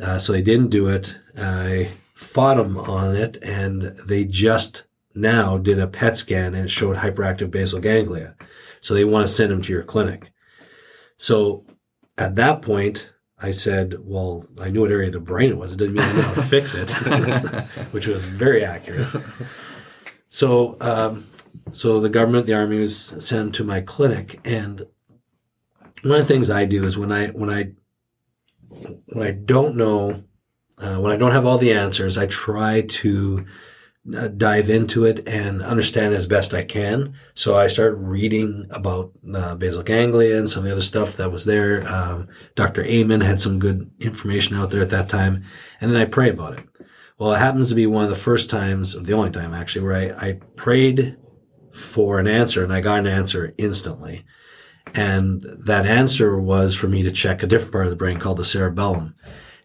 uh, 0.00 0.18
so 0.18 0.32
they 0.32 0.42
didn't 0.42 0.70
do 0.70 0.86
it. 0.86 1.20
I 1.36 1.90
fought 2.14 2.56
them 2.56 2.78
on 2.78 3.16
it 3.16 3.38
and 3.42 3.96
they 4.06 4.24
just 4.24 4.84
now 5.14 5.58
did 5.58 5.80
a 5.80 5.86
PET 5.86 6.16
scan 6.16 6.54
and 6.54 6.70
showed 6.70 6.98
hyperactive 6.98 7.50
basal 7.50 7.80
ganglia. 7.80 8.36
So 8.80 8.94
they 8.94 9.04
want 9.04 9.26
to 9.26 9.32
send 9.32 9.52
him 9.52 9.62
to 9.62 9.72
your 9.72 9.82
clinic. 9.82 10.30
So 11.16 11.64
at 12.16 12.36
that 12.36 12.62
point, 12.62 13.12
I 13.42 13.52
said, 13.52 13.96
well, 14.00 14.46
I 14.60 14.68
knew 14.68 14.82
what 14.82 14.90
area 14.90 15.06
of 15.06 15.14
the 15.14 15.20
brain 15.20 15.50
it 15.50 15.56
was. 15.56 15.72
It 15.72 15.78
didn't 15.78 15.94
mean 15.94 16.04
I 16.04 16.12
knew 16.12 16.22
how 16.22 16.34
to 16.34 16.42
fix 16.42 16.74
it, 16.74 16.90
which 17.90 18.06
was 18.06 18.26
very 18.26 18.64
accurate. 18.64 19.08
So, 20.28 20.76
um, 20.80 21.26
so 21.70 22.00
the 22.00 22.10
government, 22.10 22.46
the 22.46 22.54
army 22.54 22.78
was 22.78 22.96
sent 23.18 23.54
to 23.56 23.64
my 23.64 23.80
clinic. 23.80 24.40
And 24.44 24.86
one 26.02 26.20
of 26.20 26.26
the 26.26 26.32
things 26.32 26.50
I 26.50 26.64
do 26.64 26.84
is 26.84 26.96
when 26.96 27.12
I, 27.12 27.28
when 27.28 27.50
I, 27.50 27.72
when 29.06 29.26
I 29.26 29.32
don't 29.32 29.76
know, 29.76 30.24
uh, 30.78 30.96
when 30.96 31.12
I 31.12 31.16
don't 31.16 31.32
have 31.32 31.44
all 31.44 31.58
the 31.58 31.72
answers, 31.72 32.16
I 32.16 32.26
try 32.26 32.82
to 32.82 33.44
uh, 34.16 34.28
dive 34.28 34.70
into 34.70 35.04
it 35.04 35.28
and 35.28 35.60
understand 35.60 36.14
as 36.14 36.26
best 36.26 36.54
I 36.54 36.64
can. 36.64 37.14
So 37.34 37.54
I 37.54 37.66
start 37.66 37.98
reading 37.98 38.66
about 38.70 39.12
uh, 39.34 39.56
basal 39.56 39.82
ganglia 39.82 40.38
and 40.38 40.48
some 40.48 40.60
of 40.60 40.64
the 40.66 40.72
other 40.72 40.82
stuff 40.82 41.16
that 41.16 41.30
was 41.30 41.44
there. 41.44 41.86
Um, 41.86 42.28
Dr. 42.54 42.82
Amen 42.84 43.20
had 43.20 43.40
some 43.40 43.58
good 43.58 43.90
information 44.00 44.56
out 44.56 44.70
there 44.70 44.80
at 44.80 44.90
that 44.90 45.10
time. 45.10 45.44
And 45.80 45.90
then 45.90 46.00
I 46.00 46.06
pray 46.06 46.30
about 46.30 46.58
it. 46.58 46.64
Well, 47.18 47.34
it 47.34 47.38
happens 47.38 47.68
to 47.68 47.74
be 47.74 47.86
one 47.86 48.04
of 48.04 48.10
the 48.10 48.16
first 48.16 48.48
times, 48.48 48.94
the 48.94 49.12
only 49.12 49.30
time 49.30 49.52
actually, 49.52 49.84
where 49.84 50.16
I, 50.18 50.28
I 50.28 50.32
prayed 50.56 51.18
for 51.70 52.18
an 52.18 52.26
answer 52.26 52.64
and 52.64 52.72
I 52.72 52.80
got 52.80 53.00
an 53.00 53.06
answer 53.06 53.52
instantly. 53.58 54.24
And 54.94 55.42
that 55.42 55.86
answer 55.86 56.38
was 56.40 56.74
for 56.74 56.88
me 56.88 57.02
to 57.02 57.12
check 57.12 57.42
a 57.42 57.46
different 57.46 57.72
part 57.72 57.84
of 57.86 57.90
the 57.90 57.96
brain 57.96 58.18
called 58.18 58.38
the 58.38 58.44
cerebellum 58.44 59.14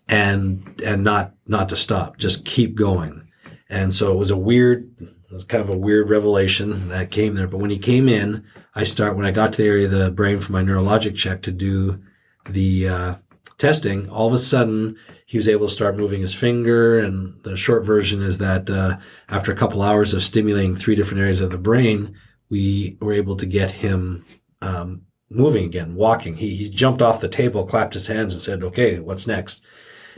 and, 0.07 0.81
and 0.85 1.03
not, 1.03 1.33
not 1.47 1.69
to 1.69 1.75
stop, 1.75 2.17
just 2.17 2.45
keep 2.45 2.75
going 2.75 3.25
and 3.69 3.93
so 3.93 4.11
it 4.11 4.17
was 4.17 4.31
a 4.31 4.37
weird, 4.37 4.89
it 4.99 5.33
was 5.33 5.43
kind 5.43 5.63
of 5.63 5.69
a 5.69 5.77
weird 5.77 6.09
revelation 6.09 6.89
that 6.89 7.11
came 7.11 7.35
there. 7.35 7.47
But 7.47 7.57
when 7.57 7.71
he 7.71 7.79
came 7.79 8.07
in, 8.07 8.45
I 8.75 8.83
start, 8.83 9.15
when 9.15 9.25
I 9.25 9.31
got 9.31 9.53
to 9.53 9.61
the 9.61 9.67
area 9.67 9.85
of 9.85 9.91
the 9.91 10.11
brain 10.11 10.39
for 10.39 10.51
my 10.51 10.61
neurologic 10.61 11.15
check 11.15 11.41
to 11.43 11.51
do 11.51 12.01
the, 12.47 12.87
uh, 12.87 13.15
testing, 13.57 14.09
all 14.09 14.27
of 14.27 14.33
a 14.33 14.37
sudden 14.37 14.97
he 15.25 15.37
was 15.37 15.47
able 15.47 15.65
to 15.65 15.73
start 15.73 15.95
moving 15.95 16.21
his 16.21 16.33
finger. 16.33 16.99
And 16.99 17.41
the 17.43 17.55
short 17.55 17.85
version 17.85 18.21
is 18.21 18.37
that 18.39 18.69
uh, 18.69 18.97
after 19.29 19.51
a 19.51 19.55
couple 19.55 19.81
hours 19.81 20.13
of 20.13 20.23
stimulating 20.23 20.75
three 20.75 20.95
different 20.95 21.21
areas 21.21 21.39
of 21.39 21.51
the 21.51 21.57
brain, 21.57 22.15
we 22.49 22.97
were 22.99 23.13
able 23.13 23.37
to 23.37 23.45
get 23.45 23.71
him 23.71 24.25
um, 24.65 25.01
moving 25.29 25.65
again, 25.65 25.95
walking. 25.95 26.35
He, 26.35 26.55
he 26.55 26.69
jumped 26.69 27.01
off 27.01 27.21
the 27.21 27.27
table, 27.27 27.65
clapped 27.65 27.93
his 27.93 28.07
hands, 28.07 28.33
and 28.33 28.41
said, 28.41 28.63
"Okay, 28.63 28.99
what's 28.99 29.27
next?" 29.27 29.63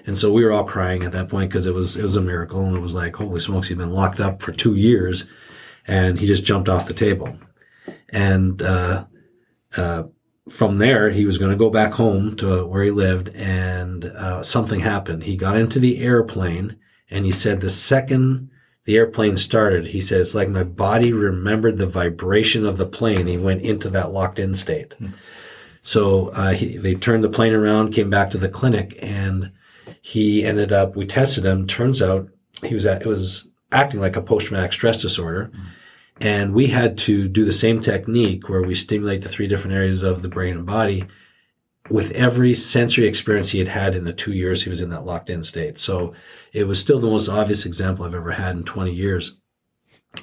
And 0.08 0.18
so 0.18 0.32
we 0.32 0.44
were 0.44 0.54
all 0.54 0.64
crying 0.64 1.04
at 1.04 1.12
that 1.12 1.28
point 1.28 1.50
because 1.50 1.66
it 1.66 1.74
was, 1.74 1.98
it 1.98 2.04
was 2.04 2.16
a 2.16 2.22
miracle. 2.22 2.64
And 2.64 2.78
it 2.78 2.80
was 2.80 2.96
like, 2.96 3.18
holy 3.18 3.42
smokes, 3.42 3.68
he'd 3.68 3.78
been 3.78 3.92
locked 3.92 4.22
up 4.22 4.42
for 4.42 4.54
two 4.54 4.74
years 4.74 5.28
and 5.86 6.18
he 6.18 6.26
just 6.26 6.46
jumped 6.46 6.70
off 6.70 6.88
the 6.88 6.94
table. 6.94 7.38
And, 8.10 8.62
uh, 8.62 9.06
uh, 9.76 10.04
from 10.50 10.78
there, 10.78 11.10
he 11.10 11.26
was 11.26 11.38
going 11.38 11.52
to 11.52 11.58
go 11.58 11.70
back 11.70 11.94
home 11.96 12.38
to 12.38 12.66
where 12.66 12.84
he 12.84 12.92
lived 12.92 13.36
and, 13.36 14.06
uh, 14.06 14.42
something 14.44 14.80
happened. 14.80 15.24
He 15.24 15.36
got 15.36 15.58
into 15.58 15.78
the 15.78 16.00
airplane 16.00 16.78
and 17.12 17.26
he 17.26 17.34
said 17.34 17.60
the 17.60 17.70
second 17.70 18.50
the 18.88 18.98
airplane 18.98 19.38
started, 19.38 19.88
he 19.88 20.02
said, 20.02 20.22
it's 20.22 20.34
like 20.34 20.50
my 20.50 20.64
body 20.64 21.14
remembered 21.14 21.78
the 21.78 21.86
vibration 21.86 22.66
of 22.66 22.78
the 22.78 22.88
plane. 22.88 23.28
He 23.28 23.38
went 23.38 23.62
into 23.62 23.90
that 23.92 24.12
locked 24.12 24.40
in 24.40 24.56
state. 24.56 24.94
Hmm. 24.94 25.10
So, 25.84 26.30
uh, 26.30 26.54
he, 26.54 26.78
they 26.78 26.96
turned 26.96 27.24
the 27.24 27.30
plane 27.30 27.54
around, 27.54 27.94
came 27.94 28.10
back 28.10 28.32
to 28.32 28.40
the 28.40 28.50
clinic 28.50 28.98
and, 29.02 29.52
he 30.02 30.46
ended 30.46 30.72
up, 30.72 30.96
we 30.96 31.06
tested 31.06 31.44
him. 31.44 31.68
Turns 31.68 32.02
out 32.02 32.30
he 32.64 32.74
was 32.74 32.86
at, 32.86 33.02
it 33.02 33.08
was 33.08 33.50
acting 33.74 34.00
like 34.00 34.16
a 34.16 34.22
post-traumatic 34.22 34.72
stress 34.72 35.02
disorder. 35.02 35.52
Mm. 35.54 35.66
And 36.22 36.54
we 36.54 36.68
had 36.68 36.98
to 37.00 37.28
do 37.28 37.44
the 37.44 37.52
same 37.52 37.82
technique 37.82 38.48
where 38.48 38.62
we 38.62 38.74
stimulate 38.74 39.22
the 39.22 39.30
three 39.30 39.48
different 39.48 39.76
areas 39.76 40.04
of 40.04 40.22
the 40.22 40.30
brain 40.30 40.56
and 40.56 40.66
body 40.66 41.04
with 41.90 42.12
every 42.12 42.54
sensory 42.54 43.08
experience 43.08 43.52
he 43.52 43.60
had 43.60 43.70
had 43.70 43.96
in 43.96 44.04
the 44.04 44.14
two 44.14 44.34
years 44.34 44.64
he 44.64 44.70
was 44.70 44.82
in 44.82 44.90
that 44.90 45.06
locked 45.06 45.30
in 45.30 45.44
state. 45.44 45.78
So 45.78 46.14
it 46.54 46.68
was 46.68 46.80
still 46.80 47.00
the 47.00 47.08
most 47.08 47.30
obvious 47.30 47.66
example 47.66 48.06
I've 48.06 48.14
ever 48.14 48.32
had 48.32 48.56
in 48.56 48.64
20 48.64 48.92
years 48.92 49.38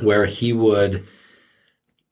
where 0.00 0.26
he 0.26 0.52
would 0.52 1.06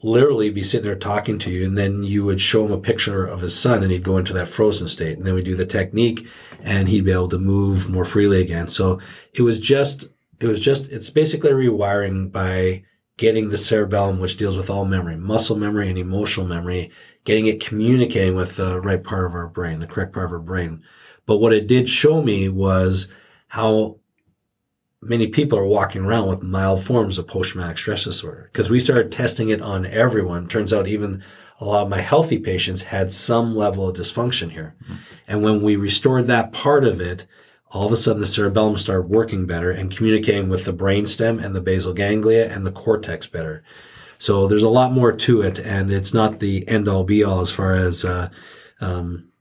literally 0.02 0.50
be 0.50 0.62
sitting 0.62 0.84
there 0.84 0.96
talking 0.96 1.38
to 1.38 1.50
you 1.50 1.64
and 1.64 1.78
then 1.78 2.02
you 2.02 2.24
would 2.24 2.40
show 2.40 2.64
him 2.66 2.72
a 2.72 2.78
picture 2.78 3.24
of 3.24 3.40
his 3.40 3.58
son 3.58 3.82
and 3.82 3.92
he'd 3.92 4.02
go 4.02 4.16
into 4.16 4.32
that 4.32 4.48
frozen 4.48 4.88
state 4.88 5.16
and 5.16 5.26
then 5.26 5.34
we'd 5.34 5.44
do 5.44 5.54
the 5.54 5.64
technique 5.64 6.26
and 6.62 6.88
he'd 6.88 7.04
be 7.04 7.12
able 7.12 7.28
to 7.28 7.38
move 7.38 7.88
more 7.88 8.04
freely 8.04 8.40
again 8.40 8.66
so 8.66 9.00
it 9.32 9.42
was 9.42 9.60
just 9.60 10.08
it 10.40 10.46
was 10.46 10.60
just 10.60 10.90
it's 10.90 11.08
basically 11.08 11.52
rewiring 11.52 12.32
by 12.32 12.82
getting 13.16 13.50
the 13.50 13.56
cerebellum 13.56 14.18
which 14.18 14.36
deals 14.36 14.56
with 14.56 14.68
all 14.68 14.84
memory 14.84 15.16
muscle 15.16 15.56
memory 15.56 15.88
and 15.88 15.98
emotional 15.98 16.46
memory 16.46 16.90
getting 17.24 17.46
it 17.46 17.64
communicating 17.64 18.34
with 18.34 18.56
the 18.56 18.80
right 18.80 19.02
part 19.02 19.26
of 19.26 19.34
our 19.34 19.48
brain 19.48 19.80
the 19.80 19.86
correct 19.86 20.12
part 20.12 20.26
of 20.26 20.32
our 20.32 20.38
brain 20.38 20.82
but 21.26 21.38
what 21.38 21.52
it 21.52 21.66
did 21.66 21.88
show 21.88 22.22
me 22.22 22.48
was 22.48 23.08
how 23.48 23.96
many 25.02 25.26
people 25.26 25.58
are 25.58 25.66
walking 25.66 26.04
around 26.04 26.28
with 26.28 26.42
mild 26.42 26.82
forms 26.82 27.18
of 27.18 27.26
post-traumatic 27.26 27.76
stress 27.76 28.04
disorder 28.04 28.48
because 28.52 28.70
we 28.70 28.78
started 28.78 29.10
testing 29.10 29.48
it 29.48 29.60
on 29.60 29.84
everyone. 29.84 30.46
Turns 30.46 30.72
out 30.72 30.86
even 30.86 31.22
a 31.60 31.64
lot 31.64 31.82
of 31.82 31.88
my 31.88 32.00
healthy 32.00 32.38
patients 32.38 32.84
had 32.84 33.12
some 33.12 33.56
level 33.56 33.88
of 33.88 33.96
dysfunction 33.96 34.52
here. 34.52 34.76
Mm-hmm. 34.84 34.94
And 35.26 35.42
when 35.42 35.60
we 35.60 35.74
restored 35.74 36.28
that 36.28 36.52
part 36.52 36.84
of 36.84 37.00
it, 37.00 37.26
all 37.72 37.86
of 37.86 37.92
a 37.92 37.96
sudden 37.96 38.20
the 38.20 38.26
cerebellum 38.26 38.76
started 38.76 39.08
working 39.08 39.44
better 39.44 39.70
and 39.70 39.94
communicating 39.94 40.48
with 40.48 40.64
the 40.64 40.72
brainstem 40.72 41.42
and 41.42 41.54
the 41.54 41.60
basal 41.60 41.92
ganglia 41.92 42.48
and 42.48 42.64
the 42.64 42.72
cortex 42.72 43.26
better. 43.26 43.64
So 44.22 44.46
there's 44.46 44.62
a 44.62 44.68
lot 44.68 44.92
more 44.92 45.10
to 45.12 45.40
it, 45.40 45.58
and 45.58 45.90
it's 45.90 46.14
not 46.14 46.38
the 46.38 46.68
end 46.68 46.86
all 46.86 47.02
be 47.02 47.24
all 47.24 47.40
as 47.40 47.50
far 47.50 47.74
as 47.74 48.04
uh, 48.04 48.28
um, 48.80 49.32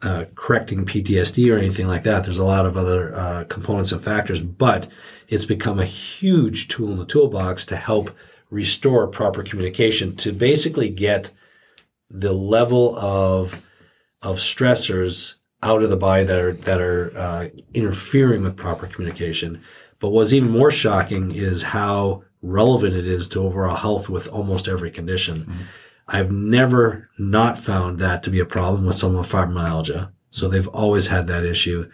uh, 0.00 0.26
correcting 0.36 0.84
PTSD 0.86 1.52
or 1.52 1.58
anything 1.58 1.88
like 1.88 2.04
that. 2.04 2.22
There's 2.22 2.38
a 2.38 2.44
lot 2.44 2.64
of 2.64 2.76
other 2.76 3.12
uh, 3.12 3.42
components 3.48 3.90
and 3.90 4.00
factors, 4.00 4.40
but 4.40 4.86
it's 5.26 5.44
become 5.44 5.80
a 5.80 5.84
huge 5.84 6.68
tool 6.68 6.92
in 6.92 6.98
the 6.98 7.04
toolbox 7.04 7.66
to 7.66 7.76
help 7.76 8.10
restore 8.50 9.08
proper 9.08 9.42
communication 9.42 10.14
to 10.14 10.30
basically 10.30 10.88
get 10.88 11.32
the 12.08 12.34
level 12.34 12.96
of 12.96 13.68
of 14.22 14.36
stressors 14.36 15.38
out 15.60 15.82
of 15.82 15.90
the 15.90 15.96
body 15.96 16.22
that 16.22 16.38
are 16.38 16.52
that 16.52 16.80
are 16.80 17.18
uh, 17.18 17.48
interfering 17.74 18.44
with 18.44 18.56
proper 18.56 18.86
communication. 18.86 19.60
But 19.98 20.10
what's 20.10 20.32
even 20.32 20.50
more 20.50 20.70
shocking 20.70 21.32
is 21.32 21.64
how 21.64 22.22
relevant 22.46 22.94
it 22.94 23.06
is 23.06 23.28
to 23.28 23.42
overall 23.42 23.76
health 23.76 24.08
with 24.08 24.28
almost 24.28 24.68
every 24.68 24.90
condition. 24.90 25.40
Mm-hmm. 25.40 25.62
I've 26.08 26.30
never 26.30 27.10
not 27.18 27.58
found 27.58 27.98
that 27.98 28.22
to 28.22 28.30
be 28.30 28.38
a 28.38 28.44
problem 28.44 28.86
with 28.86 28.96
someone 28.96 29.18
with 29.18 29.30
fibromyalgia. 29.30 30.10
So 30.30 30.48
they've 30.48 30.68
always 30.68 31.08
had 31.08 31.26
that 31.26 31.44
issue. 31.44 31.90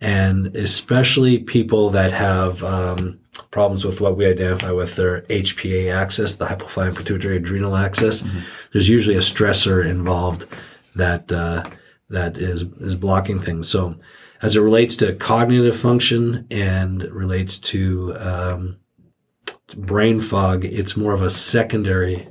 And 0.00 0.54
especially 0.54 1.38
people 1.38 1.90
that 1.90 2.12
have 2.12 2.62
um, 2.62 3.20
problems 3.50 3.84
with 3.84 4.00
what 4.00 4.16
we 4.16 4.26
identify 4.26 4.70
with 4.70 4.96
their 4.96 5.22
HPA 5.22 5.92
axis, 5.92 6.36
the 6.36 6.46
hypothalamic 6.46 6.96
pituitary 6.96 7.36
adrenal 7.36 7.76
axis. 7.76 8.22
Mm-hmm. 8.22 8.38
There's 8.72 8.88
usually 8.88 9.16
a 9.16 9.20
stressor 9.20 9.84
involved 9.84 10.46
that 10.94 11.32
uh, 11.32 11.68
that 12.10 12.36
is 12.38 12.62
is 12.62 12.94
blocking 12.94 13.40
things. 13.40 13.68
So 13.68 13.96
as 14.42 14.56
it 14.56 14.60
relates 14.60 14.96
to 14.96 15.14
cognitive 15.14 15.76
function 15.76 16.46
and 16.50 17.02
relates 17.04 17.58
to 17.58 18.14
um, 18.18 18.76
brain 19.74 20.20
fog, 20.20 20.64
it's 20.64 20.96
more 20.96 21.12
of 21.12 21.22
a 21.22 21.30
secondary 21.30 22.28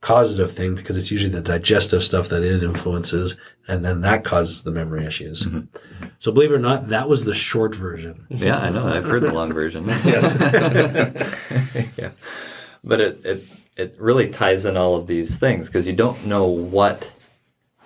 causative 0.00 0.52
thing 0.52 0.74
because 0.74 0.98
it's 0.98 1.10
usually 1.10 1.32
the 1.32 1.40
digestive 1.40 2.02
stuff 2.02 2.28
that 2.28 2.42
it 2.42 2.62
influences, 2.62 3.38
and 3.66 3.84
then 3.84 4.02
that 4.02 4.22
causes 4.22 4.62
the 4.62 4.70
memory 4.70 5.06
issues. 5.06 5.44
Mm-hmm. 5.44 6.06
So, 6.18 6.30
believe 6.30 6.52
it 6.52 6.54
or 6.54 6.58
not, 6.58 6.88
that 6.88 7.08
was 7.08 7.24
the 7.24 7.32
short 7.32 7.74
version. 7.74 8.26
Yeah, 8.28 8.58
I 8.58 8.68
know. 8.68 8.86
I've 8.86 9.06
heard 9.06 9.22
the 9.22 9.32
long 9.32 9.52
version. 9.52 9.84
Yes. 10.04 10.36
yeah. 11.96 12.10
But 12.84 13.00
it, 13.00 13.24
it 13.24 13.42
it 13.76 13.96
really 13.98 14.30
ties 14.30 14.66
in 14.66 14.76
all 14.76 14.96
of 14.96 15.06
these 15.06 15.36
things 15.36 15.68
because 15.68 15.86
you 15.88 15.94
don't 15.94 16.26
know 16.26 16.46
what 16.46 17.10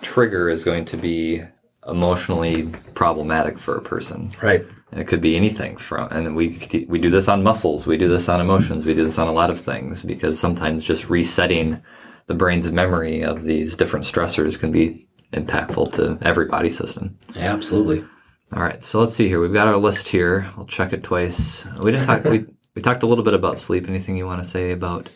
trigger 0.01 0.49
is 0.49 0.63
going 0.63 0.85
to 0.85 0.97
be 0.97 1.41
emotionally 1.87 2.67
problematic 2.93 3.57
for 3.57 3.77
a 3.77 3.81
person. 3.81 4.31
right. 4.43 4.65
And 4.91 4.99
it 4.99 5.07
could 5.07 5.21
be 5.21 5.35
anything 5.35 5.77
from, 5.77 6.09
and 6.11 6.35
we 6.35 6.85
we 6.87 6.97
do 6.97 7.11
this 7.11 7.27
on 7.27 7.43
muscles, 7.43 7.85
we 7.85 7.97
do 7.97 8.07
this 8.07 8.27
on 8.27 8.41
emotions, 8.41 8.85
we 8.85 8.95
do 8.95 9.03
this 9.03 9.19
on 9.19 9.27
a 9.27 9.31
lot 9.31 9.51
of 9.51 9.61
things 9.61 10.01
because 10.01 10.39
sometimes 10.39 10.83
just 10.83 11.09
resetting 11.09 11.81
the 12.25 12.33
brain's 12.33 12.71
memory 12.71 13.21
of 13.21 13.43
these 13.43 13.75
different 13.75 14.05
stressors 14.05 14.59
can 14.59 14.71
be 14.71 15.07
impactful 15.33 15.93
to 15.93 16.17
every 16.21 16.45
body 16.45 16.69
system. 16.69 17.17
Yeah, 17.35 17.53
absolutely. 17.53 18.03
All 18.51 18.63
right, 18.63 18.81
so 18.81 18.99
let's 18.99 19.15
see 19.15 19.27
here. 19.27 19.39
We've 19.39 19.53
got 19.53 19.67
our 19.67 19.77
list 19.77 20.07
here. 20.07 20.49
I'll 20.57 20.65
check 20.65 20.91
it 20.91 21.03
twice. 21.03 21.67
We 21.79 21.91
didn't 21.91 22.07
talk. 22.07 22.23
we 22.23 22.45
we 22.75 22.81
talked 22.81 23.03
a 23.03 23.07
little 23.07 23.23
bit 23.23 23.35
about 23.35 23.59
sleep. 23.59 23.87
Anything 23.87 24.17
you 24.17 24.25
want 24.25 24.41
to 24.41 24.47
say 24.47 24.71
about? 24.71 25.09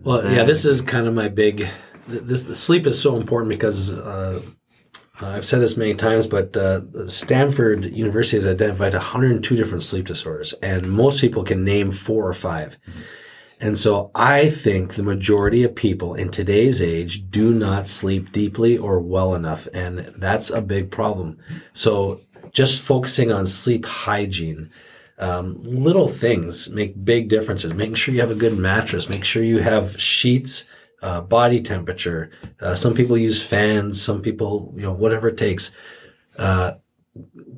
Well, 0.00 0.30
yeah, 0.30 0.44
this 0.44 0.64
is 0.64 0.80
kind 0.80 1.06
of 1.06 1.12
my 1.12 1.28
big. 1.28 1.68
This 2.06 2.44
the 2.44 2.54
sleep 2.54 2.86
is 2.86 3.00
so 3.00 3.16
important 3.16 3.50
because 3.50 3.90
uh, 3.90 4.40
I've 5.20 5.44
said 5.44 5.60
this 5.60 5.76
many 5.76 5.94
times, 5.94 6.26
but 6.26 6.56
uh, 6.56 7.08
Stanford 7.08 7.84
University 7.84 8.36
has 8.36 8.46
identified 8.46 8.92
102 8.92 9.56
different 9.56 9.82
sleep 9.82 10.06
disorders, 10.06 10.52
and 10.54 10.90
most 10.90 11.20
people 11.20 11.44
can 11.44 11.64
name 11.64 11.90
four 11.90 12.28
or 12.28 12.34
5 12.34 12.78
And 13.60 13.76
so 13.76 14.10
I 14.14 14.48
think 14.48 14.94
the 14.94 15.02
majority 15.02 15.64
of 15.64 15.74
people 15.74 16.14
in 16.14 16.30
today's 16.30 16.80
age 16.80 17.30
do 17.30 17.52
not 17.52 17.88
sleep 17.88 18.30
deeply 18.30 18.78
or 18.78 19.00
well 19.00 19.34
enough, 19.34 19.66
and 19.74 19.98
that's 20.16 20.50
a 20.50 20.62
big 20.62 20.90
problem. 20.90 21.38
So 21.72 22.20
just 22.52 22.82
focusing 22.82 23.32
on 23.32 23.46
sleep 23.46 23.86
hygiene, 23.86 24.70
um, 25.18 25.60
little 25.64 26.08
things 26.08 26.70
make 26.70 27.04
big 27.04 27.28
differences. 27.28 27.74
Making 27.74 27.94
sure 27.94 28.14
you 28.14 28.20
have 28.20 28.30
a 28.30 28.36
good 28.36 28.56
mattress, 28.56 29.08
make 29.08 29.24
sure 29.24 29.42
you 29.42 29.58
have 29.58 30.00
sheets, 30.00 30.64
uh, 31.02 31.20
body 31.20 31.60
temperature. 31.60 32.30
Uh, 32.60 32.74
some 32.74 32.94
people 32.94 33.16
use 33.16 33.42
fans, 33.42 34.02
some 34.02 34.22
people, 34.22 34.72
you 34.76 34.82
know, 34.82 34.92
whatever 34.92 35.28
it 35.28 35.36
takes. 35.36 35.70
Uh, 36.38 36.74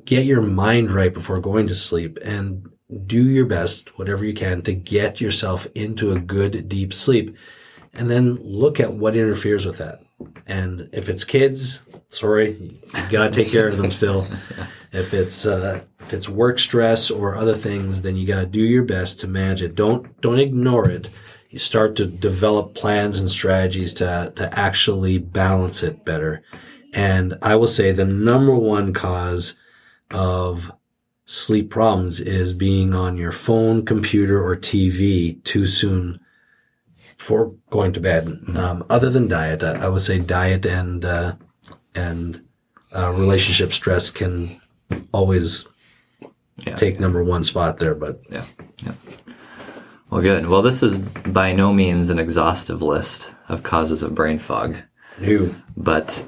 get 0.05 0.25
your 0.25 0.41
mind 0.41 0.91
right 0.91 1.13
before 1.13 1.39
going 1.39 1.67
to 1.67 1.75
sleep 1.75 2.17
and 2.23 2.69
do 3.05 3.23
your 3.23 3.45
best, 3.45 3.97
whatever 3.97 4.25
you 4.25 4.33
can, 4.33 4.61
to 4.63 4.73
get 4.73 5.21
yourself 5.21 5.67
into 5.75 6.11
a 6.11 6.19
good 6.19 6.67
deep 6.67 6.93
sleep. 6.93 7.35
And 7.93 8.09
then 8.09 8.35
look 8.35 8.79
at 8.79 8.93
what 8.93 9.15
interferes 9.15 9.65
with 9.65 9.77
that. 9.77 10.01
And 10.45 10.89
if 10.93 11.09
it's 11.09 11.23
kids, 11.23 11.81
sorry, 12.09 12.51
you 12.53 13.09
gotta 13.09 13.31
take 13.31 13.49
care 13.49 13.67
of 13.67 13.77
them 13.77 13.91
still. 13.91 14.27
If 14.93 15.13
it's 15.13 15.45
uh, 15.45 15.83
if 16.01 16.13
it's 16.13 16.27
work 16.27 16.59
stress 16.59 17.09
or 17.09 17.37
other 17.37 17.53
things, 17.53 18.01
then 18.01 18.17
you 18.17 18.27
gotta 18.27 18.45
do 18.45 18.59
your 18.59 18.83
best 18.83 19.21
to 19.21 19.27
manage 19.27 19.63
it. 19.63 19.73
Don't 19.73 20.19
don't 20.19 20.37
ignore 20.37 20.89
it. 20.89 21.09
You 21.51 21.59
start 21.59 21.95
to 21.97 22.05
develop 22.05 22.73
plans 22.73 23.19
and 23.19 23.29
strategies 23.29 23.93
to 23.95 24.31
to 24.37 24.57
actually 24.57 25.17
balance 25.17 25.83
it 25.83 26.05
better. 26.05 26.43
And 26.93 27.37
I 27.41 27.55
will 27.55 27.67
say 27.67 27.91
the 27.91 28.05
number 28.05 28.55
one 28.55 28.93
cause 28.93 29.55
of 30.11 30.71
sleep 31.25 31.69
problems 31.69 32.19
is 32.21 32.53
being 32.53 32.93
on 32.95 33.17
your 33.17 33.31
phone, 33.33 33.85
computer, 33.85 34.41
or 34.43 34.55
TV 34.55 35.41
too 35.43 35.65
soon 35.65 36.19
for 37.17 37.53
going 37.69 37.93
to 37.93 37.99
bed. 37.99 38.27
Um, 38.55 38.83
other 38.89 39.09
than 39.09 39.27
diet, 39.27 39.61
I, 39.63 39.73
I 39.85 39.87
would 39.89 40.01
say 40.01 40.19
diet 40.19 40.65
and 40.65 41.03
uh, 41.05 41.35
and 41.93 42.41
uh, 42.95 43.11
relationship 43.11 43.73
stress 43.73 44.09
can 44.09 44.61
always 45.11 45.67
Yeah. 46.65 46.75
take 46.75 46.99
number 46.99 47.23
one 47.23 47.43
spot 47.43 47.77
there. 47.79 47.95
But 47.95 48.21
Yeah. 48.29 48.45
Yeah. 48.85 48.93
Well, 50.11 50.21
good. 50.21 50.45
Well, 50.47 50.61
this 50.61 50.83
is 50.83 50.97
by 50.97 51.53
no 51.53 51.73
means 51.73 52.09
an 52.09 52.19
exhaustive 52.19 52.81
list 52.81 53.31
of 53.47 53.63
causes 53.63 54.03
of 54.03 54.13
brain 54.13 54.39
fog, 54.39 54.77
new, 55.17 55.55
but 55.77 56.25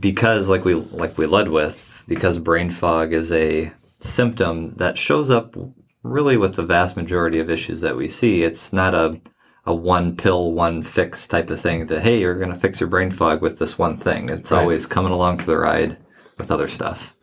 because, 0.00 0.48
like 0.48 0.64
we 0.64 0.74
like 0.74 1.18
we 1.18 1.26
led 1.26 1.48
with, 1.48 2.04
because 2.08 2.38
brain 2.38 2.70
fog 2.70 3.12
is 3.12 3.30
a 3.30 3.70
symptom 4.00 4.74
that 4.76 4.96
shows 4.96 5.30
up 5.30 5.54
really 6.02 6.36
with 6.38 6.54
the 6.56 6.64
vast 6.64 6.96
majority 6.96 7.38
of 7.38 7.50
issues 7.50 7.82
that 7.82 7.96
we 7.96 8.08
see. 8.08 8.42
It's 8.42 8.72
not 8.72 8.94
a 8.94 9.20
a 9.66 9.74
one 9.74 10.16
pill, 10.16 10.52
one 10.52 10.80
fix 10.80 11.28
type 11.28 11.50
of 11.50 11.60
thing 11.60 11.86
that 11.88 12.00
hey, 12.00 12.20
you're 12.20 12.38
going 12.38 12.48
to 12.52 12.58
fix 12.58 12.80
your 12.80 12.88
brain 12.88 13.10
fog 13.10 13.42
with 13.42 13.58
this 13.58 13.76
one 13.76 13.98
thing. 13.98 14.30
It's 14.30 14.50
Right. 14.50 14.60
always 14.62 14.86
coming 14.86 15.12
along 15.12 15.38
for 15.38 15.46
the 15.50 15.58
ride 15.58 15.98
with 16.38 16.50
other 16.50 16.68
stuff. 16.68 17.14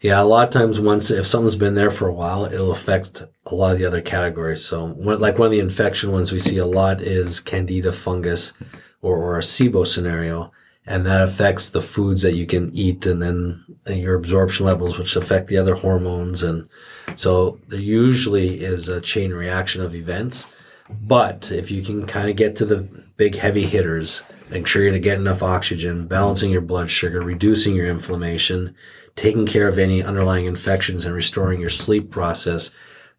yeah, 0.00 0.20
a 0.20 0.24
lot 0.24 0.46
of 0.46 0.52
times 0.54 0.78
once 0.78 1.10
if 1.10 1.26
something's 1.26 1.56
been 1.56 1.74
there 1.74 1.90
for 1.90 2.06
a 2.06 2.12
while, 2.12 2.44
it'll 2.44 2.70
affect 2.70 3.24
a 3.46 3.54
lot 3.54 3.72
of 3.72 3.78
the 3.78 3.86
other 3.86 4.00
categories. 4.00 4.64
So, 4.64 4.86
one, 4.86 5.20
like 5.20 5.38
one 5.38 5.46
of 5.46 5.52
the 5.52 5.60
infection 5.60 6.12
ones 6.12 6.32
we 6.32 6.38
see 6.38 6.58
a 6.58 6.66
lot 6.66 7.00
is 7.00 7.40
Candida 7.40 7.92
fungus 7.92 8.52
or, 9.00 9.16
or 9.16 9.38
a 9.38 9.42
SIBO 9.42 9.86
scenario, 9.86 10.52
and 10.86 11.04
that 11.06 11.22
affects 11.22 11.68
the 11.68 11.80
foods 11.80 12.22
that 12.22 12.34
you 12.34 12.46
can 12.46 12.74
eat, 12.74 13.04
and 13.06 13.22
then 13.22 13.64
your 13.86 14.14
absorption 14.14 14.66
levels, 14.66 14.98
which 14.98 15.16
affect 15.16 15.48
the 15.48 15.58
other 15.58 15.76
hormones, 15.76 16.42
and 16.42 16.68
so 17.16 17.60
there 17.68 17.80
usually 17.80 18.62
is 18.62 18.88
a 18.88 19.00
chain 19.00 19.32
reaction 19.32 19.82
of 19.82 19.94
events. 19.94 20.48
But 20.88 21.50
if 21.50 21.70
you 21.70 21.82
can 21.82 22.06
kind 22.06 22.28
of 22.28 22.36
get 22.36 22.56
to 22.56 22.66
the 22.66 22.88
big 23.16 23.36
heavy 23.36 23.66
hitters, 23.66 24.22
make 24.50 24.66
sure 24.66 24.82
you're 24.82 24.92
to 24.92 24.98
get 24.98 25.18
enough 25.18 25.42
oxygen, 25.42 26.06
balancing 26.06 26.50
your 26.50 26.60
blood 26.60 26.90
sugar, 26.90 27.20
reducing 27.20 27.74
your 27.74 27.88
inflammation, 27.88 28.74
taking 29.16 29.46
care 29.46 29.68
of 29.68 29.78
any 29.78 30.02
underlying 30.02 30.44
infections 30.44 31.04
and 31.04 31.14
restoring 31.14 31.60
your 31.60 31.70
sleep 31.70 32.10
process, 32.10 32.70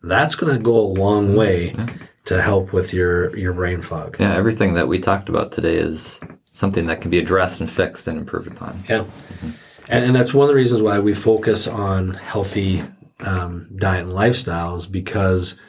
that's 0.04 0.36
going 0.36 0.56
to 0.56 0.62
go 0.62 0.76
a 0.78 0.94
long 1.00 1.36
way 1.36 1.74
to 2.26 2.42
help 2.42 2.74
with 2.74 2.94
your, 2.94 3.36
your 3.38 3.54
brain 3.54 3.82
fog. 3.82 4.18
Yeah, 4.20 4.36
everything 4.36 4.76
that 4.76 4.88
we 4.88 5.00
talked 5.00 5.30
about 5.30 5.52
today 5.52 5.78
is 5.78 6.20
something 6.52 6.86
that 6.88 7.02
can 7.02 7.10
be 7.10 7.20
addressed 7.20 7.60
and 7.60 7.70
fixed 7.70 8.08
and 8.08 8.20
improved 8.20 8.48
upon. 8.48 8.84
Yeah. 8.88 9.06
And, 9.90 10.06
and 10.06 10.16
that's 10.16 10.34
one 10.34 10.46
of 10.46 10.50
the 10.50 10.56
reasons 10.56 10.82
why 10.82 11.00
we 11.00 11.14
focus 11.14 11.68
on 11.68 12.14
healthy 12.14 12.84
um, 13.20 13.70
diet 13.76 14.04
and 14.04 14.14
lifestyles 14.14 14.90
because 14.90 15.60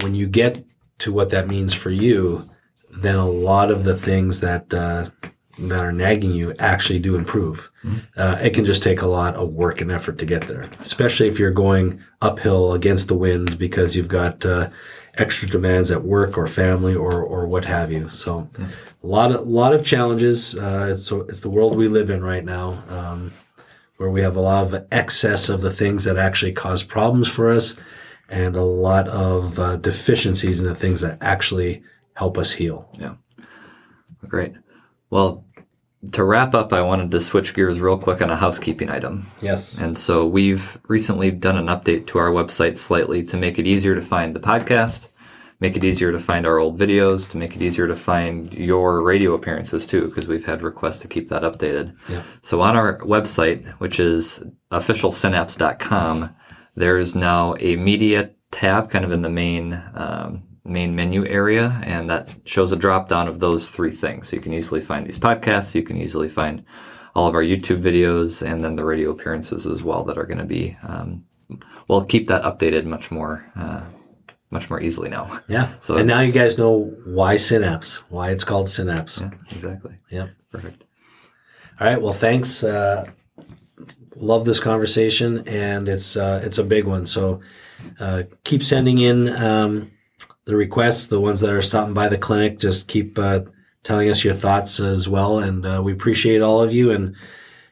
when 0.00 0.14
you 0.14 0.26
get 0.26 0.64
to 0.98 1.12
what 1.12 1.30
that 1.30 1.48
means 1.48 1.72
for 1.72 1.90
you, 1.90 2.48
then 2.90 3.16
a 3.16 3.28
lot 3.28 3.70
of 3.70 3.84
the 3.84 3.96
things 3.96 4.40
that 4.40 4.72
uh, 4.72 5.10
that 5.58 5.84
are 5.84 5.92
nagging 5.92 6.32
you 6.32 6.54
actually 6.58 6.98
do 6.98 7.16
improve. 7.16 7.70
Uh, 8.16 8.38
it 8.40 8.54
can 8.54 8.64
just 8.64 8.82
take 8.82 9.02
a 9.02 9.06
lot 9.06 9.34
of 9.34 9.50
work 9.50 9.80
and 9.80 9.92
effort 9.92 10.18
to 10.18 10.26
get 10.26 10.48
there, 10.48 10.62
especially 10.80 11.28
if 11.28 11.38
you're 11.38 11.50
going 11.50 12.00
uphill 12.20 12.72
against 12.72 13.08
the 13.08 13.14
wind 13.14 13.58
because 13.58 13.94
you've 13.94 14.08
got 14.08 14.44
uh, 14.44 14.70
extra 15.14 15.48
demands 15.48 15.90
at 15.90 16.02
work 16.02 16.36
or 16.36 16.46
family 16.46 16.94
or 16.94 17.22
or 17.22 17.46
what 17.46 17.66
have 17.66 17.92
you. 17.92 18.08
So, 18.08 18.48
a 18.58 19.06
lot 19.06 19.32
of 19.32 19.40
a 19.40 19.50
lot 19.50 19.74
of 19.74 19.84
challenges. 19.84 20.56
Uh, 20.56 20.88
it's 20.92 21.12
it's 21.12 21.40
the 21.40 21.50
world 21.50 21.76
we 21.76 21.88
live 21.88 22.10
in 22.10 22.24
right 22.24 22.44
now. 22.44 22.82
Um, 22.88 23.32
where 23.96 24.10
we 24.10 24.22
have 24.22 24.36
a 24.36 24.40
lot 24.40 24.66
of 24.66 24.86
excess 24.90 25.48
of 25.48 25.60
the 25.60 25.70
things 25.70 26.04
that 26.04 26.16
actually 26.16 26.52
cause 26.52 26.82
problems 26.82 27.28
for 27.28 27.52
us 27.52 27.76
and 28.28 28.56
a 28.56 28.62
lot 28.62 29.08
of 29.08 29.58
uh, 29.58 29.76
deficiencies 29.76 30.60
in 30.60 30.66
the 30.66 30.74
things 30.74 31.00
that 31.00 31.18
actually 31.20 31.82
help 32.14 32.36
us 32.36 32.52
heal. 32.52 32.88
Yeah. 32.98 33.14
Great. 34.28 34.54
Well, 35.14 35.44
to 36.10 36.24
wrap 36.24 36.56
up, 36.56 36.72
I 36.72 36.82
wanted 36.82 37.12
to 37.12 37.20
switch 37.20 37.54
gears 37.54 37.80
real 37.80 37.96
quick 37.96 38.20
on 38.20 38.30
a 38.30 38.36
housekeeping 38.36 38.90
item. 38.90 39.28
Yes. 39.40 39.78
And 39.78 39.96
so 39.96 40.26
we've 40.26 40.76
recently 40.88 41.30
done 41.30 41.56
an 41.56 41.66
update 41.66 42.08
to 42.08 42.18
our 42.18 42.30
website 42.32 42.76
slightly 42.76 43.22
to 43.22 43.36
make 43.36 43.56
it 43.60 43.64
easier 43.64 43.94
to 43.94 44.02
find 44.02 44.34
the 44.34 44.40
podcast, 44.40 45.06
make 45.60 45.76
it 45.76 45.84
easier 45.84 46.10
to 46.10 46.18
find 46.18 46.44
our 46.44 46.58
old 46.58 46.80
videos, 46.80 47.30
to 47.30 47.38
make 47.38 47.54
it 47.54 47.62
easier 47.62 47.86
to 47.86 47.94
find 47.94 48.52
your 48.54 49.02
radio 49.02 49.34
appearances 49.34 49.86
too, 49.86 50.08
because 50.08 50.26
we've 50.26 50.46
had 50.46 50.62
requests 50.62 50.98
to 51.02 51.06
keep 51.06 51.28
that 51.28 51.42
updated. 51.42 51.94
Yeah. 52.08 52.24
So 52.42 52.60
on 52.60 52.74
our 52.74 52.98
website, 52.98 53.64
which 53.74 54.00
is 54.00 54.42
officialsynapse.com, 54.72 56.34
there's 56.74 57.14
now 57.14 57.54
a 57.60 57.76
media 57.76 58.32
tab 58.50 58.90
kind 58.90 59.04
of 59.04 59.12
in 59.12 59.22
the 59.22 59.30
main 59.30 59.80
um, 59.94 60.42
main 60.64 60.96
menu 60.96 61.26
area, 61.26 61.80
and 61.84 62.08
that 62.08 62.34
shows 62.44 62.72
a 62.72 62.76
drop 62.76 63.08
down 63.08 63.28
of 63.28 63.38
those 63.40 63.70
three 63.70 63.90
things. 63.90 64.28
So 64.28 64.36
you 64.36 64.42
can 64.42 64.54
easily 64.54 64.80
find 64.80 65.06
these 65.06 65.18
podcasts, 65.18 65.74
you 65.74 65.82
can 65.82 65.96
easily 65.96 66.28
find 66.28 66.64
all 67.14 67.28
of 67.28 67.34
our 67.34 67.42
YouTube 67.42 67.80
videos, 67.80 68.44
and 68.46 68.60
then 68.60 68.76
the 68.76 68.84
radio 68.84 69.10
appearances 69.10 69.66
as 69.66 69.84
well 69.84 70.04
that 70.04 70.18
are 70.18 70.26
going 70.26 70.38
to 70.38 70.44
be. 70.44 70.76
Um, 70.82 71.24
we'll 71.86 72.04
keep 72.04 72.26
that 72.28 72.42
updated 72.42 72.86
much 72.86 73.10
more, 73.10 73.44
uh, 73.56 73.82
much 74.50 74.70
more 74.70 74.80
easily 74.80 75.08
now. 75.10 75.40
Yeah. 75.48 75.68
So- 75.82 75.96
and 75.96 76.08
now 76.08 76.20
you 76.20 76.32
guys 76.32 76.58
know 76.58 76.92
why 77.04 77.36
Synapse, 77.36 78.02
why 78.10 78.30
it's 78.30 78.44
called 78.44 78.68
Synapse. 78.68 79.20
Yeah, 79.20 79.30
exactly. 79.50 79.98
Yep. 80.10 80.30
Perfect. 80.50 80.84
All 81.80 81.86
right. 81.86 82.00
Well, 82.00 82.12
thanks. 82.12 82.64
Uh, 82.64 83.10
love 84.16 84.44
this 84.44 84.60
conversation, 84.60 85.46
and 85.46 85.88
it's 85.88 86.16
uh, 86.16 86.40
it's 86.44 86.58
a 86.58 86.64
big 86.64 86.84
one. 86.84 87.04
So 87.06 87.40
uh, 87.98 88.22
keep 88.44 88.62
sending 88.62 88.98
in 88.98 89.28
um, 89.28 89.90
the 90.44 90.56
requests, 90.56 91.06
the 91.06 91.20
ones 91.20 91.40
that 91.40 91.50
are 91.50 91.62
stopping 91.62 91.94
by 91.94 92.08
the 92.08 92.18
clinic, 92.18 92.58
just 92.58 92.88
keep 92.88 93.18
uh, 93.18 93.40
telling 93.82 94.08
us 94.08 94.24
your 94.24 94.34
thoughts 94.34 94.80
as 94.80 95.08
well. 95.08 95.38
And 95.38 95.64
uh, 95.64 95.80
we 95.84 95.92
appreciate 95.92 96.42
all 96.42 96.62
of 96.62 96.72
you 96.72 96.90
and 96.90 97.14